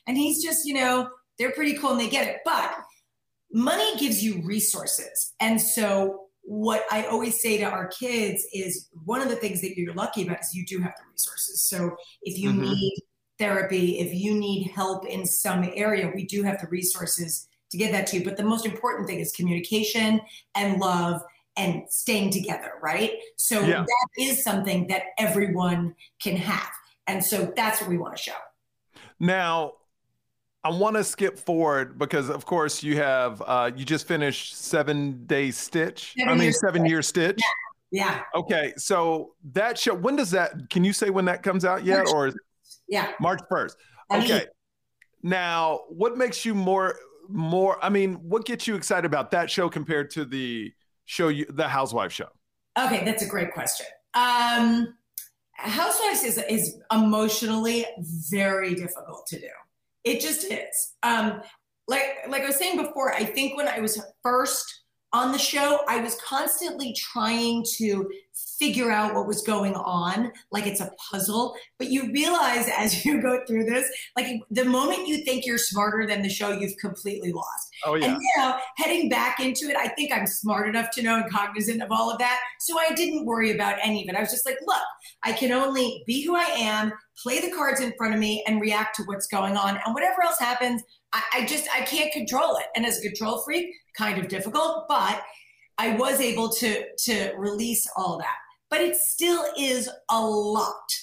And 0.08 0.17
he's 0.17 0.43
just, 0.43 0.65
you 0.65 0.76
know, 0.76 1.10
they're 1.38 1.52
pretty 1.52 1.74
cool 1.74 1.91
and 1.91 2.00
they 2.00 2.10
get 2.10 2.28
it. 2.28 2.38
But 2.45 2.74
money 3.52 3.98
gives 3.98 4.24
you 4.24 4.42
resources. 4.44 5.34
And 5.40 5.60
so, 5.62 6.22
what 6.48 6.84
I 6.92 7.06
always 7.06 7.42
say 7.42 7.58
to 7.58 7.64
our 7.64 7.88
kids 7.88 8.46
is 8.54 8.88
one 9.04 9.20
of 9.22 9.30
the 9.30 9.36
things 9.36 9.62
that 9.62 9.76
you're 9.76 9.96
lucky 9.96 10.24
about 10.24 10.42
is 10.42 10.54
you 10.54 10.64
do 10.64 10.80
have 10.80 10.94
the 10.96 11.04
resources. 11.12 11.64
So, 11.64 11.96
if 12.22 12.38
you 12.38 12.52
mm-hmm. 12.52 12.72
need 12.72 13.00
therapy, 13.40 14.00
if 14.00 14.14
you 14.14 14.36
need 14.36 14.72
help 14.76 15.06
in 15.06 15.26
some 15.26 15.70
area, 15.76 16.12
we 16.14 16.26
do 16.26 16.44
have 16.44 16.62
the 16.62 16.68
resources 16.68 17.48
to 17.72 17.78
get 17.78 17.92
that 17.92 18.08
to 18.08 18.18
you. 18.18 18.24
But 18.24 18.38
the 18.38 18.44
most 18.44 18.66
important 18.66 19.08
thing 19.08 19.20
is 19.20 19.32
communication 19.32 20.22
and 20.54 20.80
love 20.80 21.22
and 21.58 21.84
staying 21.90 22.32
together, 22.32 22.74
right? 22.82 23.14
So, 23.38 23.62
yeah. 23.62 23.84
that 23.84 24.08
is 24.20 24.44
something 24.44 24.88
that 24.88 25.04
everyone 25.18 25.96
can 26.22 26.36
have. 26.36 26.70
And 27.08 27.24
so, 27.24 27.52
that's 27.56 27.82
what 27.82 27.90
we 27.90 27.98
want 27.98 28.16
to 28.16 28.22
show. 28.22 28.34
Now, 29.20 29.74
I 30.65 30.69
want 30.69 30.95
to 30.95 31.04
skip 31.04 31.38
forward 31.38 31.99
because, 31.99 32.28
of 32.28 32.47
course, 32.47 32.82
you 32.82 32.97
have 32.97 33.39
uh, 33.45 33.69
you 33.75 33.86
just 33.86 34.08
finished 34.08 34.56
Seven 34.56 35.23
Day 35.28 35.51
Stitch. 35.51 36.15
Seven 36.17 36.34
I 36.34 36.36
mean, 36.36 36.51
Seven 36.54 36.88
Year 36.88 37.04
Stitch. 37.04 37.39
Yeah. 37.91 38.23
yeah. 38.34 38.39
Okay, 38.39 38.73
so 38.75 39.36
that 39.54 39.78
show. 39.78 39.93
When 39.93 40.15
does 40.15 40.32
that? 40.32 40.71
Can 40.71 40.84
you 40.84 40.91
say 40.91 41.12
when 41.12 41.25
that 41.25 41.43
comes 41.43 41.65
out 41.65 41.86
yet, 41.86 42.06
March 42.06 42.10
or? 42.12 42.34
Yeah. 42.88 43.12
March 43.19 43.41
first. 43.47 43.78
Okay. 44.12 44.47
Now, 45.21 45.82
what 45.89 46.17
makes 46.17 46.43
you 46.45 46.56
more 46.56 46.95
more? 47.30 47.78
I 47.86 47.89
mean, 47.89 48.15
what 48.15 48.45
gets 48.45 48.65
you 48.65 48.73
excited 48.73 49.06
about 49.06 49.30
that 49.32 49.51
show 49.51 49.69
compared 49.69 50.10
to 50.12 50.25
the 50.25 50.73
show 51.06 51.28
you 51.28 51.45
the 51.47 51.67
Housewife 51.67 52.12
show? 52.12 52.30
Okay, 52.75 53.06
that's 53.06 53.21
a 53.21 53.28
great 53.28 53.54
question. 53.54 53.86
Um, 54.15 54.95
Housewives 55.58 56.23
is 56.23 56.39
is 56.49 56.80
emotionally 56.91 57.86
very 58.32 58.73
difficult 58.73 59.28
to 59.28 59.39
do. 59.39 59.47
It 60.06 60.22
just 60.22 60.46
is. 60.46 60.94
Um, 61.04 61.41
like 61.88 62.04
like 62.30 62.44
I 62.44 62.48
was 62.48 62.58
saying 62.58 62.78
before, 62.78 63.13
I 63.13 63.26
think 63.26 63.58
when 63.58 63.68
I 63.68 63.80
was 63.80 64.02
first 64.24 64.84
on 65.13 65.32
the 65.32 65.38
show, 65.38 65.82
I 65.88 65.98
was 65.98 66.15
constantly 66.22 66.96
trying 66.98 67.65
to 67.78 68.08
figure 68.60 68.91
out 68.91 69.13
what 69.13 69.28
was 69.28 69.41
going 69.41 69.76
on, 69.76 70.32
like 70.52 70.65
it's 70.65 70.82
a 70.82 70.91
puzzle. 71.12 71.56
But 71.78 71.89
you 71.89 72.12
realize 72.12 72.69
as 72.78 73.06
you 73.06 73.21
go 73.21 73.39
through 73.48 73.65
this, 73.65 73.89
like 74.15 74.41
the 74.50 74.65
moment 74.65 75.08
you 75.08 75.24
think 75.24 75.45
you're 75.45 75.58
smarter 75.58 76.06
than 76.08 76.21
the 76.21 76.30
show, 76.30 76.52
you've 76.52 76.78
completely 76.78 77.32
lost. 77.32 77.69
Oh, 77.86 77.95
yeah. 77.95 78.06
And 78.06 78.21
now 78.38 78.60
heading 78.78 79.10
back 79.10 79.39
into 79.39 79.65
it, 79.65 79.76
I 79.78 79.89
think 79.89 80.12
I'm 80.13 80.28
smart 80.28 80.69
enough 80.69 80.91
to 80.91 81.02
know 81.02 81.15
and 81.15 81.32
cognizant 81.32 81.82
of 81.82 81.91
all 81.91 82.12
of 82.12 82.19
that. 82.19 82.39
So 82.60 82.78
I 82.80 82.93
didn't 82.93 83.26
worry 83.26 83.52
about 83.52 83.78
any 83.84 84.04
of 84.04 84.13
it. 84.13 84.17
I 84.17 84.21
was 84.21 84.32
just 84.32 84.45
like, 84.45 84.58
look, 84.65 84.84
I 85.24 85.34
can 85.34 85.52
only 85.52 86.04
be 86.08 86.24
who 86.24 86.36
I 86.36 86.43
am, 86.43 86.93
play 87.21 87.39
the 87.39 87.52
cards 87.52 87.82
in 87.82 87.93
front 87.98 88.13
of 88.13 88.19
me, 88.19 88.43
and 88.48 88.62
react 88.62 88.95
to 88.98 89.04
what's 89.04 89.28
going 89.28 89.58
on. 89.58 89.80
And 89.86 89.93
whatever 89.93 90.24
else 90.24 90.39
happens, 90.39 90.82
I, 91.13 91.21
I 91.34 91.45
just 91.45 91.67
I 91.74 91.82
can't 91.82 92.12
control 92.12 92.58
it. 92.58 92.65
And 92.76 92.86
as 92.86 93.00
a 93.00 93.02
control 93.02 93.41
freak, 93.43 93.67
kind 93.98 94.17
of 94.19 94.28
difficult, 94.28 94.86
but 94.88 95.21
I 95.78 95.96
was 95.96 96.20
able 96.20 96.50
to 96.50 96.86
to 97.06 97.34
release 97.38 97.88
all 97.96 98.18
that 98.20 98.38
but 98.70 98.82
it 98.82 98.98
still 98.98 99.46
is 99.58 99.90
a 100.10 100.22
lot. 100.22 100.94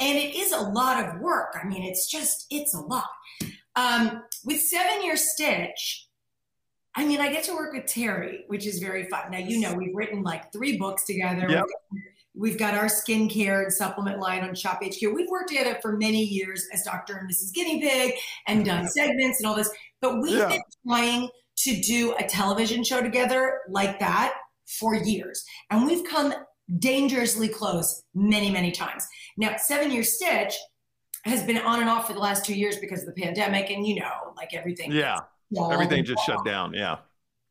And 0.00 0.18
it 0.18 0.34
is 0.34 0.52
a 0.52 0.60
lot 0.60 1.02
of 1.02 1.20
work. 1.20 1.56
I 1.60 1.66
mean, 1.66 1.82
it's 1.82 2.10
just, 2.10 2.46
it's 2.50 2.74
a 2.74 2.80
lot. 2.80 3.06
Um, 3.76 4.22
with 4.44 4.60
Seven 4.60 5.02
Year 5.02 5.16
Stitch, 5.16 6.08
I 6.94 7.06
mean, 7.06 7.20
I 7.20 7.32
get 7.32 7.44
to 7.44 7.54
work 7.54 7.72
with 7.72 7.86
Terry, 7.86 8.44
which 8.48 8.66
is 8.66 8.80
very 8.80 9.04
fun. 9.04 9.30
Now, 9.30 9.38
you 9.38 9.60
know, 9.60 9.72
we've 9.72 9.94
written 9.94 10.22
like 10.22 10.52
three 10.52 10.76
books 10.76 11.04
together. 11.04 11.48
Yep. 11.48 11.64
We've 12.34 12.58
got 12.58 12.74
our 12.74 12.86
skincare 12.86 13.62
and 13.62 13.72
supplement 13.72 14.18
line 14.18 14.42
on 14.42 14.54
Shop 14.54 14.82
HQ. 14.84 15.00
We've 15.00 15.30
worked 15.30 15.48
together 15.48 15.78
for 15.80 15.96
many 15.96 16.22
years 16.22 16.66
as 16.72 16.82
Dr. 16.82 17.16
and 17.16 17.30
Mrs. 17.30 17.54
Guinea 17.54 17.80
Pig 17.80 18.14
and 18.46 18.64
done 18.64 18.88
segments 18.88 19.38
and 19.40 19.46
all 19.46 19.54
this. 19.54 19.70
But 20.00 20.20
we've 20.20 20.38
yeah. 20.38 20.48
been 20.48 20.62
trying 20.86 21.30
to 21.58 21.80
do 21.80 22.14
a 22.18 22.24
television 22.24 22.82
show 22.82 23.02
together 23.02 23.60
like 23.68 23.98
that 24.00 24.34
for 24.78 24.94
years. 24.94 25.44
And 25.70 25.86
we've 25.86 26.04
come 26.04 26.34
dangerously 26.78 27.48
close 27.48 28.04
many, 28.14 28.50
many 28.50 28.70
times. 28.70 29.06
Now, 29.36 29.56
Seven 29.58 29.90
Year 29.90 30.02
Stitch, 30.02 30.54
has 31.24 31.42
been 31.44 31.58
on 31.58 31.80
and 31.80 31.88
off 31.88 32.06
for 32.06 32.12
the 32.14 32.18
last 32.18 32.44
two 32.44 32.54
years 32.54 32.76
because 32.78 33.06
of 33.06 33.14
the 33.14 33.22
pandemic, 33.22 33.70
and 33.70 33.86
you 33.86 33.96
know, 33.96 34.32
like 34.36 34.54
everything. 34.54 34.92
Yeah, 34.92 35.18
everything 35.70 36.04
just 36.04 36.24
shut 36.24 36.44
down. 36.44 36.74
Yeah. 36.74 36.98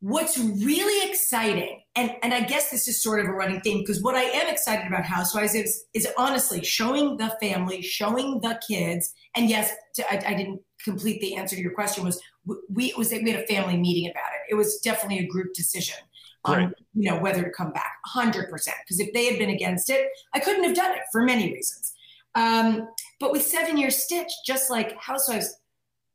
What's 0.02 0.38
really 0.38 1.10
exciting, 1.10 1.84
and 1.96 2.12
and 2.24 2.34
I 2.34 2.42
guess 2.42 2.72
this 2.72 2.88
is 2.88 3.04
sort 3.04 3.20
of 3.20 3.28
a 3.28 3.32
running 3.32 3.62
theme 3.62 3.80
because 3.80 4.02
what 4.02 4.16
I 4.16 4.24
am 4.24 4.50
excited 4.50 4.88
about 4.88 5.06
Housewives 5.06 5.54
is 5.54 5.86
is 5.94 6.08
honestly 6.18 6.64
showing 6.64 7.18
the 7.18 7.36
family, 7.40 7.82
showing 7.82 8.42
the 8.42 8.60
kids, 8.68 9.14
and 9.36 9.50
yes, 9.50 9.72
I, 10.10 10.22
I 10.26 10.34
didn't 10.34 10.62
complete 10.84 11.22
the 11.22 11.36
answer 11.36 11.56
to 11.56 11.62
your 11.62 11.74
question 11.74 12.04
was 12.04 12.22
we 12.70 12.86
it 12.86 12.98
was 12.98 13.12
we 13.12 13.32
had 13.32 13.44
a 13.44 13.48
family 13.48 13.78
meeting 13.78 14.10
about 14.10 14.32
it. 14.34 14.52
It 14.52 14.56
was 14.56 14.80
definitely 14.80 15.20
a 15.20 15.28
group 15.28 15.54
decision. 15.54 15.98
On 16.44 16.74
you 16.96 17.12
know 17.12 17.20
whether 17.20 17.44
to 17.44 17.52
come 17.52 17.72
back 17.72 17.98
100% 18.16 18.50
because 18.50 19.00
if 19.00 19.14
they 19.14 19.26
had 19.28 19.38
been 19.38 19.52
against 19.52 19.92
it 19.92 20.08
i 20.34 20.40
couldn't 20.40 20.64
have 20.64 20.76
done 20.76 20.92
it 20.92 21.02
for 21.12 21.22
many 21.22 21.54
reasons. 21.54 21.94
Um, 22.34 22.88
but 23.20 23.32
with 23.32 23.44
seven 23.44 23.78
year 23.78 23.92
stitch 23.92 24.32
just 24.44 24.72
like 24.72 24.98
housewives 24.98 25.54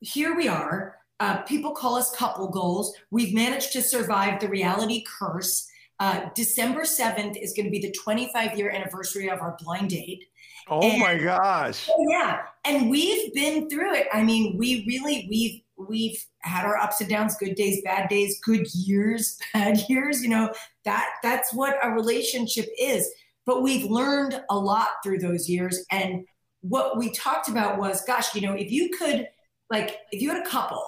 here 0.00 0.34
we 0.34 0.48
are 0.48 0.96
uh, 1.20 1.38
people 1.42 1.72
call 1.72 1.94
us 1.94 2.14
couple 2.14 2.48
goals. 2.48 2.94
We've 3.10 3.34
managed 3.34 3.72
to 3.72 3.82
survive 3.82 4.40
the 4.40 4.48
reality 4.48 5.04
curse 5.06 5.66
uh, 6.00 6.28
december 6.34 6.82
7th 6.82 7.40
is 7.40 7.52
going 7.54 7.64
to 7.64 7.70
be 7.70 7.80
the 7.80 7.92
25 7.92 8.56
year 8.56 8.70
anniversary 8.70 9.28
of 9.30 9.40
our 9.40 9.56
blind 9.62 9.90
date. 9.90 10.24
Oh 10.68 10.82
and, 10.82 11.00
my 11.00 11.16
gosh. 11.16 11.88
Oh 11.90 12.04
yeah. 12.10 12.42
And 12.64 12.90
we've 12.90 13.32
been 13.34 13.70
through 13.70 13.94
it. 13.94 14.06
I 14.12 14.22
mean 14.22 14.56
we 14.58 14.84
really 14.86 15.26
we've 15.30 15.88
we've 15.88 16.24
had 16.40 16.64
our 16.64 16.76
ups 16.76 17.00
and 17.00 17.10
downs 17.10 17.36
good 17.36 17.54
days 17.54 17.82
bad 17.84 18.08
days 18.08 18.40
good 18.40 18.66
years 18.74 19.38
bad 19.52 19.78
years 19.90 20.22
you 20.22 20.28
know 20.30 20.50
that 20.84 21.06
that's 21.22 21.52
what 21.54 21.76
a 21.82 21.90
relationship 21.90 22.66
is. 22.80 23.08
But 23.44 23.62
we've 23.62 23.84
learned 23.84 24.42
a 24.50 24.58
lot 24.58 24.88
through 25.04 25.18
those 25.18 25.48
years. 25.48 25.84
And 25.92 26.24
what 26.62 26.98
we 26.98 27.12
talked 27.12 27.48
about 27.48 27.78
was 27.78 28.04
gosh 28.04 28.34
you 28.34 28.40
know 28.40 28.54
if 28.54 28.70
you 28.72 28.90
could 28.90 29.28
like 29.70 29.98
if 30.10 30.20
you 30.20 30.30
had 30.30 30.44
a 30.44 30.48
couple 30.48 30.82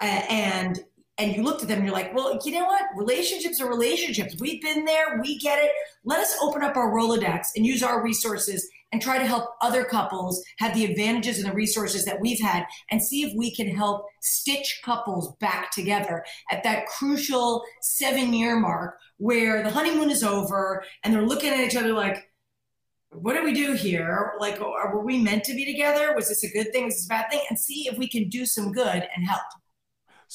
uh, 0.00 0.22
and 0.28 0.80
and 1.18 1.34
you 1.36 1.42
looked 1.42 1.62
at 1.62 1.68
them 1.68 1.78
and 1.78 1.86
you're 1.86 1.94
like 1.94 2.14
well 2.14 2.38
you 2.44 2.52
know 2.52 2.64
what 2.64 2.82
relationships 2.96 3.60
are 3.60 3.68
relationships 3.68 4.34
we've 4.40 4.62
been 4.62 4.84
there 4.84 5.20
we 5.20 5.38
get 5.38 5.62
it 5.62 5.70
let 6.04 6.20
us 6.20 6.36
open 6.42 6.62
up 6.62 6.76
our 6.76 6.92
rolodex 6.92 7.46
and 7.56 7.66
use 7.66 7.82
our 7.82 8.02
resources 8.02 8.68
and 8.92 9.02
try 9.02 9.18
to 9.18 9.26
help 9.26 9.50
other 9.60 9.84
couples 9.84 10.40
have 10.58 10.72
the 10.72 10.84
advantages 10.84 11.38
and 11.38 11.48
the 11.48 11.54
resources 11.54 12.04
that 12.04 12.20
we've 12.20 12.40
had 12.40 12.64
and 12.92 13.02
see 13.02 13.22
if 13.24 13.32
we 13.36 13.52
can 13.52 13.66
help 13.66 14.06
stitch 14.20 14.80
couples 14.84 15.34
back 15.40 15.72
together 15.72 16.24
at 16.50 16.62
that 16.62 16.86
crucial 16.86 17.64
seven 17.82 18.32
year 18.32 18.58
mark 18.58 18.96
where 19.16 19.64
the 19.64 19.70
honeymoon 19.70 20.10
is 20.10 20.22
over 20.22 20.84
and 21.02 21.12
they're 21.12 21.26
looking 21.26 21.50
at 21.50 21.60
each 21.60 21.76
other 21.76 21.92
like, 21.92 22.30
what 23.10 23.34
do 23.34 23.44
we 23.44 23.52
do 23.52 23.72
here? 23.72 24.34
Like, 24.40 24.60
were 24.60 25.04
we 25.04 25.18
meant 25.18 25.44
to 25.44 25.54
be 25.54 25.64
together? 25.64 26.14
Was 26.14 26.28
this 26.28 26.42
a 26.44 26.50
good 26.50 26.72
thing? 26.72 26.84
Was 26.84 26.94
this 26.94 27.06
a 27.06 27.08
bad 27.08 27.30
thing? 27.30 27.40
And 27.48 27.58
see 27.58 27.88
if 27.88 27.96
we 27.96 28.08
can 28.08 28.28
do 28.28 28.44
some 28.44 28.72
good 28.72 29.08
and 29.16 29.26
help. 29.26 29.42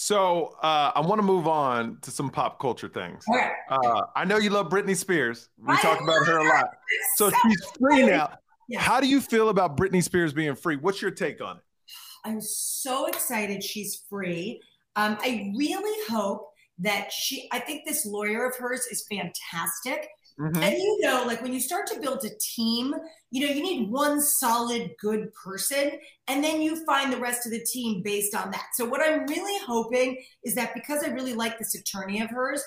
So 0.02 0.56
uh, 0.64 0.94
I 0.96 1.02
want 1.02 1.20
to 1.20 1.24
move 1.24 1.46
on 1.46 1.98
to 2.04 2.10
some 2.10 2.30
pop 2.30 2.58
culture 2.58 2.88
things. 2.88 3.22
Okay. 3.30 3.52
Uh, 3.70 4.04
I 4.16 4.24
know 4.24 4.38
you 4.38 4.50
love 4.50 4.70
Britney 4.70 4.96
Spears. 4.96 5.50
We 5.58 5.74
I 5.74 5.82
talk 5.82 6.00
about 6.00 6.26
her 6.26 6.38
a 6.38 6.44
lot. 6.46 6.70
So, 7.18 7.30
so 7.30 7.36
she's 7.44 7.62
free 7.78 8.06
now. 8.06 8.32
Yeah. 8.70 8.80
How 8.80 9.02
do 9.02 9.08
you 9.08 9.20
feel 9.20 9.50
about 9.50 9.76
Britney 9.76 10.02
Spears 10.02 10.32
being 10.32 10.56
free? 10.56 10.78
What's 10.78 11.02
your 11.02 11.12
take 11.12 11.42
on 11.42 11.58
it? 11.58 11.64
I'm 12.24 12.40
so 12.40 13.08
excited 13.08 13.62
she's 13.62 14.06
free. 14.10 14.62
Um, 14.96 15.18
I 15.20 15.52
really 15.58 16.08
hope 16.10 16.50
that 16.78 17.12
she, 17.12 17.50
I 17.52 17.60
think 17.60 17.82
this 17.86 18.06
lawyer 18.06 18.48
of 18.48 18.56
hers 18.56 18.88
is 18.90 19.06
fantastic. 19.12 20.08
Mm-hmm. 20.40 20.64
And 20.64 20.74
you 20.74 21.00
know, 21.02 21.26
like 21.28 21.42
when 21.42 21.54
you 21.54 21.60
start 21.60 21.86
to 21.88 22.00
build 22.00 22.24
a 22.24 22.30
team, 22.40 22.94
you 23.30 23.46
know, 23.46 23.54
you 23.54 23.62
need 23.62 23.90
one 23.90 24.22
solid, 24.22 24.92
good 25.00 25.34
person, 25.34 25.92
and 26.28 26.42
then 26.42 26.62
you 26.62 26.86
find 26.86 27.12
the 27.12 27.20
rest 27.20 27.46
of 27.46 27.52
the 27.52 27.64
team 27.66 28.02
based 28.04 28.34
on 28.34 28.50
that. 28.52 28.68
So, 28.76 28.86
what 28.86 29.02
I'm 29.02 29.26
really 29.26 29.66
hoping 29.68 30.18
is 30.46 30.56
that 30.56 30.74
because 30.74 31.04
I 31.04 31.10
really 31.10 31.34
like 31.34 31.60
this 31.60 31.76
attorney 31.76 32.22
of 32.22 32.30
hers, 32.30 32.64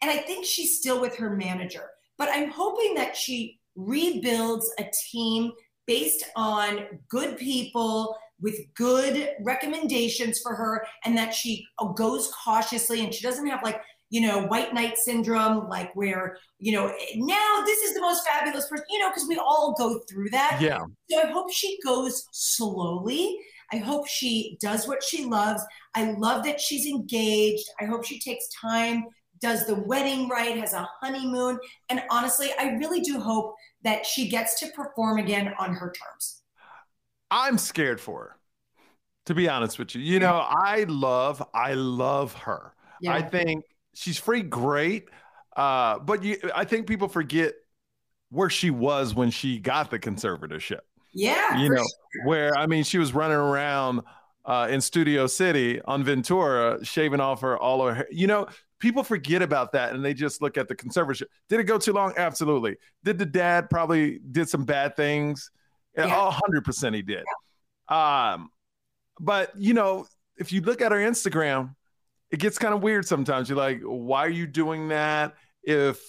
and 0.00 0.10
I 0.10 0.18
think 0.18 0.46
she's 0.46 0.78
still 0.78 1.00
with 1.00 1.16
her 1.16 1.36
manager, 1.36 1.84
but 2.16 2.30
I'm 2.32 2.50
hoping 2.50 2.94
that 2.94 3.14
she 3.14 3.60
rebuilds 3.74 4.70
a 4.78 4.86
team 5.10 5.52
based 5.86 6.24
on 6.34 6.86
good 7.10 7.36
people 7.36 8.16
with 8.40 8.56
good 8.74 9.30
recommendations 9.42 10.40
for 10.42 10.54
her 10.54 10.86
and 11.04 11.16
that 11.16 11.32
she 11.32 11.66
goes 11.94 12.30
cautiously 12.44 13.02
and 13.02 13.14
she 13.14 13.22
doesn't 13.22 13.46
have 13.46 13.62
like 13.62 13.80
you 14.10 14.20
know 14.20 14.46
white 14.46 14.72
knight 14.72 14.96
syndrome 14.96 15.68
like 15.68 15.94
where 15.94 16.36
you 16.58 16.72
know 16.72 16.92
now 17.16 17.62
this 17.64 17.78
is 17.80 17.94
the 17.94 18.00
most 18.00 18.26
fabulous 18.26 18.68
person 18.68 18.84
you 18.90 18.98
know 18.98 19.10
because 19.10 19.26
we 19.28 19.36
all 19.36 19.74
go 19.76 20.00
through 20.08 20.30
that 20.30 20.58
yeah 20.60 20.82
so 21.10 21.20
i 21.22 21.26
hope 21.26 21.52
she 21.52 21.78
goes 21.84 22.26
slowly 22.32 23.36
i 23.72 23.76
hope 23.76 24.06
she 24.06 24.56
does 24.60 24.86
what 24.86 25.02
she 25.02 25.24
loves 25.24 25.62
i 25.94 26.12
love 26.12 26.44
that 26.44 26.60
she's 26.60 26.86
engaged 26.86 27.68
i 27.80 27.84
hope 27.84 28.04
she 28.04 28.20
takes 28.20 28.48
time 28.60 29.04
does 29.40 29.66
the 29.66 29.74
wedding 29.74 30.28
right 30.28 30.56
has 30.56 30.72
a 30.72 30.88
honeymoon 31.02 31.58
and 31.90 32.02
honestly 32.10 32.50
i 32.58 32.70
really 32.76 33.00
do 33.00 33.18
hope 33.18 33.54
that 33.86 34.04
she 34.04 34.28
gets 34.28 34.58
to 34.58 34.66
perform 34.74 35.18
again 35.18 35.54
on 35.60 35.72
her 35.72 35.92
terms. 35.92 36.42
I'm 37.30 37.56
scared 37.56 38.00
for 38.00 38.20
her, 38.20 38.36
to 39.26 39.34
be 39.34 39.48
honest 39.48 39.78
with 39.78 39.94
you. 39.94 40.00
You 40.02 40.18
know, 40.18 40.44
I 40.44 40.86
love, 40.88 41.40
I 41.54 41.74
love 41.74 42.34
her. 42.34 42.74
Yeah. 43.00 43.14
I 43.14 43.22
think 43.22 43.64
she's 43.96 44.18
free, 44.18 44.42
great. 44.42 45.08
Uh, 45.56 45.98
but 45.98 46.22
you, 46.22 46.38
I 46.54 46.64
think 46.64 46.86
people 46.86 47.08
forget 47.08 47.54
where 48.30 48.50
she 48.50 48.70
was 48.70 49.14
when 49.14 49.30
she 49.30 49.58
got 49.58 49.90
the 49.90 49.98
conservatorship. 49.98 50.80
Yeah. 51.14 51.58
You 51.58 51.70
know, 51.70 51.76
sure. 51.76 52.26
where, 52.26 52.56
I 52.56 52.66
mean, 52.66 52.84
she 52.84 52.98
was 52.98 53.14
running 53.14 53.36
around 53.36 54.02
uh, 54.44 54.68
in 54.70 54.80
Studio 54.80 55.26
City 55.26 55.80
on 55.82 56.04
Ventura, 56.04 56.84
shaving 56.84 57.20
off 57.20 57.40
her 57.40 57.58
all 57.58 57.86
her 57.86 57.94
hair. 57.94 58.06
You 58.10 58.26
know, 58.26 58.48
people 58.78 59.02
forget 59.02 59.40
about 59.40 59.72
that 59.72 59.94
and 59.94 60.04
they 60.04 60.12
just 60.12 60.42
look 60.42 60.58
at 60.58 60.68
the 60.68 60.74
conservatorship. 60.74 61.26
Did 61.48 61.60
it 61.60 61.64
go 61.64 61.78
too 61.78 61.92
long? 61.92 62.12
Absolutely. 62.16 62.76
Did 63.02 63.18
the 63.18 63.26
dad 63.26 63.70
probably 63.70 64.20
did 64.30 64.48
some 64.48 64.64
bad 64.64 64.94
things? 64.96 65.50
Yeah. 65.96 66.30
hundred 66.30 66.64
percent 66.64 66.94
he 66.94 67.00
did. 67.00 67.24
Yeah. 67.90 68.32
Um, 68.34 68.50
but 69.18 69.52
you 69.58 69.72
know, 69.72 70.06
if 70.36 70.52
you 70.52 70.60
look 70.60 70.82
at 70.82 70.92
her 70.92 70.98
Instagram, 70.98 71.74
it 72.30 72.38
gets 72.38 72.58
kind 72.58 72.74
of 72.74 72.82
weird 72.82 73.06
sometimes. 73.06 73.48
You're 73.48 73.58
like, 73.58 73.80
why 73.82 74.24
are 74.26 74.30
you 74.30 74.46
doing 74.46 74.88
that? 74.88 75.34
If 75.62 76.00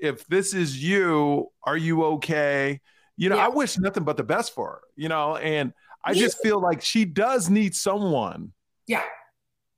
if 0.00 0.26
this 0.26 0.54
is 0.54 0.82
you, 0.82 1.48
are 1.62 1.76
you 1.76 2.04
okay? 2.04 2.80
You 3.16 3.28
know, 3.28 3.36
yeah. 3.36 3.46
I 3.46 3.48
wish 3.48 3.78
nothing 3.78 4.04
but 4.04 4.16
the 4.16 4.24
best 4.24 4.54
for 4.54 4.68
her, 4.68 4.80
you 4.96 5.08
know, 5.08 5.36
and 5.36 5.72
I 6.04 6.14
just 6.14 6.38
feel 6.42 6.60
like 6.60 6.82
she 6.82 7.04
does 7.04 7.48
need 7.48 7.74
someone. 7.74 8.52
Yeah 8.86 9.02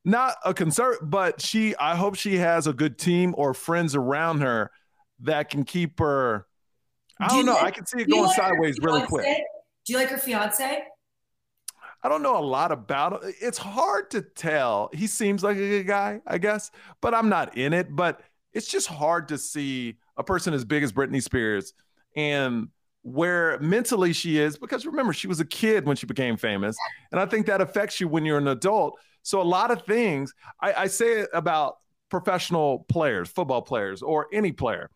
not 0.07 0.37
a 0.45 0.55
concern, 0.55 0.95
but 1.03 1.41
she, 1.41 1.75
I 1.77 1.97
hope 1.97 2.15
she 2.15 2.37
has 2.37 2.69
a 2.69 2.73
good 2.73 2.97
team 2.97 3.35
or 3.37 3.53
friends 3.53 3.97
around 3.97 4.41
her 4.41 4.71
that 5.21 5.51
can 5.51 5.65
keep 5.65 5.99
her. 5.99 6.47
I 7.21 7.27
do 7.27 7.35
don't 7.37 7.47
know. 7.47 7.55
Like, 7.55 7.65
I 7.65 7.71
can 7.73 7.87
see 7.87 8.03
it 8.03 8.09
going 8.09 8.23
like 8.23 8.37
sideways 8.37 8.79
really 8.81 9.05
quick. 9.05 9.27
Do 9.85 9.93
you 9.93 9.99
like 9.99 10.09
her 10.11 10.17
fiance? 10.17 10.85
I 12.03 12.09
don't 12.09 12.23
know 12.23 12.39
a 12.39 12.45
lot 12.45 12.73
about 12.73 13.25
it. 13.25 13.35
It's 13.41 13.59
hard 13.59 14.11
to 14.13 14.23
tell. 14.23 14.91
He 14.93 15.07
seems 15.07 15.43
like 15.43 15.57
a 15.57 15.61
good 15.61 15.87
guy, 15.87 16.21
I 16.27 16.39
guess, 16.39 16.71
but 17.01 17.15
I'm 17.15 17.29
not 17.29 17.57
in 17.57 17.73
it. 17.73 17.95
But 17.95 18.21
it's 18.53 18.69
just 18.69 18.87
hard 18.87 19.29
to 19.29 19.39
see 19.39 19.99
a 20.17 20.25
person 20.25 20.55
as 20.55 20.65
big 20.65 20.83
as 20.83 20.93
Britney 20.93 21.23
Spears 21.23 21.75
and 22.15 22.69
where 23.03 23.59
mentally 23.61 24.13
she 24.13 24.39
is, 24.39 24.59
because 24.59 24.85
remember, 24.85 25.13
she 25.13 25.29
was 25.29 25.39
a 25.39 25.45
kid 25.45 25.87
when 25.87 25.97
she 25.97 26.07
became 26.07 26.37
famous. 26.37 26.77
And 27.13 27.21
I 27.21 27.27
think 27.27 27.47
that 27.47 27.61
affects 27.61 28.01
you 28.01 28.09
when 28.09 28.25
you're 28.25 28.39
an 28.39 28.49
adult. 28.49 28.99
So 29.23 29.41
a 29.41 29.45
lot 29.45 29.71
of 29.71 29.83
things 29.83 30.33
I, 30.61 30.73
I 30.73 30.87
say 30.89 31.27
about 31.33 31.77
professional 32.09 32.87
players, 32.89 33.29
football 33.29 33.63
players, 33.63 34.03
or 34.03 34.27
any 34.33 34.53
player. 34.53 34.91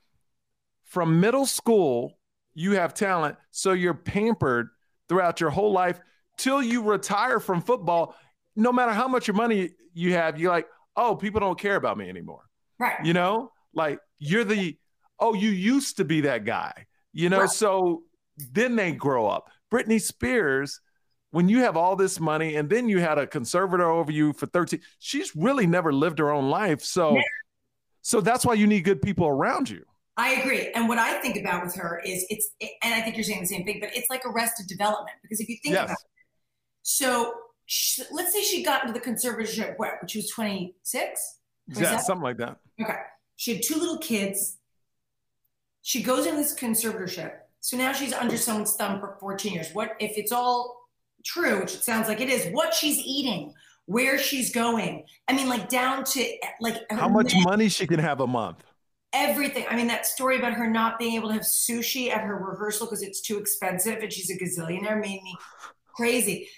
From 0.85 1.21
middle 1.21 1.47
school, 1.47 2.19
you 2.55 2.73
have 2.73 2.95
talent, 2.95 3.37
so 3.53 3.73
you're 3.73 3.95
pampered 3.95 4.71
throughout 5.09 5.41
your 5.41 5.51
whole 5.51 5.73
life 5.73 6.01
till 6.41 6.63
you 6.63 6.83
retire 6.83 7.41
from 7.41 7.61
football. 7.63 8.17
No 8.57 8.73
matter 8.73 8.93
how 8.93 9.09
much 9.09 9.27
your 9.27 9.37
money 9.37 9.71
you 9.95 10.15
have, 10.15 10.39
you're 10.39 10.53
like, 10.53 10.67
oh, 10.97 11.15
people 11.15 11.41
don't 11.41 11.59
care 11.59 11.77
about 11.77 11.97
me 11.97 12.09
anymore. 12.09 12.43
Right. 12.79 13.05
You 13.05 13.13
know, 13.13 13.53
like 13.75 13.99
you're 14.19 14.45
the, 14.45 14.77
oh, 15.19 15.35
you 15.35 15.51
used 15.51 15.99
to 15.99 16.05
be 16.05 16.23
that 16.23 16.45
guy, 16.45 16.87
you 17.13 17.29
know? 17.29 17.41
Right. 17.41 17.51
So 17.51 18.03
then 18.53 18.77
they 18.77 18.93
grow 18.93 19.27
up. 19.27 19.51
Britney 19.73 20.01
Spears 20.01 20.81
when 21.31 21.49
you 21.49 21.61
have 21.61 21.77
all 21.77 21.97
this 21.97 22.19
money 22.21 22.57
and 22.57 22.69
then 22.69 22.89
you 22.89 22.99
had 22.99 23.19
a 23.19 23.27
conservator 23.27 23.89
over 23.89 24.13
you 24.13 24.33
for 24.33 24.47
13 24.47 24.81
she's 24.99 25.35
really 25.35 25.67
never 25.67 25.93
lived 25.93 26.19
her 26.19 26.31
own 26.31 26.51
life 26.51 26.83
so 26.83 27.17
so 28.03 28.21
that's 28.21 28.45
why 28.45 28.55
you 28.55 28.67
need 28.67 28.81
good 28.83 29.01
people 29.01 29.27
around 29.27 29.69
you 29.69 29.85
i 30.17 30.33
agree 30.35 30.71
and 30.75 30.89
what 30.89 30.99
i 30.99 31.21
think 31.21 31.37
about 31.37 31.65
with 31.65 31.75
her 31.75 32.03
is 32.05 32.25
it's 32.29 32.51
and 32.83 32.95
i 32.95 33.01
think 33.01 33.17
you're 33.17 33.25
saying 33.25 33.41
the 33.41 33.47
same 33.47 33.65
thing 33.65 33.79
but 33.81 33.91
it's 33.95 34.11
like 34.11 34.25
arrested 34.27 34.67
development 34.67 35.17
because 35.23 35.41
if 35.41 35.49
you 35.49 35.57
think 35.63 35.75
yes. 35.75 35.85
about 35.85 35.93
it 35.93 36.10
so 36.91 37.33
she, 37.67 38.03
let's 38.11 38.33
say 38.33 38.43
she 38.43 38.63
got 38.63 38.85
into 38.85 38.93
the 38.93 39.05
conservatorship 39.05 39.75
when 39.79 39.91
she 40.07 40.19
was 40.19 40.31
26 40.31 41.37
yeah 41.69 41.97
something 41.99 42.23
like 42.23 42.37
that 42.37 42.59
okay 42.81 42.99
she 43.37 43.55
had 43.55 43.63
two 43.63 43.77
little 43.77 43.99
kids 43.99 44.59
she 45.83 46.03
goes 46.03 46.27
in 46.27 46.37
this 46.37 46.55
conservatorship 46.55 47.33
so 47.61 47.77
now 47.77 47.93
she's 47.93 48.13
under 48.13 48.37
someone's 48.37 48.75
thumb 48.75 49.01
for 49.01 49.17
14 49.21 49.53
years 49.53 49.71
what 49.73 49.97
if 50.01 50.17
it's 50.17 50.33
all 50.33 50.81
true, 51.25 51.61
which 51.61 51.75
it 51.75 51.85
sounds 51.85 52.09
like 52.09 52.21
it 52.21 52.29
is, 52.29 52.47
what 52.53 52.75
she's 52.75 52.99
eating, 52.99 53.55
where 53.87 54.19
she's 54.19 54.53
going. 54.53 55.05
I 55.29 55.35
mean, 55.35 55.49
like 55.49 55.69
down 55.69 56.05
to 56.05 56.27
like 56.61 56.77
how 56.91 57.09
much 57.09 57.35
money 57.43 57.69
she 57.69 57.87
can 57.87 57.99
have 57.99 58.21
a 58.21 58.27
month. 58.27 58.63
Everything. 59.13 59.65
I 59.69 59.75
mean, 59.75 59.89
that 59.89 60.07
story 60.07 60.39
about 60.39 60.53
her 60.53 60.69
not 60.69 60.99
being 60.99 61.15
able 61.15 61.29
to 61.29 61.35
have 61.35 61.43
sushi 61.43 62.11
at 62.11 62.23
her 62.23 62.37
rehearsal 62.37 62.87
because 62.87 63.03
it's 63.03 63.21
too 63.21 63.39
expensive 63.39 63.99
and 64.03 64.13
she's 64.13 64.31
a 64.31 64.39
gazillionaire 64.39 65.01
made 65.01 65.23
me 65.23 65.37
crazy. 65.89 66.49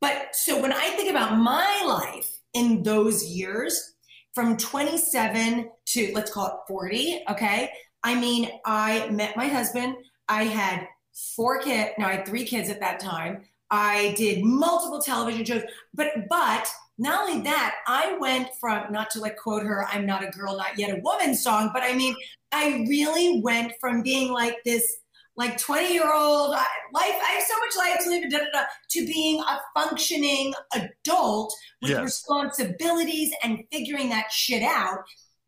But 0.00 0.34
so 0.34 0.60
when 0.60 0.72
I 0.72 0.88
think 0.90 1.10
about 1.10 1.38
my 1.38 1.82
life 1.86 2.28
in 2.54 2.82
those 2.82 3.24
years, 3.24 3.94
from 4.34 4.58
27 4.58 5.70
to 5.86 6.12
let's 6.14 6.30
call 6.30 6.46
it 6.48 6.54
40, 6.68 7.24
okay? 7.30 7.70
I 8.04 8.14
mean, 8.14 8.50
I 8.66 9.08
met 9.08 9.34
my 9.34 9.48
husband. 9.48 9.96
I 10.28 10.44
had 10.44 10.86
four 11.34 11.58
kids. 11.60 11.92
No, 11.98 12.06
I 12.06 12.16
had 12.16 12.26
three 12.26 12.44
kids 12.44 12.68
at 12.68 12.80
that 12.80 13.00
time. 13.00 13.44
I 13.70 14.14
did 14.16 14.44
multiple 14.44 15.00
television 15.00 15.44
shows, 15.44 15.62
but 15.94 16.08
but 16.28 16.68
not 16.98 17.28
only 17.28 17.42
that, 17.42 17.76
I 17.86 18.16
went 18.18 18.48
from 18.60 18.92
not 18.92 19.10
to 19.10 19.20
like 19.20 19.36
quote 19.36 19.64
her, 19.64 19.86
I'm 19.86 20.06
not 20.06 20.22
a 20.22 20.30
girl, 20.30 20.56
not 20.56 20.78
yet 20.78 20.96
a 20.96 21.00
woman 21.00 21.34
song, 21.34 21.70
but 21.72 21.82
I 21.82 21.94
mean, 21.94 22.14
I 22.52 22.84
really 22.88 23.40
went 23.40 23.72
from 23.80 24.02
being 24.02 24.32
like 24.32 24.56
this 24.64 24.98
like 25.36 25.58
20 25.58 25.92
year 25.92 26.12
old 26.12 26.50
life, 26.50 26.64
I 26.94 27.38
have 27.38 27.44
so 27.44 27.54
much 27.58 27.76
life 27.76 28.04
to 28.04 28.10
live, 28.10 28.30
da, 28.30 28.38
da, 28.38 28.44
da, 28.52 28.64
to 28.90 29.06
being 29.06 29.40
a 29.40 29.60
functioning 29.74 30.54
adult 30.74 31.54
with 31.82 31.90
yes. 31.90 32.02
responsibilities 32.02 33.32
and 33.42 33.62
figuring 33.70 34.08
that 34.10 34.32
shit 34.32 34.62
out. 34.62 35.00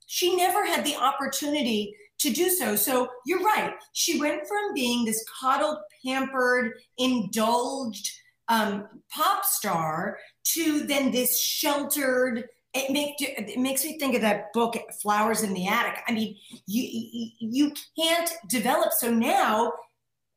She 0.07 0.37
never 0.37 0.67
had 0.67 0.85
the 0.85 0.97
opportunity 0.97 1.95
to 2.19 2.31
do 2.31 2.51
so. 2.51 2.77
So 2.77 3.09
you're 3.27 3.43
right. 3.43 3.75
She 3.93 4.19
went 4.19 4.47
from 4.47 4.75
being 4.75 5.05
this 5.05 5.25
coddled, 5.41 5.79
pampered, 6.05 6.73
indulged 6.99 8.11
um, 8.49 8.89
pop 9.11 9.45
star 9.45 10.19
to 10.55 10.81
then 10.81 11.11
this 11.11 11.41
sheltered. 11.41 12.45
It, 12.79 12.91
make, 12.91 13.15
it 13.21 13.59
makes 13.59 13.85
me 13.85 13.99
think 13.99 14.15
of 14.15 14.23
that 14.23 14.53
book, 14.53 14.77
Flowers 15.03 15.43
in 15.43 15.53
the 15.53 15.67
Attic. 15.67 16.01
I 16.07 16.13
mean, 16.13 16.37
you, 16.67 17.31
you 17.39 17.73
can't 17.99 18.31
develop. 18.49 18.93
So 18.93 19.11
now, 19.11 19.73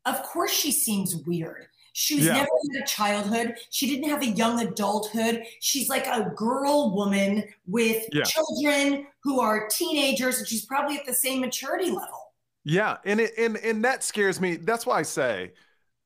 of 0.06 0.24
course, 0.24 0.52
she 0.52 0.72
seems 0.72 1.16
weird. 1.16 1.68
She's 1.94 2.26
yeah. 2.26 2.34
never 2.34 2.50
had 2.74 2.84
a 2.84 2.86
childhood. 2.86 3.56
She 3.70 3.88
didn't 3.88 4.10
have 4.10 4.22
a 4.22 4.28
young 4.28 4.62
adulthood. 4.62 5.44
She's 5.60 5.90
like 5.90 6.08
a 6.08 6.32
girl 6.36 6.96
woman 6.96 7.44
with 7.68 8.06
yeah. 8.14 8.24
children 8.24 9.08
who 9.24 9.42
are 9.42 9.68
teenagers, 9.68 10.40
and 10.40 10.48
she's 10.48 10.66
probably 10.66 10.98
at 10.98 11.06
the 11.06 11.14
same 11.14 11.42
maturity 11.42 11.90
level. 11.90 12.34
Yeah, 12.64 12.98
and 13.06 13.20
it, 13.20 13.34
and 13.38 13.58
and 13.58 13.84
that 13.84 14.04
scares 14.04 14.40
me. 14.40 14.56
That's 14.56 14.86
why 14.86 15.00
I 15.00 15.02
say 15.02 15.52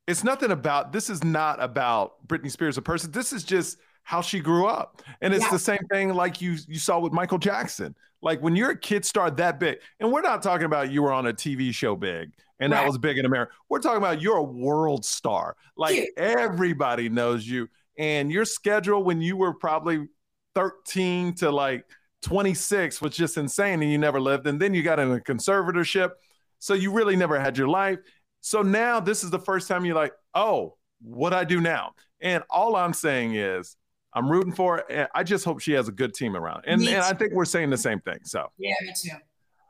it's 0.07 0.23
nothing 0.23 0.51
about. 0.51 0.91
This 0.91 1.09
is 1.09 1.23
not 1.23 1.61
about 1.61 2.27
Britney 2.27 2.49
Spears, 2.49 2.77
a 2.77 2.81
person. 2.81 3.11
This 3.11 3.31
is 3.31 3.43
just 3.43 3.77
how 4.05 4.21
she 4.21 4.39
grew 4.39 4.65
up, 4.67 5.01
and 5.19 5.33
it's 5.33 5.43
yeah. 5.43 5.51
the 5.51 5.59
same 5.59 5.85
thing 5.91 6.13
like 6.13 6.41
you 6.41 6.55
you 6.67 6.79
saw 6.79 6.99
with 6.99 7.11
Michael 7.11 7.37
Jackson. 7.37 7.93
Like 8.21 8.41
when 8.41 8.55
you're 8.55 8.71
a 8.71 8.79
kid 8.79 9.03
star 9.03 9.29
that 9.29 9.59
big, 9.59 9.79
and 9.99 10.11
we're 10.11 10.21
not 10.21 10.41
talking 10.41 10.65
about 10.65 10.91
you 10.91 11.03
were 11.03 11.11
on 11.11 11.27
a 11.27 11.33
TV 11.33 11.73
show 11.73 11.95
big 11.95 12.31
and 12.59 12.71
right. 12.71 12.81
that 12.81 12.87
was 12.87 12.97
big 12.97 13.17
in 13.17 13.25
America. 13.25 13.51
We're 13.69 13.79
talking 13.79 13.97
about 13.97 14.21
you're 14.21 14.37
a 14.37 14.43
world 14.43 15.05
star. 15.05 15.55
Like 15.75 15.95
Dude. 15.95 16.09
everybody 16.17 17.09
knows 17.09 17.47
you. 17.47 17.67
And 17.97 18.31
your 18.31 18.45
schedule 18.45 19.03
when 19.03 19.21
you 19.21 19.37
were 19.37 19.53
probably 19.53 20.07
13 20.55 21.33
to 21.35 21.51
like 21.51 21.85
26 22.23 23.01
was 23.01 23.15
just 23.15 23.37
insane 23.37 23.81
and 23.81 23.91
you 23.91 23.97
never 23.97 24.19
lived. 24.19 24.47
And 24.47 24.59
then 24.59 24.73
you 24.73 24.83
got 24.83 24.99
in 24.99 25.11
a 25.11 25.19
conservatorship. 25.19 26.11
So 26.59 26.73
you 26.73 26.91
really 26.91 27.15
never 27.15 27.39
had 27.39 27.57
your 27.57 27.67
life. 27.67 27.99
So 28.41 28.61
now 28.61 28.99
this 28.99 29.23
is 29.23 29.31
the 29.31 29.39
first 29.39 29.67
time 29.67 29.85
you're 29.85 29.95
like, 29.95 30.13
oh, 30.33 30.77
what 31.01 31.33
I 31.33 31.43
do 31.43 31.59
now? 31.61 31.93
And 32.21 32.43
all 32.49 32.75
I'm 32.75 32.93
saying 32.93 33.35
is, 33.35 33.75
I'm 34.15 34.29
rooting 34.29 34.53
for 34.53 34.85
her. 34.89 35.09
I 35.13 35.23
just 35.23 35.45
hope 35.45 35.59
she 35.59 35.73
has 35.73 35.87
a 35.87 35.91
good 35.91 36.13
team 36.15 36.35
around. 36.35 36.63
And, 36.65 36.81
and 36.81 37.03
I 37.03 37.13
think 37.13 37.33
we're 37.33 37.45
saying 37.45 37.69
the 37.69 37.77
same 37.77 37.99
thing. 37.99 38.19
So, 38.23 38.47
yeah, 38.57 38.73
me 38.81 38.93
too. 38.95 39.17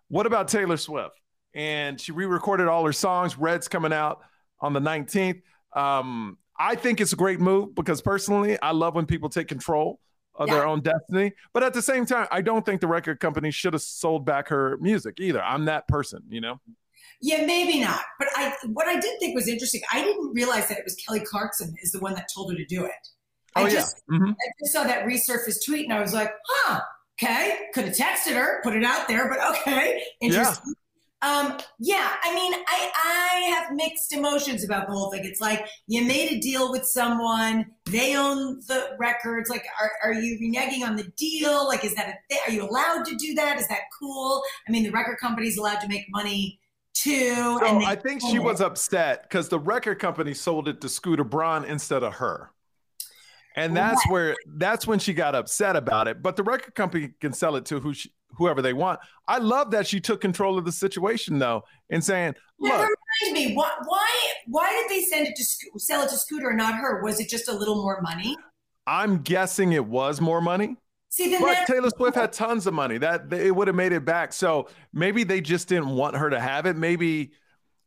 What 0.08 0.26
about 0.26 0.48
Taylor 0.48 0.78
Swift? 0.78 1.20
and 1.56 2.00
she 2.00 2.12
re-recorded 2.12 2.68
all 2.68 2.86
her 2.86 2.94
songs. 2.94 3.38
Red's 3.38 3.68
coming 3.68 3.94
out 3.94 4.20
on 4.60 4.74
the 4.74 4.82
19th. 4.82 5.42
Um, 5.74 6.38
I 6.60 6.76
think 6.76 7.02
it's 7.02 7.14
a 7.14 7.16
great 7.16 7.40
move 7.40 7.74
because 7.74 8.02
personally, 8.02 8.60
I 8.62 8.72
love 8.72 8.94
when 8.94 9.06
people 9.06 9.30
take 9.30 9.48
control 9.48 10.00
of 10.36 10.50
yeah. 10.50 10.56
their 10.56 10.68
own 10.68 10.82
destiny. 10.82 11.32
But 11.54 11.64
at 11.64 11.74
the 11.74 11.82
same 11.82 12.06
time, 12.06 12.28
I 12.30 12.42
don't 12.42 12.66
think 12.66 12.82
the 12.82 12.88
record 12.88 13.22
company 13.22 13.52
should 13.52 13.74
have 13.74 13.82
sold 13.82 14.26
back 14.26 14.50
her 14.50 14.78
music 14.82 15.20
either. 15.20 15.42
I'm 15.42 15.66
that 15.66 15.88
person, 15.88 16.24
you 16.30 16.42
know. 16.42 16.60
Yeah, 17.22 17.46
maybe 17.46 17.80
not. 17.80 18.02
But 18.20 18.28
I, 18.36 18.54
what 18.74 18.88
I 18.88 19.00
did 19.00 19.18
think 19.20 19.34
was 19.34 19.48
interesting. 19.48 19.82
I 19.92 20.04
didn't 20.04 20.34
realize 20.34 20.68
that 20.68 20.78
it 20.78 20.84
was 20.84 20.96
Kelly 20.96 21.22
Clarkson 21.22 21.74
is 21.82 21.92
the 21.92 22.00
one 22.00 22.14
that 22.16 22.28
told 22.34 22.52
her 22.52 22.58
to 22.58 22.66
do 22.66 22.84
it. 22.84 22.92
Oh 23.56 23.66
I 23.66 23.70
just, 23.70 24.04
yeah. 24.10 24.18
Mm-hmm. 24.18 24.32
I 24.32 24.52
just 24.60 24.74
saw 24.74 24.84
that 24.84 25.06
resurfaced 25.06 25.66
tweet, 25.66 25.86
and 25.86 25.94
I 25.94 26.02
was 26.02 26.14
like, 26.14 26.32
huh. 26.48 26.82
Okay, 27.18 27.60
could 27.74 27.86
have 27.86 27.96
texted 27.96 28.34
her, 28.34 28.62
put 28.62 28.76
it 28.76 28.84
out 28.84 29.08
there, 29.08 29.30
but 29.30 29.40
okay, 29.52 30.04
interesting. 30.20 30.66
Yeah. 30.68 30.74
Um, 31.22 31.58
yeah, 31.80 32.12
I 32.22 32.36
mean, 32.36 32.54
I 32.54 32.92
I 33.06 33.40
have 33.56 33.74
mixed 33.74 34.12
emotions 34.12 34.66
about 34.66 34.88
the 34.88 34.94
whole 34.94 35.10
thing. 35.12 35.24
It's 35.24 35.40
like 35.40 35.66
you 35.88 36.04
made 36.04 36.34
a 36.34 36.40
deal 36.40 36.72
with 36.72 36.86
someone, 36.86 37.68
they 37.86 38.18
own 38.18 38.60
the 38.68 38.96
records. 39.00 39.50
Like, 39.50 39.66
are, 39.82 39.92
are 40.04 40.14
you 40.14 40.38
reneging 40.40 40.86
on 40.86 40.98
the 40.98 41.06
deal? 41.18 41.66
Like, 41.66 41.86
is 41.86 41.96
that 41.96 42.20
a 42.32 42.36
are 42.48 42.52
you 42.52 42.68
allowed 42.68 43.06
to 43.06 43.16
do 43.16 43.34
that? 43.36 43.58
Is 43.58 43.68
that 43.70 43.84
cool? 43.98 44.44
I 44.68 44.72
mean, 44.72 44.84
the 44.84 44.92
record 44.92 45.18
company's 45.20 45.58
allowed 45.58 45.80
to 45.80 45.88
make 45.88 46.06
money 46.10 46.60
too. 46.94 47.34
So 47.34 47.86
I 47.86 47.96
think 47.96 48.22
she 48.22 48.40
was 48.40 48.60
upset 48.60 49.24
because 49.24 49.48
the 49.48 49.60
record 49.60 50.00
company 50.00 50.34
sold 50.34 50.68
it 50.68 50.82
to 50.82 50.90
Scooter 50.90 51.24
Braun 51.24 51.64
instead 51.64 52.04
of 52.04 52.16
her. 52.16 52.52
And 53.56 53.76
that's 53.76 54.06
where 54.10 54.36
that's 54.58 54.86
when 54.86 55.00
she 55.00 55.14
got 55.14 55.34
upset 55.36 55.76
about 55.76 56.08
it. 56.08 56.22
But 56.22 56.36
the 56.36 56.44
record 56.44 56.76
company 56.76 57.12
can 57.22 57.34
sell 57.34 57.56
it 57.56 57.66
to 57.66 57.80
who 57.80 57.94
she, 57.94 58.12
whoever 58.38 58.62
they 58.62 58.74
want. 58.74 59.00
I 59.28 59.38
love 59.38 59.72
that 59.72 59.88
she 59.88 60.00
took 60.00 60.22
control 60.22 60.58
of 60.58 60.66
the 60.66 60.72
situation 60.72 61.40
though, 61.40 61.64
and 61.90 62.04
saying, 62.04 62.36
"Look." 62.60 62.72
That 62.72 62.90
reminds 63.22 63.48
me, 63.48 63.56
why, 63.56 63.72
why 63.86 64.08
why 64.48 64.72
did 64.72 64.90
they 64.90 65.04
send 65.04 65.28
it 65.28 65.36
to 65.38 65.80
sell 65.80 66.04
it 66.04 66.10
to 66.10 66.18
Scooter 66.18 66.50
and 66.50 66.58
not 66.58 66.76
her? 66.76 67.02
Was 67.02 67.20
it 67.20 67.30
just 67.30 67.48
a 67.48 67.54
little 67.54 67.82
more 67.82 68.02
money? 68.02 68.38
I'm 68.88 69.20
guessing 69.20 69.72
it 69.72 69.86
was 69.86 70.22
more 70.22 70.42
money. 70.42 70.76
See, 71.10 71.32
then 71.32 71.42
but 71.42 71.66
Taylor 71.66 71.90
Swift 71.96 72.16
had 72.16 72.34
tons 72.34 72.68
of 72.68 72.74
money. 72.74 72.98
That 72.98 73.32
it 73.32 73.56
would 73.56 73.68
have 73.68 73.76
made 73.76 73.94
it 73.94 74.04
back. 74.04 74.34
So 74.34 74.68
maybe 74.92 75.24
they 75.24 75.40
just 75.40 75.70
didn't 75.70 75.90
want 75.90 76.18
her 76.18 76.30
to 76.30 76.40
have 76.40 76.66
it. 76.66 76.76
Maybe, 76.76 77.32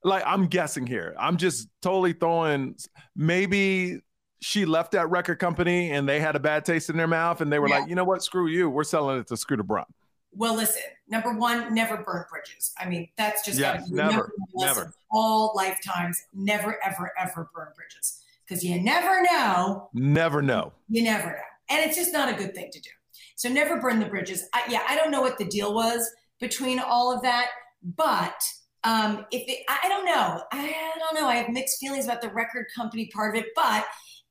like 0.02 0.22
I'm 0.26 0.46
guessing 0.46 0.86
here. 0.86 1.14
I'm 1.18 1.36
just 1.36 1.68
totally 1.82 2.14
throwing. 2.14 2.76
Maybe 3.14 4.00
she 4.40 4.64
left 4.64 4.92
that 4.92 5.10
record 5.10 5.38
company 5.38 5.90
and 5.90 6.08
they 6.08 6.20
had 6.20 6.36
a 6.36 6.40
bad 6.40 6.64
taste 6.64 6.90
in 6.90 6.96
their 6.96 7.08
mouth 7.08 7.40
and 7.40 7.52
they 7.52 7.58
were 7.58 7.68
yeah. 7.68 7.80
like, 7.80 7.88
you 7.88 7.94
know 7.94 8.04
what, 8.04 8.22
screw 8.22 8.46
you, 8.48 8.70
we're 8.70 8.84
selling 8.84 9.18
it 9.18 9.26
to 9.28 9.36
Scooter 9.36 9.62
Braun. 9.62 9.84
Well, 10.32 10.54
listen, 10.54 10.82
number 11.08 11.32
one, 11.32 11.74
never 11.74 11.96
burn 11.96 12.24
bridges. 12.30 12.72
I 12.78 12.88
mean, 12.88 13.08
that's 13.16 13.44
just 13.44 13.58
yeah, 13.58 13.82
never, 13.88 14.32
never. 14.54 14.92
All 15.10 15.52
lifetimes, 15.56 16.22
never, 16.32 16.78
ever, 16.84 17.12
ever 17.18 17.50
burn 17.54 17.68
bridges 17.74 18.22
because 18.46 18.62
you 18.62 18.80
never 18.80 19.22
know. 19.22 19.88
Never 19.94 20.42
know. 20.42 20.72
You 20.88 21.02
never 21.02 21.28
know, 21.28 21.38
and 21.70 21.84
it's 21.84 21.96
just 21.96 22.12
not 22.12 22.28
a 22.28 22.36
good 22.36 22.54
thing 22.54 22.70
to 22.72 22.80
do. 22.80 22.90
So 23.36 23.48
never 23.48 23.80
burn 23.80 24.00
the 24.00 24.06
bridges. 24.06 24.44
I, 24.52 24.64
yeah, 24.68 24.82
I 24.88 24.96
don't 24.96 25.10
know 25.10 25.22
what 25.22 25.38
the 25.38 25.44
deal 25.44 25.74
was 25.74 26.08
between 26.40 26.78
all 26.78 27.12
of 27.12 27.22
that, 27.22 27.48
but 27.96 28.40
um, 28.84 29.26
if 29.32 29.48
it, 29.48 29.64
I 29.68 29.88
don't 29.88 30.04
know, 30.04 30.42
I 30.52 30.94
don't 30.98 31.20
know. 31.20 31.26
I 31.26 31.36
have 31.36 31.48
mixed 31.48 31.78
feelings 31.78 32.04
about 32.04 32.20
the 32.20 32.28
record 32.28 32.66
company 32.76 33.10
part 33.12 33.34
of 33.34 33.42
it, 33.42 33.48
but 33.56 33.84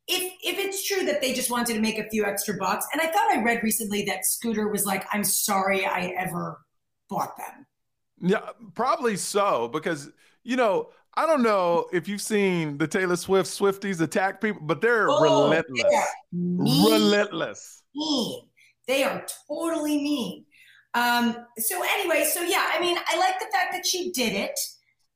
if 0.07 0.33
if 0.43 0.57
it's 0.57 0.87
true 0.87 1.05
that 1.05 1.21
they 1.21 1.33
just 1.33 1.51
wanted 1.51 1.73
to 1.73 1.79
make 1.79 1.97
a 1.97 2.09
few 2.09 2.25
extra 2.25 2.55
bucks, 2.55 2.85
and 2.93 3.01
I 3.01 3.07
thought 3.07 3.35
I 3.35 3.43
read 3.43 3.61
recently 3.63 4.03
that 4.05 4.25
Scooter 4.25 4.69
was 4.69 4.85
like, 4.85 5.05
"I'm 5.11 5.23
sorry 5.23 5.85
I 5.85 6.13
ever 6.17 6.59
bought 7.09 7.35
them." 7.37 7.65
Yeah, 8.19 8.49
probably 8.73 9.17
so 9.17 9.67
because 9.67 10.09
you 10.43 10.55
know 10.55 10.89
I 11.15 11.25
don't 11.25 11.43
know 11.43 11.87
if 11.91 12.07
you've 12.07 12.21
seen 12.21 12.77
the 12.77 12.87
Taylor 12.87 13.15
Swift 13.15 13.49
Swifties 13.49 13.99
attack 14.01 14.39
people, 14.39 14.61
but 14.63 14.81
they're 14.81 15.09
oh, 15.09 15.21
relentless, 15.21 15.83
mean, 16.31 16.57
relentless. 16.59 17.83
Mean. 17.95 18.43
They 18.87 19.03
are 19.03 19.25
totally 19.49 19.97
mean. 19.97 20.45
Um, 20.93 21.35
so 21.57 21.83
anyway, 21.83 22.25
so 22.31 22.41
yeah, 22.41 22.71
I 22.73 22.79
mean, 22.79 22.97
I 23.05 23.17
like 23.17 23.39
the 23.39 23.47
fact 23.51 23.73
that 23.73 23.85
she 23.85 24.11
did 24.11 24.33
it. 24.33 24.57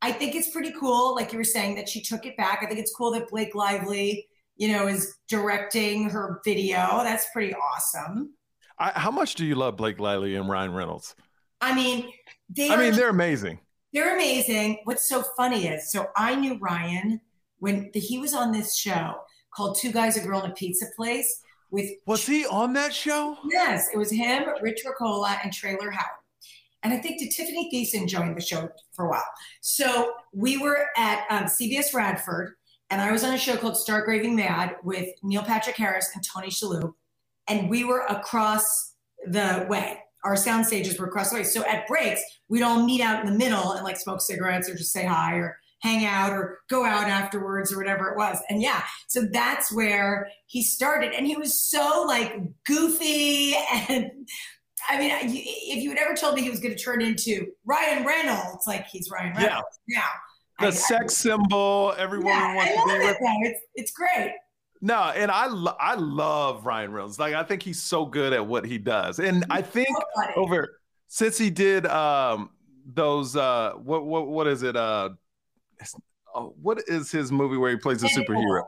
I 0.02 0.12
think 0.12 0.36
it's 0.36 0.50
pretty 0.50 0.74
cool, 0.78 1.16
like 1.16 1.32
you 1.32 1.38
were 1.38 1.44
saying, 1.44 1.76
that 1.76 1.88
she 1.88 2.02
took 2.02 2.26
it 2.26 2.36
back. 2.36 2.60
I 2.62 2.66
think 2.66 2.80
it's 2.80 2.94
cool 2.94 3.12
that 3.12 3.30
Blake 3.30 3.56
Lively 3.56 4.28
you 4.62 4.68
know, 4.68 4.88
is 4.88 5.16
directing 5.28 6.08
her 6.08 6.40
video. 6.46 7.02
That's 7.04 7.26
pretty 7.34 7.56
awesome. 7.56 8.36
I, 8.78 8.92
how 8.92 9.10
much 9.10 9.34
do 9.34 9.44
you 9.44 9.56
love 9.56 9.76
Blake 9.76 10.00
Lively 10.00 10.36
and 10.36 10.48
Ryan 10.48 10.72
Reynolds? 10.72 11.16
I 11.62 11.74
mean, 11.74 12.14
they. 12.48 12.70
I 12.70 12.78
mean, 12.78 12.94
they're 12.94 13.10
amazing. 13.10 13.60
They're 13.92 14.14
amazing. 14.14 14.82
What's 14.84 15.10
so 15.10 15.24
funny 15.36 15.68
is, 15.68 15.92
so 15.92 16.10
I 16.16 16.36
knew 16.36 16.60
Ryan 16.60 17.20
when 17.58 17.90
the, 17.96 18.00
he 18.00 18.20
was 18.20 18.36
on 18.36 18.52
this 18.52 18.78
show 18.78 19.16
called 19.52 19.80
Two 19.82 19.92
Guys, 19.92 20.16
a 20.16 20.22
Girl, 20.22 20.44
in 20.44 20.52
a 20.52 20.54
Pizza 20.54 20.86
Place. 20.96 21.42
With 21.72 21.90
was 22.06 22.28
he 22.28 22.46
on 22.46 22.74
that 22.74 22.94
show? 22.94 23.38
Yes, 23.50 23.88
it 23.92 23.98
was 23.98 24.12
him, 24.12 24.44
Rich 24.62 24.84
Ruccolo, 24.86 25.28
and 25.44 25.52
Traylor 25.52 25.90
Howard. 25.90 26.22
And 26.84 26.94
I 26.94 26.98
think 26.98 27.20
did 27.20 27.32
Tiffani 27.32 27.72
Thiessen 27.74 28.08
joined 28.08 28.38
the 28.38 28.42
show 28.42 28.70
for 28.94 29.06
a 29.06 29.10
while. 29.10 29.24
So 29.62 30.14
we 30.34 30.60
were 30.60 30.86
at 30.98 31.26
um, 31.32 31.46
CBS 31.46 31.96
Radford, 31.96 32.54
and 32.92 33.02
I 33.02 33.12
was 33.12 33.24
on 33.24 33.34
a 33.34 33.38
show 33.38 33.56
called 33.56 33.78
Stark 33.78 34.06
Raving 34.06 34.36
Mad 34.36 34.76
with 34.84 35.10
Neil 35.24 35.44
Patrick 35.44 35.78
Harris 35.78 36.10
and 36.14 36.24
Tony 36.24 36.50
Shalhoub, 36.50 36.94
and 37.48 37.70
we 37.70 37.86
were 37.86 38.02
across 38.02 38.96
the 39.26 39.66
way. 39.70 39.98
Our 40.24 40.36
sound 40.36 40.68
stages 40.68 41.00
were 41.00 41.08
across 41.08 41.32
the 41.32 41.38
way. 41.38 41.44
So 41.44 41.64
at 41.64 41.88
breaks, 41.88 42.22
we'd 42.50 42.62
all 42.62 42.86
meet 42.86 43.02
out 43.02 43.26
in 43.26 43.32
the 43.32 43.38
middle 43.38 43.72
and 43.72 43.84
like 43.84 43.98
smoke 43.98 44.22
cigarettes 44.22 44.70
or 44.70 44.76
just 44.76 44.92
say 44.92 45.06
hi 45.06 45.36
or 45.36 45.58
hang 45.80 46.06
out 46.06 46.32
or 46.32 46.60
go 46.70 46.86
out 46.86 47.08
afterwards 47.08 47.74
or 47.74 47.78
whatever 47.78 48.10
it 48.10 48.18
was. 48.18 48.38
And 48.50 48.62
yeah, 48.62 48.84
so 49.08 49.24
that's 49.32 49.74
where 49.74 50.28
he 50.46 50.62
started. 50.62 51.14
And 51.14 51.26
he 51.26 51.36
was 51.38 51.68
so 51.68 52.04
like 52.08 52.36
goofy. 52.68 53.56
And 53.90 54.12
I 54.90 55.00
mean, 55.00 55.12
if 55.14 55.84
you 55.84 55.90
had 55.90 56.00
ever 56.00 56.14
told 56.14 56.36
me 56.36 56.42
he 56.42 56.50
was 56.50 56.60
going 56.60 56.76
to 56.76 56.84
turn 56.84 57.02
into 57.02 57.48
Ryan 57.66 58.06
Reynolds, 58.06 58.66
like 58.68 58.86
he's 58.88 59.10
Ryan 59.12 59.34
Reynolds 59.36 59.80
yeah. 59.88 60.00
now. 60.00 60.10
The 60.62 60.68
I, 60.68 60.72
sex 60.72 61.26
I, 61.26 61.30
symbol, 61.30 61.94
everyone 61.98 62.28
yeah, 62.28 62.56
wants 62.56 62.74
to 62.74 62.84
be 62.88 63.06
with. 63.06 63.18
It's, 63.22 63.60
it's 63.76 63.92
great. 63.92 64.34
No, 64.82 64.96
and 64.96 65.30
I 65.30 65.48
lo- 65.48 65.76
I 65.80 65.96
love 65.96 66.66
Ryan 66.66 66.92
Reynolds. 66.92 67.20
Like 67.20 67.36
I 67.36 67.44
think 67.44 67.62
he's 67.62 67.82
so 67.82 68.06
good 68.06 68.34
at 68.34 68.46
what 68.46 68.66
he 68.66 68.78
does, 68.78 69.20
and 69.20 69.38
he's 69.38 69.46
I 69.50 69.62
think 69.62 69.90
so 69.90 70.42
over 70.42 70.80
since 71.08 71.38
he 71.38 71.50
did 71.52 71.86
um 71.86 72.50
those 72.86 73.36
uh 73.36 73.74
what 73.76 74.06
what 74.06 74.28
what 74.28 74.48
is 74.48 74.64
it 74.64 74.76
uh 74.76 75.10
oh, 76.34 76.56
what 76.60 76.82
is 76.88 77.12
his 77.12 77.32
movie 77.32 77.58
where 77.58 77.72
he 77.72 77.78
plays 77.78 78.04
a 78.04 78.08
superhero? 78.08 78.64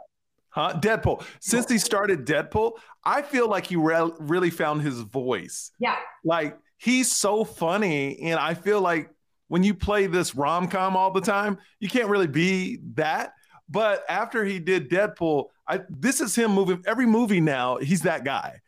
Huh? 0.50 0.80
Deadpool. 0.80 1.24
Since 1.40 1.68
he 1.68 1.80
started 1.80 2.28
Deadpool, 2.28 2.74
I 3.04 3.24
feel 3.24 3.50
like 3.50 3.66
he 3.66 3.76
re- 3.76 4.12
really 4.20 4.52
found 4.52 4.84
his 4.84 5.00
voice. 5.00 5.72
Yeah. 5.80 5.96
Like 6.24 6.60
he's 6.78 7.12
so 7.16 7.44
funny, 7.44 8.20
and 8.22 8.40
I 8.40 8.54
feel 8.54 8.82
like 8.82 9.10
when 9.54 9.62
you 9.62 9.76
play 9.76 10.08
this 10.08 10.34
rom 10.34 10.68
com 10.68 10.98
all 10.98 11.12
the 11.12 11.22
time, 11.22 11.60
you 11.80 11.88
can't 11.88 12.10
really 12.10 12.26
be 12.26 12.80
that. 12.96 13.34
But 13.70 14.04
after 14.10 14.44
he 14.44 14.58
did 14.58 14.90
Deadpool, 14.90 15.50
I 15.68 15.82
this 15.92 16.22
is 16.22 16.34
him 16.34 16.54
moving 16.54 16.82
every 16.88 17.06
movie 17.06 17.40
now. 17.40 17.78
He's 17.78 18.02
that 18.02 18.24
guy. 18.26 18.62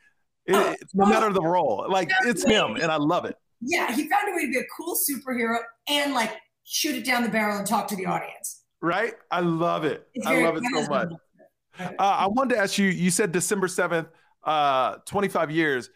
It, 0.45 0.53
oh, 0.55 0.75
no 0.93 1.07
matter 1.07 1.33
the 1.33 1.41
role, 1.41 1.87
like 1.89 2.11
it's 2.25 2.45
him, 2.45 2.75
and 2.75 2.91
I 2.91 2.97
love 2.97 3.25
it. 3.25 3.35
Yeah, 3.61 3.95
he 3.95 4.07
found 4.07 4.29
a 4.29 4.35
way 4.35 4.45
to 4.45 4.51
be 4.51 4.59
a 4.59 4.65
cool 4.77 4.95
superhero 4.95 5.57
and 5.89 6.13
like 6.13 6.33
shoot 6.65 6.93
it 6.93 7.03
down 7.03 7.23
the 7.23 7.29
barrel 7.29 7.57
and 7.57 7.65
talk 7.65 7.87
to 7.87 7.95
the 7.95 8.05
audience. 8.05 8.61
Right? 8.79 9.15
I 9.31 9.39
love 9.39 9.85
it. 9.85 10.07
I 10.23 10.43
love 10.43 10.57
it 10.57 10.63
so 10.71 10.87
much. 10.87 11.09
Uh, 11.79 11.95
I 11.97 12.27
wanted 12.27 12.53
to 12.53 12.61
ask 12.61 12.77
you. 12.77 12.89
You 12.89 13.09
said 13.09 13.31
December 13.31 13.69
seventh, 13.69 14.09
uh, 14.43 14.97
twenty 15.07 15.29
five 15.29 15.49
years. 15.49 15.89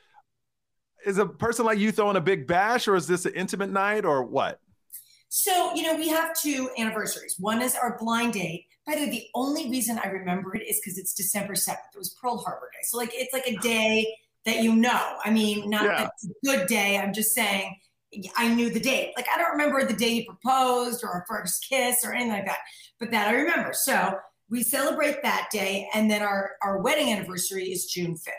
Is 1.05 1.19
a 1.19 1.27
person 1.27 1.63
like 1.63 1.77
you 1.77 1.91
throwing 1.91 2.17
a 2.17 2.21
big 2.21 2.47
bash, 2.47 2.87
or 2.87 2.95
is 2.95 3.05
this 3.05 3.27
an 3.27 3.33
intimate 3.35 3.69
night, 3.69 4.03
or 4.03 4.23
what? 4.23 4.59
So 5.29 5.73
you 5.73 5.83
know, 5.83 5.95
we 5.95 6.09
have 6.09 6.37
two 6.39 6.69
anniversaries. 6.77 7.35
One 7.39 7.61
is 7.61 7.75
our 7.75 7.97
blind 7.97 8.33
date, 8.33 8.65
by 8.89 8.95
the 8.95 9.01
way, 9.01 9.09
the 9.11 9.27
only 9.35 9.69
reason 9.69 9.99
I 10.03 10.07
remember 10.07 10.55
it 10.55 10.63
is 10.67 10.79
because 10.79 10.97
it's 10.97 11.13
December 11.13 11.53
7th. 11.53 11.73
It 11.93 11.97
was 11.97 12.15
Pearl 12.19 12.37
Harbor 12.37 12.71
Day. 12.73 12.79
So, 12.83 12.97
like, 12.97 13.11
it's 13.13 13.33
like 13.33 13.45
a 13.45 13.55
day 13.57 14.15
that 14.45 14.63
you 14.63 14.75
know. 14.75 15.17
I 15.23 15.29
mean, 15.29 15.69
not 15.69 15.85
yeah. 15.85 16.07
a 16.07 16.27
good 16.43 16.67
day. 16.67 16.97
I'm 16.97 17.13
just 17.13 17.35
saying 17.35 17.75
I 18.35 18.51
knew 18.51 18.71
the 18.71 18.79
date. 18.79 19.13
Like, 19.15 19.27
I 19.33 19.37
don't 19.37 19.51
remember 19.51 19.85
the 19.85 19.93
day 19.93 20.09
he 20.09 20.25
proposed 20.25 21.03
or 21.03 21.09
our 21.09 21.25
first 21.29 21.67
kiss 21.69 21.97
or 22.03 22.13
anything 22.13 22.31
like 22.31 22.47
that, 22.47 22.59
but 22.99 23.11
that 23.11 23.27
I 23.27 23.33
remember. 23.33 23.73
So, 23.73 24.17
we 24.49 24.63
celebrate 24.63 25.21
that 25.21 25.49
day. 25.51 25.87
And 25.93 26.09
then 26.09 26.23
our, 26.23 26.53
our 26.63 26.81
wedding 26.81 27.13
anniversary 27.13 27.65
is 27.65 27.85
June 27.85 28.15
5th. 28.15 28.31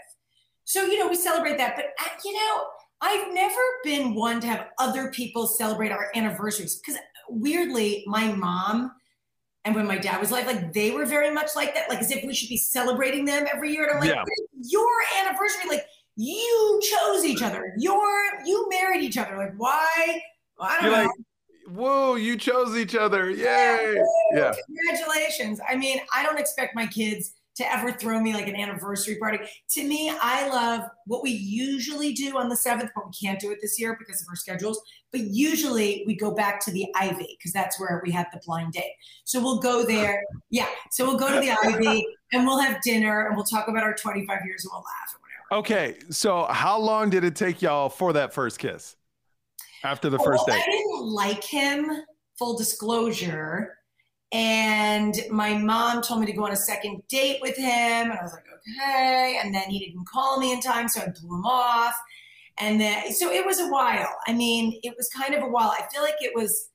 So, 0.64 0.84
you 0.86 0.98
know, 0.98 1.06
we 1.06 1.14
celebrate 1.14 1.58
that. 1.58 1.76
But, 1.76 1.84
uh, 2.00 2.08
you 2.24 2.32
know, 2.32 2.64
I've 3.00 3.32
never 3.32 3.60
been 3.82 4.14
one 4.14 4.40
to 4.40 4.46
have 4.46 4.68
other 4.78 5.10
people 5.10 5.46
celebrate 5.46 5.90
our 5.90 6.10
anniversaries 6.14 6.76
because 6.76 7.00
weirdly, 7.28 8.04
my 8.06 8.32
mom, 8.32 8.92
and 9.64 9.74
when 9.74 9.86
my 9.86 9.98
dad 9.98 10.20
was 10.20 10.30
alive, 10.30 10.46
like 10.46 10.72
they 10.72 10.90
were 10.90 11.06
very 11.06 11.30
much 11.30 11.50
like 11.56 11.74
that, 11.74 11.88
like 11.88 12.00
as 12.00 12.10
if 12.10 12.24
we 12.24 12.34
should 12.34 12.48
be 12.48 12.56
celebrating 12.56 13.24
them 13.24 13.46
every 13.52 13.72
year. 13.72 13.84
And 13.84 13.94
I'm 13.94 14.00
like, 14.00 14.10
yeah. 14.10 14.24
your 14.62 14.88
anniversary, 15.18 15.68
like 15.68 15.86
you 16.16 16.80
chose 16.82 17.24
each 17.24 17.42
other. 17.42 17.74
You're 17.78 18.44
you 18.44 18.68
married 18.70 19.02
each 19.02 19.16
other. 19.16 19.36
Like 19.36 19.54
why? 19.56 20.20
Well, 20.58 20.68
I 20.70 20.74
don't 20.74 20.84
You're 20.84 20.92
know. 20.92 21.02
Like, 21.04 21.10
Whoa, 21.68 22.14
you 22.16 22.36
chose 22.36 22.76
each 22.76 22.96
other. 22.96 23.30
Yay. 23.30 23.44
Yeah, 23.44 24.02
yeah. 24.32 24.52
Congratulations. 24.66 25.60
I 25.68 25.76
mean, 25.76 26.00
I 26.12 26.24
don't 26.24 26.38
expect 26.38 26.74
my 26.74 26.86
kids 26.86 27.34
to 27.60 27.72
ever 27.72 27.92
throw 27.92 28.18
me 28.20 28.32
like 28.32 28.48
an 28.48 28.56
anniversary 28.56 29.16
party. 29.16 29.38
To 29.70 29.84
me, 29.84 30.10
I 30.20 30.48
love 30.48 30.88
what 31.06 31.22
we 31.22 31.30
usually 31.30 32.12
do 32.14 32.38
on 32.38 32.48
the 32.48 32.54
7th, 32.54 32.88
but 32.94 33.04
we 33.06 33.12
can't 33.12 33.38
do 33.38 33.50
it 33.50 33.58
this 33.60 33.78
year 33.78 33.96
because 33.98 34.22
of 34.22 34.28
our 34.30 34.36
schedules. 34.36 34.80
But 35.12 35.20
usually 35.20 36.02
we 36.06 36.16
go 36.16 36.30
back 36.30 36.64
to 36.64 36.70
the 36.70 36.86
Ivy 36.96 37.36
because 37.38 37.52
that's 37.52 37.78
where 37.78 38.00
we 38.04 38.10
had 38.10 38.28
the 38.32 38.40
blind 38.46 38.72
date. 38.72 38.92
So 39.24 39.40
we'll 39.40 39.58
go 39.58 39.84
there. 39.84 40.22
Yeah. 40.50 40.68
So 40.90 41.04
we'll 41.06 41.18
go 41.18 41.32
to 41.32 41.38
the 41.38 41.50
Ivy 41.50 42.06
and 42.32 42.46
we'll 42.46 42.58
have 42.58 42.80
dinner 42.82 43.26
and 43.26 43.36
we'll 43.36 43.44
talk 43.44 43.68
about 43.68 43.82
our 43.82 43.94
25 43.94 44.40
years 44.46 44.64
and 44.64 44.70
we'll 44.72 44.80
laugh 44.80 45.14
or 45.14 45.20
whatever. 45.20 45.60
Okay. 45.60 45.98
So 46.10 46.44
how 46.44 46.78
long 46.78 47.10
did 47.10 47.24
it 47.24 47.36
take 47.36 47.60
y'all 47.60 47.90
for 47.90 48.14
that 48.14 48.32
first 48.32 48.58
kiss? 48.58 48.96
After 49.84 50.08
the 50.08 50.18
oh, 50.18 50.24
first 50.24 50.44
well, 50.46 50.56
date? 50.56 50.64
I 50.66 50.70
didn't 50.70 51.06
like 51.06 51.44
him, 51.44 51.90
full 52.38 52.56
disclosure 52.56 53.76
and 54.32 55.14
my 55.30 55.54
mom 55.54 56.02
told 56.02 56.20
me 56.20 56.26
to 56.26 56.32
go 56.32 56.44
on 56.44 56.52
a 56.52 56.56
second 56.56 57.02
date 57.08 57.40
with 57.42 57.56
him. 57.56 58.10
And 58.10 58.12
I 58.12 58.22
was 58.22 58.32
like, 58.32 58.44
okay. 58.78 59.40
And 59.42 59.54
then 59.54 59.68
he 59.68 59.78
didn't 59.78 60.06
call 60.06 60.38
me 60.38 60.52
in 60.52 60.60
time. 60.60 60.88
So 60.88 61.00
I 61.00 61.06
blew 61.06 61.36
him 61.36 61.44
off. 61.44 61.94
And 62.58 62.80
then, 62.80 63.12
so 63.12 63.30
it 63.30 63.44
was 63.44 63.58
a 63.58 63.68
while. 63.68 64.14
I 64.26 64.32
mean, 64.32 64.78
it 64.82 64.94
was 64.96 65.08
kind 65.08 65.34
of 65.34 65.42
a 65.42 65.48
while. 65.48 65.70
I 65.70 65.86
feel 65.92 66.02
like 66.02 66.16
it 66.20 66.32
was, 66.34 66.68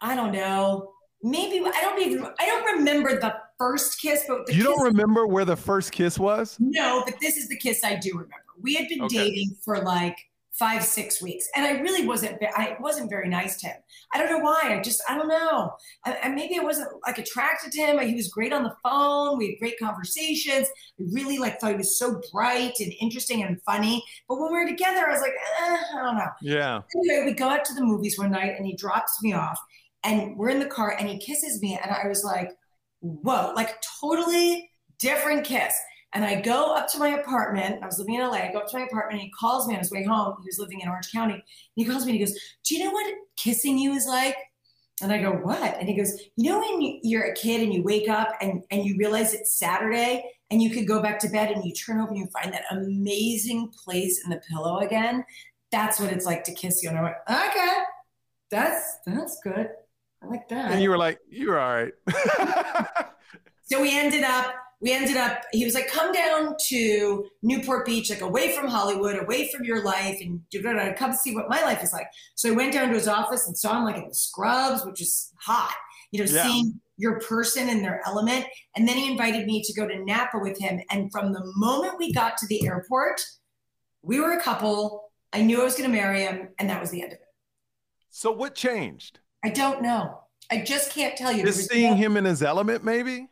I 0.00 0.14
don't 0.14 0.32
know, 0.32 0.92
maybe, 1.22 1.60
I 1.64 1.80
don't 1.82 2.00
even, 2.00 2.26
I 2.40 2.46
don't 2.46 2.78
remember 2.78 3.20
the 3.20 3.34
first 3.58 4.00
kiss, 4.00 4.24
but 4.26 4.48
you 4.48 4.54
kiss, 4.54 4.64
don't 4.64 4.82
remember 4.82 5.26
where 5.26 5.44
the 5.44 5.56
first 5.56 5.92
kiss 5.92 6.18
was? 6.18 6.56
No, 6.58 7.02
but 7.04 7.16
this 7.20 7.36
is 7.36 7.48
the 7.48 7.58
kiss 7.58 7.84
I 7.84 7.96
do 7.96 8.10
remember. 8.10 8.34
We 8.60 8.74
had 8.74 8.88
been 8.88 9.02
okay. 9.02 9.18
dating 9.18 9.56
for 9.64 9.82
like 9.82 10.16
five 10.58 10.82
six 10.82 11.22
weeks. 11.22 11.48
And 11.54 11.64
i 11.64 11.80
really 11.80 12.06
wasn't 12.06 12.38
i 12.54 12.76
wasn't 12.80 13.10
very 13.10 13.28
nice 13.28 13.60
to 13.60 13.68
him. 13.68 13.76
I 14.12 14.18
don't 14.18 14.30
know 14.30 14.38
why 14.38 14.60
i 14.64 14.80
just 14.82 15.02
i 15.08 15.16
don't 15.16 15.28
know. 15.28 15.72
I, 16.04 16.18
I, 16.24 16.28
maybe 16.28 16.58
i 16.58 16.62
wasn't 16.62 16.88
like 17.06 17.18
attracted 17.18 17.72
to 17.72 17.80
him 17.80 17.98
he 18.00 18.14
was 18.14 18.28
great 18.28 18.52
on 18.52 18.62
the 18.64 18.74
phone 18.82 19.38
we 19.38 19.50
had 19.50 19.58
great 19.60 19.78
conversations. 19.78 20.68
I 21.00 21.04
really 21.12 21.38
like 21.38 21.60
thought 21.60 21.70
he 21.70 21.76
was 21.76 21.98
so 21.98 22.20
bright 22.32 22.74
and 22.80 22.92
interesting 23.00 23.42
and 23.42 23.60
funny. 23.62 24.02
But 24.28 24.40
when 24.40 24.52
we 24.52 24.58
were 24.58 24.68
together 24.68 25.06
i 25.08 25.12
was 25.12 25.20
like 25.20 25.32
eh, 25.32 25.76
i 25.98 26.02
don't 26.02 26.16
know. 26.16 26.30
Yeah. 26.42 26.80
Anyway 26.96 27.26
we 27.26 27.32
go 27.32 27.48
out 27.48 27.64
to 27.66 27.74
the 27.74 27.84
movies 27.84 28.18
one 28.18 28.30
night 28.30 28.54
and 28.56 28.66
he 28.66 28.74
drops 28.76 29.22
me 29.22 29.32
off 29.32 29.60
and 30.04 30.36
we're 30.36 30.50
in 30.50 30.60
the 30.60 30.66
car 30.66 30.96
and 30.98 31.08
he 31.08 31.18
kisses 31.18 31.60
me 31.60 31.78
and 31.82 31.92
i 31.92 32.06
was 32.06 32.24
like 32.24 32.50
whoa 33.00 33.52
like 33.54 33.82
totally 34.00 34.70
different 34.98 35.44
kiss 35.44 35.74
and 36.14 36.24
I 36.24 36.40
go 36.40 36.74
up 36.74 36.88
to 36.92 36.98
my 36.98 37.20
apartment. 37.20 37.82
I 37.82 37.86
was 37.86 37.98
living 37.98 38.14
in 38.14 38.22
LA. 38.22 38.36
I 38.36 38.52
go 38.52 38.60
up 38.60 38.68
to 38.68 38.78
my 38.78 38.84
apartment 38.84 39.20
and 39.20 39.22
he 39.22 39.30
calls 39.30 39.68
me 39.68 39.74
on 39.74 39.80
his 39.80 39.90
way 39.90 40.04
home. 40.04 40.36
He 40.40 40.48
was 40.48 40.58
living 40.58 40.80
in 40.80 40.88
Orange 40.88 41.12
County. 41.12 41.34
And 41.34 41.42
he 41.74 41.84
calls 41.84 42.06
me 42.06 42.12
and 42.12 42.18
he 42.18 42.24
goes, 42.24 42.38
Do 42.64 42.74
you 42.74 42.84
know 42.84 42.90
what 42.90 43.14
kissing 43.36 43.78
you 43.78 43.92
is 43.92 44.06
like? 44.06 44.36
And 45.02 45.12
I 45.12 45.18
go, 45.18 45.32
What? 45.32 45.76
And 45.78 45.86
he 45.86 45.94
goes, 45.94 46.18
You 46.36 46.50
know, 46.50 46.60
when 46.60 47.00
you're 47.02 47.30
a 47.30 47.34
kid 47.34 47.62
and 47.62 47.74
you 47.74 47.82
wake 47.82 48.08
up 48.08 48.32
and, 48.40 48.62
and 48.70 48.86
you 48.86 48.96
realize 48.96 49.34
it's 49.34 49.58
Saturday 49.58 50.24
and 50.50 50.62
you 50.62 50.70
could 50.70 50.88
go 50.88 51.02
back 51.02 51.18
to 51.20 51.28
bed 51.28 51.50
and 51.50 51.62
you 51.64 51.74
turn 51.74 52.00
over 52.00 52.08
and 52.08 52.18
you 52.18 52.26
find 52.28 52.54
that 52.54 52.64
amazing 52.70 53.70
place 53.84 54.24
in 54.24 54.30
the 54.30 54.40
pillow 54.50 54.78
again? 54.78 55.24
That's 55.70 56.00
what 56.00 56.10
it's 56.10 56.24
like 56.24 56.42
to 56.44 56.54
kiss 56.54 56.82
you. 56.82 56.88
And 56.88 56.98
I 56.98 57.02
went, 57.02 57.16
Okay, 57.30 57.76
that's 58.50 58.98
that's 59.04 59.40
good. 59.44 59.68
I 60.22 60.26
like 60.26 60.48
that. 60.48 60.72
And 60.72 60.82
you 60.82 60.88
were 60.88 60.98
like, 60.98 61.18
You're 61.28 61.60
all 61.60 61.74
right. 61.74 61.92
so 63.64 63.82
we 63.82 63.96
ended 63.96 64.24
up 64.24 64.54
we 64.80 64.92
ended 64.92 65.16
up 65.16 65.42
he 65.52 65.64
was 65.64 65.74
like 65.74 65.88
come 65.88 66.12
down 66.12 66.54
to 66.68 67.26
newport 67.42 67.84
beach 67.84 68.10
like 68.10 68.20
away 68.20 68.54
from 68.54 68.68
hollywood 68.68 69.20
away 69.20 69.50
from 69.50 69.64
your 69.64 69.82
life 69.82 70.18
and 70.20 70.40
come 70.96 71.12
see 71.12 71.34
what 71.34 71.48
my 71.48 71.60
life 71.62 71.82
is 71.82 71.92
like. 71.92 72.06
So 72.34 72.50
i 72.50 72.54
went 72.54 72.72
down 72.72 72.88
to 72.88 72.94
his 72.94 73.08
office 73.08 73.46
and 73.46 73.56
saw 73.56 73.78
him 73.78 73.84
like 73.84 73.96
in 73.96 74.08
the 74.08 74.14
scrubs 74.14 74.84
which 74.84 75.00
is 75.00 75.32
hot 75.40 75.74
you 76.12 76.24
know 76.24 76.30
yeah. 76.30 76.44
seeing 76.44 76.80
your 76.98 77.20
person 77.20 77.68
in 77.68 77.80
their 77.80 78.02
element. 78.04 78.44
And 78.76 78.86
then 78.86 78.96
he 78.96 79.10
invited 79.10 79.46
me 79.46 79.62
to 79.62 79.72
go 79.72 79.86
to 79.86 80.04
napa 80.04 80.38
with 80.38 80.58
him. 80.58 80.80
And 80.90 81.10
from 81.10 81.32
the 81.32 81.40
moment 81.54 81.94
we 81.98 82.12
got 82.12 82.36
to 82.38 82.46
the 82.48 82.66
airport 82.66 83.24
we 84.02 84.20
were 84.20 84.32
a 84.32 84.42
couple. 84.42 85.04
I 85.32 85.42
knew 85.42 85.60
i 85.60 85.64
was 85.64 85.74
going 85.74 85.90
to 85.90 85.96
marry 85.96 86.22
him 86.22 86.48
and 86.58 86.68
that 86.70 86.80
was 86.80 86.90
the 86.90 87.02
end 87.02 87.12
of 87.12 87.18
it. 87.18 87.24
So 88.10 88.30
what 88.32 88.54
changed? 88.54 89.20
I 89.44 89.50
don't 89.50 89.82
know. 89.82 90.20
I 90.50 90.62
just 90.62 90.92
can't 90.92 91.16
tell 91.16 91.30
you. 91.30 91.44
Just 91.44 91.70
seeing 91.70 91.96
him 91.96 92.16
in 92.16 92.24
his 92.24 92.42
element 92.42 92.84
maybe 92.84 93.28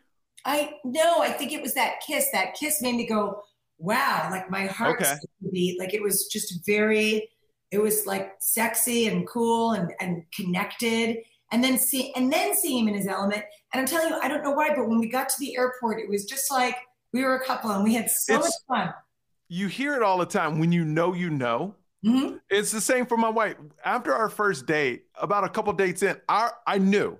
I 0.46 0.74
no, 0.84 1.20
I 1.20 1.30
think 1.30 1.52
it 1.52 1.60
was 1.60 1.74
that 1.74 2.00
kiss. 2.06 2.28
That 2.32 2.54
kiss 2.54 2.80
made 2.80 2.94
me 2.94 3.06
go, 3.06 3.42
wow, 3.78 4.28
like 4.30 4.48
my 4.48 4.66
heart 4.66 5.02
okay. 5.02 5.16
beat. 5.52 5.78
Like 5.78 5.92
it 5.92 6.02
was 6.02 6.28
just 6.28 6.64
very, 6.64 7.28
it 7.72 7.78
was 7.78 8.06
like 8.06 8.32
sexy 8.38 9.08
and 9.08 9.26
cool 9.26 9.72
and, 9.72 9.92
and 10.00 10.22
connected. 10.34 11.18
And 11.52 11.62
then 11.62 11.78
see 11.78 12.12
and 12.14 12.32
then 12.32 12.56
see 12.56 12.78
him 12.78 12.88
in 12.88 12.94
his 12.94 13.06
element. 13.06 13.42
And 13.72 13.80
I'm 13.80 13.86
telling 13.86 14.08
you, 14.08 14.18
I 14.20 14.28
don't 14.28 14.42
know 14.42 14.52
why, 14.52 14.74
but 14.74 14.88
when 14.88 14.98
we 14.98 15.08
got 15.08 15.28
to 15.28 15.36
the 15.38 15.56
airport, 15.56 16.00
it 16.00 16.08
was 16.08 16.24
just 16.24 16.50
like 16.50 16.76
we 17.12 17.22
were 17.22 17.36
a 17.36 17.44
couple 17.44 17.70
and 17.70 17.84
we 17.84 17.94
had 17.94 18.10
so 18.10 18.36
it's, 18.36 18.44
much 18.44 18.78
fun. 18.78 18.94
You 19.48 19.68
hear 19.68 19.94
it 19.94 20.02
all 20.02 20.18
the 20.18 20.26
time. 20.26 20.58
When 20.58 20.72
you 20.72 20.84
know, 20.84 21.12
you 21.12 21.30
know. 21.30 21.74
Mm-hmm. 22.04 22.36
It's 22.50 22.70
the 22.70 22.80
same 22.80 23.06
for 23.06 23.16
my 23.16 23.30
wife. 23.30 23.56
After 23.84 24.14
our 24.14 24.28
first 24.28 24.66
date, 24.66 25.06
about 25.20 25.42
a 25.42 25.48
couple 25.48 25.72
dates 25.72 26.04
in, 26.04 26.20
I 26.28 26.50
I 26.64 26.78
knew 26.78 27.18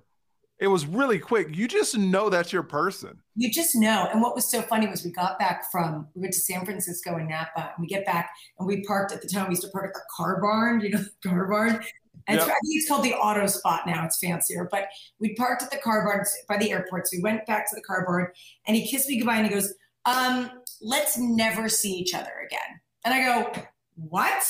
It 0.59 0.67
was 0.67 0.87
really 0.87 1.19
quick. 1.19 1.55
You 1.55 1.67
just 1.67 1.95
know 1.95 2.29
that's 2.29 2.51
your 2.51 2.63
person. 2.63 3.19
You 3.35 3.51
just 3.51 3.75
know. 3.75 4.09
And 4.11 4.21
what 4.21 4.33
was 4.33 4.49
so 4.49 4.61
funny 4.63 4.87
was 4.87 5.03
we 5.03 5.11
got 5.11 5.37
back 5.37 5.71
from 5.71 6.07
we 6.15 6.21
went 6.21 6.33
to 6.33 6.39
San 6.39 6.65
Francisco 6.65 7.15
and 7.15 7.29
Napa, 7.29 7.73
and 7.75 7.81
we 7.81 7.87
get 7.87 8.05
back 8.05 8.31
and 8.57 8.67
we 8.67 8.83
parked 8.83 9.11
at 9.11 9.21
the 9.21 9.27
time 9.27 9.47
we 9.47 9.51
used 9.51 9.61
to 9.61 9.69
park 9.69 9.85
at 9.85 9.93
the 9.93 10.01
car 10.15 10.41
barn, 10.41 10.81
you 10.81 10.89
know, 10.89 10.99
the 10.99 11.11
car 11.29 11.47
barn. 11.47 11.83
And 12.29 12.39
yep. 12.39 12.47
I 12.47 12.49
think 12.49 12.63
it's 12.63 12.89
called 12.89 13.05
the 13.05 13.13
auto 13.13 13.45
spot 13.45 13.83
now. 13.85 14.03
It's 14.03 14.19
fancier, 14.19 14.67
but 14.69 14.87
we 15.19 15.35
parked 15.35 15.61
at 15.61 15.71
the 15.71 15.77
car 15.77 16.03
barn 16.03 16.25
by 16.49 16.57
the 16.57 16.71
airport. 16.71 17.07
So 17.07 17.17
we 17.17 17.23
went 17.23 17.45
back 17.45 17.69
to 17.69 17.75
the 17.75 17.83
car 17.83 18.03
barn, 18.05 18.27
and 18.65 18.75
he 18.75 18.87
kissed 18.87 19.07
me 19.07 19.17
goodbye, 19.17 19.37
and 19.37 19.47
he 19.47 19.53
goes, 19.53 19.73
um, 20.05 20.49
"Let's 20.81 21.17
never 21.17 21.69
see 21.69 21.91
each 21.91 22.15
other 22.15 22.33
again." 22.45 22.81
And 23.05 23.13
I 23.13 23.23
go, 23.23 23.61
"What?" 23.95 24.43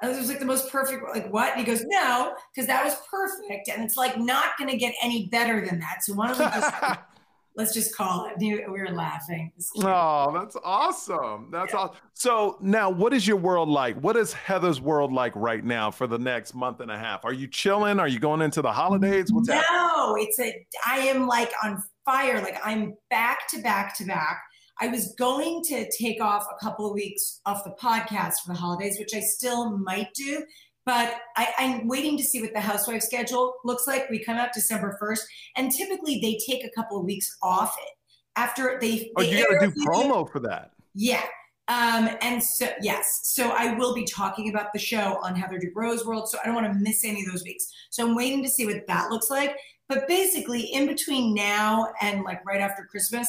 And 0.00 0.12
it 0.12 0.16
was 0.16 0.28
like 0.28 0.38
the 0.38 0.46
most 0.46 0.70
perfect, 0.70 1.02
like 1.14 1.32
what? 1.32 1.56
And 1.56 1.60
he 1.60 1.66
goes, 1.66 1.84
no, 1.84 2.34
because 2.54 2.66
that 2.68 2.84
was 2.84 2.96
perfect. 3.10 3.68
And 3.68 3.82
it's 3.82 3.96
like 3.96 4.18
not 4.18 4.56
going 4.56 4.70
to 4.70 4.76
get 4.76 4.94
any 5.02 5.26
better 5.26 5.64
than 5.64 5.80
that. 5.80 6.04
So 6.04 6.14
why 6.14 6.28
don't 6.28 6.38
we 6.38 6.44
just, 6.44 6.72
let's 7.56 7.74
just 7.74 7.96
call 7.96 8.26
it. 8.26 8.34
We 8.38 8.60
were 8.64 8.90
laughing. 8.90 9.52
Oh, 9.78 10.32
that's 10.32 10.56
awesome. 10.62 11.48
That's 11.50 11.72
yeah. 11.72 11.80
awesome. 11.80 11.96
So 12.14 12.58
now 12.60 12.90
what 12.90 13.12
is 13.12 13.26
your 13.26 13.38
world 13.38 13.68
like? 13.68 13.96
What 14.00 14.16
is 14.16 14.32
Heather's 14.32 14.80
world 14.80 15.12
like 15.12 15.32
right 15.34 15.64
now 15.64 15.90
for 15.90 16.06
the 16.06 16.18
next 16.18 16.54
month 16.54 16.78
and 16.78 16.92
a 16.92 16.98
half? 16.98 17.24
Are 17.24 17.32
you 17.32 17.48
chilling? 17.48 17.98
Are 17.98 18.08
you 18.08 18.20
going 18.20 18.40
into 18.40 18.62
the 18.62 18.72
holidays? 18.72 19.32
What's 19.32 19.48
no, 19.48 19.56
happening? 19.56 20.28
it's 20.28 20.38
a, 20.38 20.64
I 20.86 20.98
am 21.00 21.26
like 21.26 21.50
on 21.64 21.82
fire. 22.04 22.40
Like 22.40 22.58
I'm 22.64 22.94
back 23.10 23.48
to 23.50 23.60
back 23.60 23.96
to 23.98 24.04
back 24.04 24.42
I 24.80 24.88
was 24.88 25.14
going 25.18 25.62
to 25.64 25.90
take 25.90 26.22
off 26.22 26.46
a 26.50 26.64
couple 26.64 26.86
of 26.86 26.94
weeks 26.94 27.40
off 27.46 27.64
the 27.64 27.74
podcast 27.80 28.34
for 28.44 28.52
the 28.52 28.58
holidays, 28.58 28.98
which 28.98 29.14
I 29.14 29.20
still 29.20 29.76
might 29.76 30.12
do. 30.14 30.44
But 30.86 31.16
I, 31.36 31.52
am 31.58 31.86
waiting 31.86 32.16
to 32.16 32.24
see 32.24 32.40
what 32.40 32.54
the 32.54 32.60
housewife 32.60 33.02
schedule 33.02 33.54
looks 33.64 33.86
like. 33.86 34.08
We 34.08 34.24
come 34.24 34.36
out 34.36 34.54
December 34.54 34.98
1st, 35.02 35.20
and 35.56 35.70
typically 35.70 36.18
they 36.20 36.38
take 36.46 36.64
a 36.64 36.70
couple 36.70 36.98
of 36.98 37.04
weeks 37.04 37.36
off 37.42 37.76
it 37.78 37.90
after 38.36 38.78
they. 38.80 39.10
Oh, 39.16 39.22
you 39.22 39.44
got 39.44 39.60
to 39.60 39.70
do 39.70 39.84
promo 39.84 40.30
for 40.30 40.40
that. 40.40 40.70
Yeah. 40.94 41.24
Um, 41.68 42.08
and 42.22 42.42
so, 42.42 42.70
yes, 42.80 43.04
so 43.24 43.50
I 43.50 43.74
will 43.74 43.94
be 43.94 44.06
talking 44.06 44.48
about 44.48 44.72
the 44.72 44.78
show 44.78 45.18
on 45.22 45.36
Heather 45.36 45.60
Dubrow's 45.60 46.06
World. 46.06 46.30
So 46.30 46.38
I 46.42 46.46
don't 46.46 46.54
want 46.54 46.66
to 46.66 46.78
miss 46.78 47.04
any 47.04 47.20
of 47.20 47.30
those 47.30 47.44
weeks. 47.44 47.66
So 47.90 48.08
I'm 48.08 48.16
waiting 48.16 48.42
to 48.42 48.48
see 48.48 48.64
what 48.64 48.86
that 48.86 49.10
looks 49.10 49.28
like. 49.28 49.54
But 49.90 50.08
basically, 50.08 50.62
in 50.62 50.86
between 50.86 51.34
now 51.34 51.92
and 52.00 52.24
like 52.24 52.44
right 52.46 52.62
after 52.62 52.84
Christmas, 52.84 53.28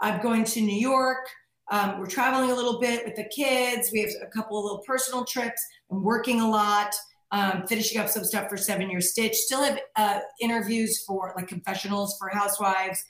I'm 0.00 0.20
going 0.22 0.44
to 0.44 0.60
New 0.60 0.78
York. 0.78 1.26
Um, 1.70 1.98
we're 1.98 2.06
traveling 2.06 2.50
a 2.50 2.54
little 2.54 2.80
bit 2.80 3.04
with 3.04 3.16
the 3.16 3.24
kids. 3.24 3.90
We 3.92 4.00
have 4.00 4.10
a 4.22 4.26
couple 4.26 4.58
of 4.58 4.64
little 4.64 4.82
personal 4.86 5.24
trips. 5.24 5.60
I'm 5.90 6.02
working 6.02 6.40
a 6.40 6.48
lot, 6.48 6.94
um, 7.30 7.66
finishing 7.66 8.00
up 8.00 8.08
some 8.08 8.24
stuff 8.24 8.48
for 8.48 8.56
Seven 8.56 8.90
Year 8.90 9.00
Stitch. 9.00 9.34
Still 9.34 9.62
have 9.62 9.78
uh, 9.96 10.20
interviews 10.40 11.04
for 11.06 11.34
like 11.36 11.48
confessionals 11.48 12.16
for 12.18 12.30
housewives. 12.30 13.04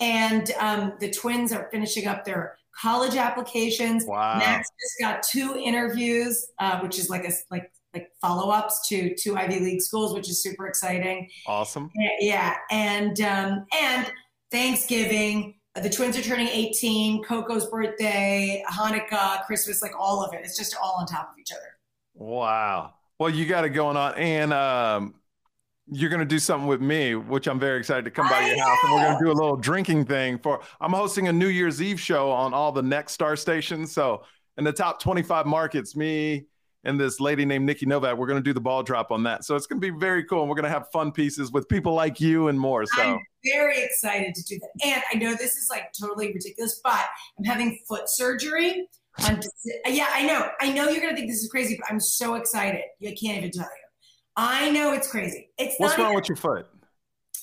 And 0.00 0.50
um, 0.58 0.94
the 1.00 1.10
twins 1.10 1.52
are 1.52 1.68
finishing 1.70 2.06
up 2.06 2.24
their 2.24 2.56
college 2.80 3.16
applications. 3.16 4.04
Wow. 4.06 4.38
Max 4.38 4.68
just 4.80 5.00
got 5.00 5.22
two 5.22 5.60
interviews, 5.62 6.46
uh, 6.60 6.80
which 6.80 6.98
is 6.98 7.10
like 7.10 7.24
a 7.24 7.32
like 7.50 7.70
like 7.94 8.10
follow 8.20 8.50
ups 8.50 8.86
to 8.88 9.14
two 9.16 9.36
Ivy 9.36 9.60
League 9.60 9.82
schools, 9.82 10.14
which 10.14 10.28
is 10.28 10.42
super 10.42 10.66
exciting. 10.66 11.28
Awesome. 11.46 11.90
Yeah, 12.20 12.56
and 12.70 13.20
um, 13.20 13.66
and 13.78 14.12
Thanksgiving 14.50 15.57
the 15.74 15.90
twins 15.90 16.16
are 16.18 16.22
turning 16.22 16.48
18, 16.48 17.22
Coco's 17.22 17.66
birthday, 17.66 18.62
Hanukkah, 18.68 19.44
Christmas, 19.44 19.82
like 19.82 19.92
all 19.98 20.24
of 20.24 20.34
it. 20.34 20.40
It's 20.44 20.56
just 20.56 20.76
all 20.82 20.96
on 20.98 21.06
top 21.06 21.30
of 21.32 21.38
each 21.38 21.52
other. 21.52 21.78
Wow. 22.14 22.94
Well, 23.18 23.30
you 23.30 23.46
got 23.46 23.64
it 23.64 23.70
going 23.70 23.96
on. 23.96 24.14
And 24.14 24.52
um, 24.52 25.14
you're 25.90 26.10
going 26.10 26.20
to 26.20 26.26
do 26.26 26.38
something 26.38 26.66
with 26.66 26.80
me, 26.80 27.14
which 27.14 27.46
I'm 27.46 27.58
very 27.58 27.78
excited 27.78 28.04
to 28.04 28.10
come 28.10 28.28
by 28.28 28.46
your 28.46 28.62
house. 28.62 28.78
And 28.84 28.92
we're 28.92 29.04
going 29.04 29.18
to 29.18 29.24
do 29.24 29.30
a 29.30 29.38
little 29.38 29.56
drinking 29.56 30.06
thing 30.06 30.38
for, 30.38 30.60
I'm 30.80 30.92
hosting 30.92 31.28
a 31.28 31.32
New 31.32 31.48
Year's 31.48 31.80
Eve 31.80 32.00
show 32.00 32.30
on 32.30 32.54
all 32.54 32.72
the 32.72 32.82
Nexstar 32.82 33.38
stations. 33.38 33.92
So 33.92 34.24
in 34.56 34.64
the 34.64 34.72
top 34.72 35.00
25 35.00 35.46
markets, 35.46 35.96
me, 35.96 36.46
and 36.84 36.98
this 36.98 37.20
lady 37.20 37.44
named 37.44 37.66
Nikki 37.66 37.86
Novak. 37.86 38.16
We're 38.16 38.26
going 38.26 38.42
to 38.42 38.44
do 38.44 38.52
the 38.52 38.60
ball 38.60 38.82
drop 38.82 39.10
on 39.10 39.24
that. 39.24 39.44
So 39.44 39.56
it's 39.56 39.66
going 39.66 39.80
to 39.80 39.92
be 39.92 39.96
very 39.98 40.24
cool. 40.24 40.40
And 40.40 40.48
we're 40.48 40.56
going 40.56 40.64
to 40.64 40.70
have 40.70 40.90
fun 40.92 41.12
pieces 41.12 41.50
with 41.50 41.68
people 41.68 41.94
like 41.94 42.20
you 42.20 42.48
and 42.48 42.58
more. 42.58 42.86
So 42.86 43.02
I'm 43.02 43.18
very 43.44 43.82
excited 43.82 44.34
to 44.34 44.42
do 44.42 44.58
that. 44.58 44.86
And 44.86 45.02
I 45.12 45.18
know 45.18 45.34
this 45.34 45.56
is 45.56 45.68
like 45.70 45.92
totally 45.98 46.32
ridiculous, 46.32 46.80
but 46.82 47.04
I'm 47.38 47.44
having 47.44 47.78
foot 47.88 48.04
surgery. 48.06 48.88
On, 49.26 49.40
yeah, 49.86 50.08
I 50.12 50.24
know. 50.24 50.48
I 50.60 50.72
know 50.72 50.88
you're 50.88 51.00
going 51.00 51.14
to 51.14 51.16
think 51.16 51.28
this 51.28 51.42
is 51.42 51.50
crazy, 51.50 51.76
but 51.80 51.90
I'm 51.90 52.00
so 52.00 52.36
excited. 52.36 52.82
I 53.02 53.16
can't 53.20 53.38
even 53.38 53.50
tell 53.50 53.64
you. 53.64 53.88
I 54.36 54.70
know 54.70 54.92
it's 54.92 55.10
crazy. 55.10 55.50
It's 55.58 55.74
What's 55.78 55.98
wrong 55.98 56.08
even, 56.08 56.16
with 56.16 56.28
your 56.28 56.36
foot? 56.36 56.66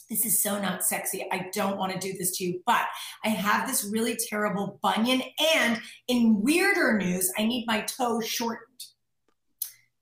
This 0.10 0.26
is 0.26 0.42
so 0.42 0.62
not 0.62 0.86
sexy. 0.86 1.26
I 1.32 1.50
don't 1.52 1.78
want 1.78 1.92
to 1.92 2.00
do 2.00 2.18
this 2.18 2.38
to 2.38 2.46
you, 2.46 2.62
but 2.66 2.86
I 3.26 3.30
have 3.30 3.68
this 3.68 3.84
really 3.84 4.16
terrible 4.16 4.80
bunion. 4.82 5.22
And 5.56 5.82
in 6.08 6.42
weirder 6.42 6.98
news, 6.98 7.30
I 7.38 7.44
need 7.44 7.66
my 7.68 7.82
toe 7.82 8.22
shortened. 8.22 8.64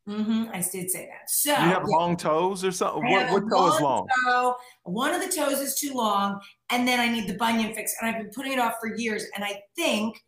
Mm-hmm. 0.08 0.46
I 0.52 0.58
did 0.58 0.92
say 0.92 1.08
that. 1.10 1.30
So 1.30 1.52
you 1.52 1.56
have 1.56 1.84
yeah. 1.88 1.98
long 1.98 2.18
toes 2.18 2.66
or 2.66 2.72
something. 2.72 3.10
What, 3.10 3.32
what 3.32 3.44
toe 3.50 3.74
is 3.74 3.82
long? 3.82 4.08
Toe. 4.26 4.56
One 4.84 5.14
of 5.14 5.22
the 5.22 5.34
toes 5.34 5.60
is 5.60 5.76
too 5.76 5.94
long, 5.94 6.42
and 6.70 6.86
then 6.88 7.00
I 7.00 7.08
need 7.08 7.28
the 7.28 7.36
bunion 7.36 7.74
fix. 7.74 7.94
And 8.02 8.10
I've 8.10 8.22
been 8.22 8.32
putting 8.36 8.52
it 8.52 8.60
off 8.60 8.74
for 8.82 8.94
years. 8.96 9.24
And 9.36 9.46
I 9.46 9.62
think 9.78 10.22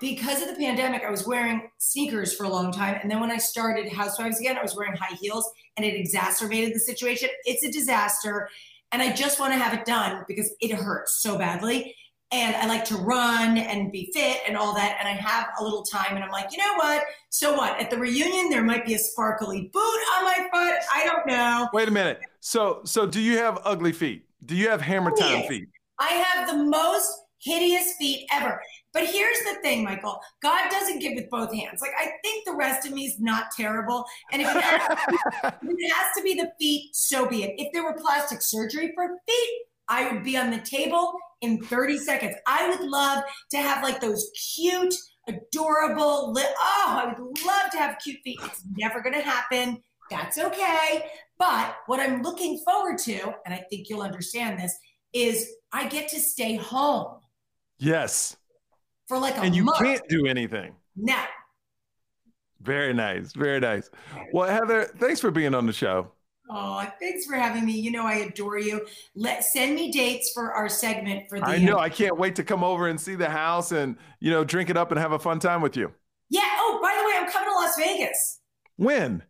because 0.00 0.42
of 0.42 0.48
the 0.48 0.56
pandemic, 0.56 1.04
I 1.04 1.10
was 1.10 1.24
wearing 1.24 1.68
sneakers 1.78 2.34
for 2.34 2.44
a 2.44 2.48
long 2.48 2.72
time. 2.72 2.98
And 3.00 3.08
then 3.08 3.20
when 3.20 3.30
I 3.30 3.38
started 3.38 3.92
Housewives 3.92 4.40
again, 4.40 4.58
I 4.58 4.62
was 4.62 4.74
wearing 4.76 4.96
high 4.96 5.14
heels, 5.14 5.48
and 5.76 5.86
it 5.86 5.94
exacerbated 5.94 6.74
the 6.74 6.80
situation. 6.80 7.28
It's 7.44 7.64
a 7.64 7.70
disaster, 7.70 8.48
and 8.90 9.00
I 9.00 9.12
just 9.12 9.38
want 9.38 9.52
to 9.52 9.58
have 9.58 9.72
it 9.72 9.84
done 9.84 10.24
because 10.26 10.52
it 10.60 10.72
hurts 10.72 11.22
so 11.22 11.38
badly 11.38 11.94
and 12.32 12.56
I 12.56 12.66
like 12.66 12.84
to 12.86 12.96
run 12.96 13.58
and 13.58 13.92
be 13.92 14.10
fit 14.12 14.38
and 14.46 14.56
all 14.56 14.74
that. 14.74 14.96
And 14.98 15.08
I 15.08 15.12
have 15.12 15.48
a 15.60 15.62
little 15.62 15.82
time, 15.82 16.16
and 16.16 16.24
I'm 16.24 16.30
like, 16.30 16.50
you 16.50 16.58
know 16.58 16.74
what? 16.76 17.04
So 17.28 17.54
what? 17.54 17.78
At 17.78 17.90
the 17.90 17.98
reunion, 17.98 18.48
there 18.48 18.64
might 18.64 18.86
be 18.86 18.94
a 18.94 18.98
sparkly 18.98 19.70
boot 19.72 20.00
on 20.16 20.24
my 20.24 20.48
foot. 20.52 20.78
I 20.92 21.04
don't 21.04 21.26
know. 21.26 21.68
Wait 21.72 21.88
a 21.88 21.90
minute. 21.90 22.20
So, 22.40 22.80
so 22.84 23.06
do 23.06 23.20
you 23.20 23.38
have 23.38 23.60
ugly 23.64 23.92
feet? 23.92 24.24
Do 24.44 24.56
you 24.56 24.70
have 24.70 24.80
hammer 24.80 25.12
time 25.12 25.46
feet? 25.46 25.68
I 25.98 26.08
have 26.08 26.48
the 26.48 26.64
most 26.64 27.12
hideous 27.38 27.94
feet 27.98 28.26
ever. 28.32 28.60
But 28.92 29.06
here's 29.06 29.38
the 29.40 29.58
thing, 29.62 29.84
Michael. 29.84 30.20
God 30.42 30.70
doesn't 30.70 31.00
give 31.00 31.14
with 31.14 31.28
both 31.30 31.52
hands. 31.54 31.80
Like 31.80 31.92
I 31.98 32.12
think 32.22 32.44
the 32.44 32.54
rest 32.54 32.86
of 32.86 32.92
me 32.92 33.04
is 33.04 33.20
not 33.20 33.46
terrible. 33.56 34.04
And 34.32 34.42
if 34.42 34.48
it, 34.48 34.62
has 34.62 34.88
to 34.88 35.10
be, 35.10 35.16
if 35.44 35.76
it 35.78 35.92
has 35.92 36.16
to 36.16 36.22
be 36.22 36.34
the 36.34 36.52
feet, 36.58 36.94
so 36.94 37.26
be 37.26 37.44
it. 37.44 37.54
If 37.58 37.72
there 37.72 37.84
were 37.84 37.94
plastic 37.94 38.42
surgery 38.42 38.92
for 38.94 39.08
feet, 39.26 39.62
I 39.88 40.10
would 40.10 40.24
be 40.24 40.36
on 40.36 40.50
the 40.50 40.58
table 40.58 41.12
in 41.42 41.60
30 41.62 41.98
seconds. 41.98 42.34
I 42.46 42.68
would 42.70 42.80
love 42.80 43.22
to 43.50 43.58
have 43.58 43.82
like 43.82 44.00
those 44.00 44.30
cute, 44.54 44.94
adorable, 45.28 46.32
li- 46.32 46.42
oh, 46.58 47.02
I 47.04 47.06
would 47.18 47.44
love 47.44 47.70
to 47.72 47.78
have 47.78 47.98
cute 48.02 48.18
feet. 48.24 48.38
It's 48.44 48.62
never 48.76 49.02
going 49.02 49.14
to 49.14 49.20
happen. 49.20 49.82
That's 50.10 50.38
okay. 50.38 51.04
But 51.38 51.76
what 51.86 52.00
I'm 52.00 52.22
looking 52.22 52.60
forward 52.64 52.98
to, 52.98 53.34
and 53.44 53.52
I 53.54 53.64
think 53.68 53.88
you'll 53.88 54.02
understand 54.02 54.58
this, 54.58 54.76
is 55.12 55.48
I 55.72 55.88
get 55.88 56.08
to 56.10 56.20
stay 56.20 56.56
home. 56.56 57.18
Yes. 57.78 58.36
For 59.08 59.18
like 59.18 59.34
a 59.34 59.36
month 59.38 59.46
And 59.46 59.56
you 59.56 59.64
month. 59.64 59.78
can't 59.78 60.08
do 60.08 60.26
anything. 60.26 60.74
No. 60.96 61.16
Very 62.60 62.94
nice. 62.94 63.32
Very 63.32 63.58
nice. 63.58 63.90
Well, 64.32 64.48
Heather, 64.48 64.84
thanks 64.98 65.20
for 65.20 65.30
being 65.32 65.54
on 65.54 65.66
the 65.66 65.72
show. 65.72 66.12
Oh, 66.50 66.86
thanks 67.00 67.24
for 67.24 67.34
having 67.34 67.64
me. 67.64 67.72
You 67.72 67.90
know 67.90 68.04
I 68.04 68.14
adore 68.14 68.58
you. 68.58 68.86
Let 69.14 69.44
send 69.44 69.74
me 69.74 69.90
dates 69.90 70.32
for 70.34 70.52
our 70.52 70.68
segment 70.68 71.28
for 71.28 71.38
the. 71.38 71.46
I 71.46 71.58
know. 71.58 71.78
I 71.78 71.88
can't 71.88 72.18
wait 72.18 72.36
to 72.36 72.44
come 72.44 72.62
over 72.64 72.88
and 72.88 73.00
see 73.00 73.14
the 73.14 73.30
house 73.30 73.72
and 73.72 73.96
you 74.20 74.30
know 74.30 74.44
drink 74.44 74.68
it 74.68 74.76
up 74.76 74.90
and 74.90 75.00
have 75.00 75.12
a 75.12 75.18
fun 75.18 75.38
time 75.38 75.62
with 75.62 75.76
you. 75.76 75.92
Yeah. 76.28 76.42
Oh, 76.44 76.78
by 76.82 76.96
the 76.98 77.06
way, 77.06 77.12
I'm 77.18 77.30
coming 77.30 77.48
to 77.48 77.54
Las 77.54 77.76
Vegas. 77.76 78.40
When? 78.76 79.22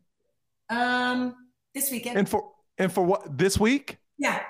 Um, 0.70 1.34
this 1.74 1.90
weekend. 1.90 2.18
And 2.18 2.28
for 2.28 2.50
and 2.78 2.92
for 2.92 3.04
what? 3.04 3.36
This 3.36 3.58
week? 3.58 3.98
Yeah. 4.18 4.40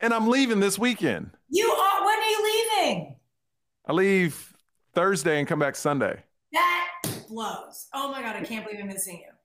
And 0.00 0.12
I'm 0.12 0.28
leaving 0.28 0.60
this 0.60 0.78
weekend. 0.78 1.30
You 1.48 1.68
are. 1.68 2.04
When 2.04 2.18
are 2.18 2.28
you 2.28 2.66
leaving? 2.80 3.16
I 3.86 3.92
leave 3.92 4.56
Thursday 4.94 5.38
and 5.38 5.46
come 5.46 5.58
back 5.58 5.76
Sunday. 5.76 6.22
That 6.52 6.88
blows. 7.28 7.86
Oh 7.92 8.10
my 8.10 8.22
god, 8.22 8.36
I 8.36 8.42
can't 8.42 8.64
believe 8.64 8.80
I'm 8.80 8.88
missing 8.88 9.22
you. 9.24 9.35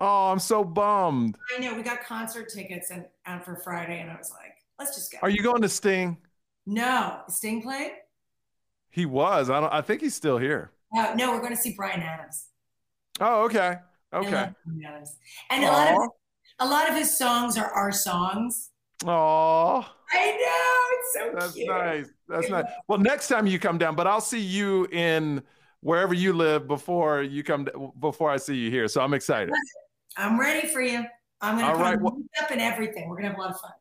Oh, 0.00 0.32
I'm 0.32 0.38
so 0.38 0.64
bummed. 0.64 1.36
I 1.56 1.60
know. 1.60 1.74
We 1.74 1.82
got 1.82 2.02
concert 2.02 2.48
tickets 2.48 2.90
and 2.90 3.04
out 3.26 3.44
for 3.44 3.56
Friday, 3.56 4.00
and 4.00 4.10
I 4.10 4.16
was 4.16 4.30
like, 4.32 4.56
let's 4.78 4.94
just 4.94 5.12
go. 5.12 5.18
Are 5.22 5.30
you 5.30 5.42
going 5.42 5.62
to 5.62 5.68
Sting? 5.68 6.16
No, 6.66 7.20
Sting 7.28 7.62
playing. 7.62 7.92
He 8.90 9.06
was. 9.06 9.50
I 9.50 9.60
don't. 9.60 9.72
I 9.72 9.80
think 9.80 10.00
he's 10.00 10.14
still 10.14 10.38
here. 10.38 10.72
Uh, 10.96 11.14
no, 11.16 11.30
we're 11.32 11.40
going 11.40 11.54
to 11.54 11.60
see 11.60 11.74
Bryan 11.74 12.00
Adams. 12.00 12.46
Oh, 13.20 13.44
okay. 13.44 13.76
Okay. 14.12 14.48
And 15.50 15.64
a 15.64 15.66
lot 15.66 15.92
of 15.92 16.10
a 16.60 16.66
lot 16.66 16.88
of 16.88 16.96
his 16.96 17.16
songs 17.16 17.58
are 17.58 17.70
our 17.70 17.90
songs. 17.92 18.70
Oh. 19.04 19.86
I 20.12 20.26
know. 20.26 20.98
It's 20.98 21.12
so 21.12 21.30
That's 21.38 21.52
cute. 21.54 21.68
nice. 21.68 22.08
That's 22.28 22.48
nice. 22.48 22.64
Well, 22.86 22.98
next 22.98 23.28
time 23.28 23.46
you 23.46 23.58
come 23.58 23.78
down, 23.78 23.96
but 23.96 24.06
I'll 24.06 24.20
see 24.20 24.40
you 24.40 24.86
in 24.92 25.42
wherever 25.80 26.14
you 26.14 26.32
live 26.32 26.68
before 26.68 27.22
you 27.22 27.42
come 27.42 27.68
before 28.00 28.30
I 28.30 28.36
see 28.36 28.56
you 28.56 28.70
here. 28.70 28.86
So 28.88 29.00
I'm 29.00 29.14
excited. 29.14 29.52
I'm 30.16 30.38
ready 30.38 30.68
for 30.68 30.80
you. 30.80 31.04
I'm 31.40 31.58
going 31.58 31.70
to 31.70 31.78
right. 31.78 32.00
well, 32.00 32.16
up 32.40 32.50
and 32.50 32.60
everything. 32.60 33.08
We're 33.08 33.16
going 33.16 33.24
to 33.24 33.30
have 33.30 33.38
a 33.38 33.42
lot 33.42 33.50
of 33.50 33.60
fun. 33.60 33.72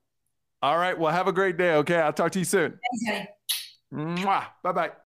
All 0.61 0.77
right. 0.77 0.97
Well, 0.97 1.11
have 1.11 1.27
a 1.27 1.33
great 1.33 1.57
day. 1.57 1.73
Okay. 1.75 1.97
I'll 1.97 2.13
talk 2.13 2.31
to 2.33 2.39
you 2.39 2.45
soon. 2.45 2.79
Thanks, 3.05 3.29
honey. 3.91 4.23
Bye 4.63 4.71
bye. 4.71 4.91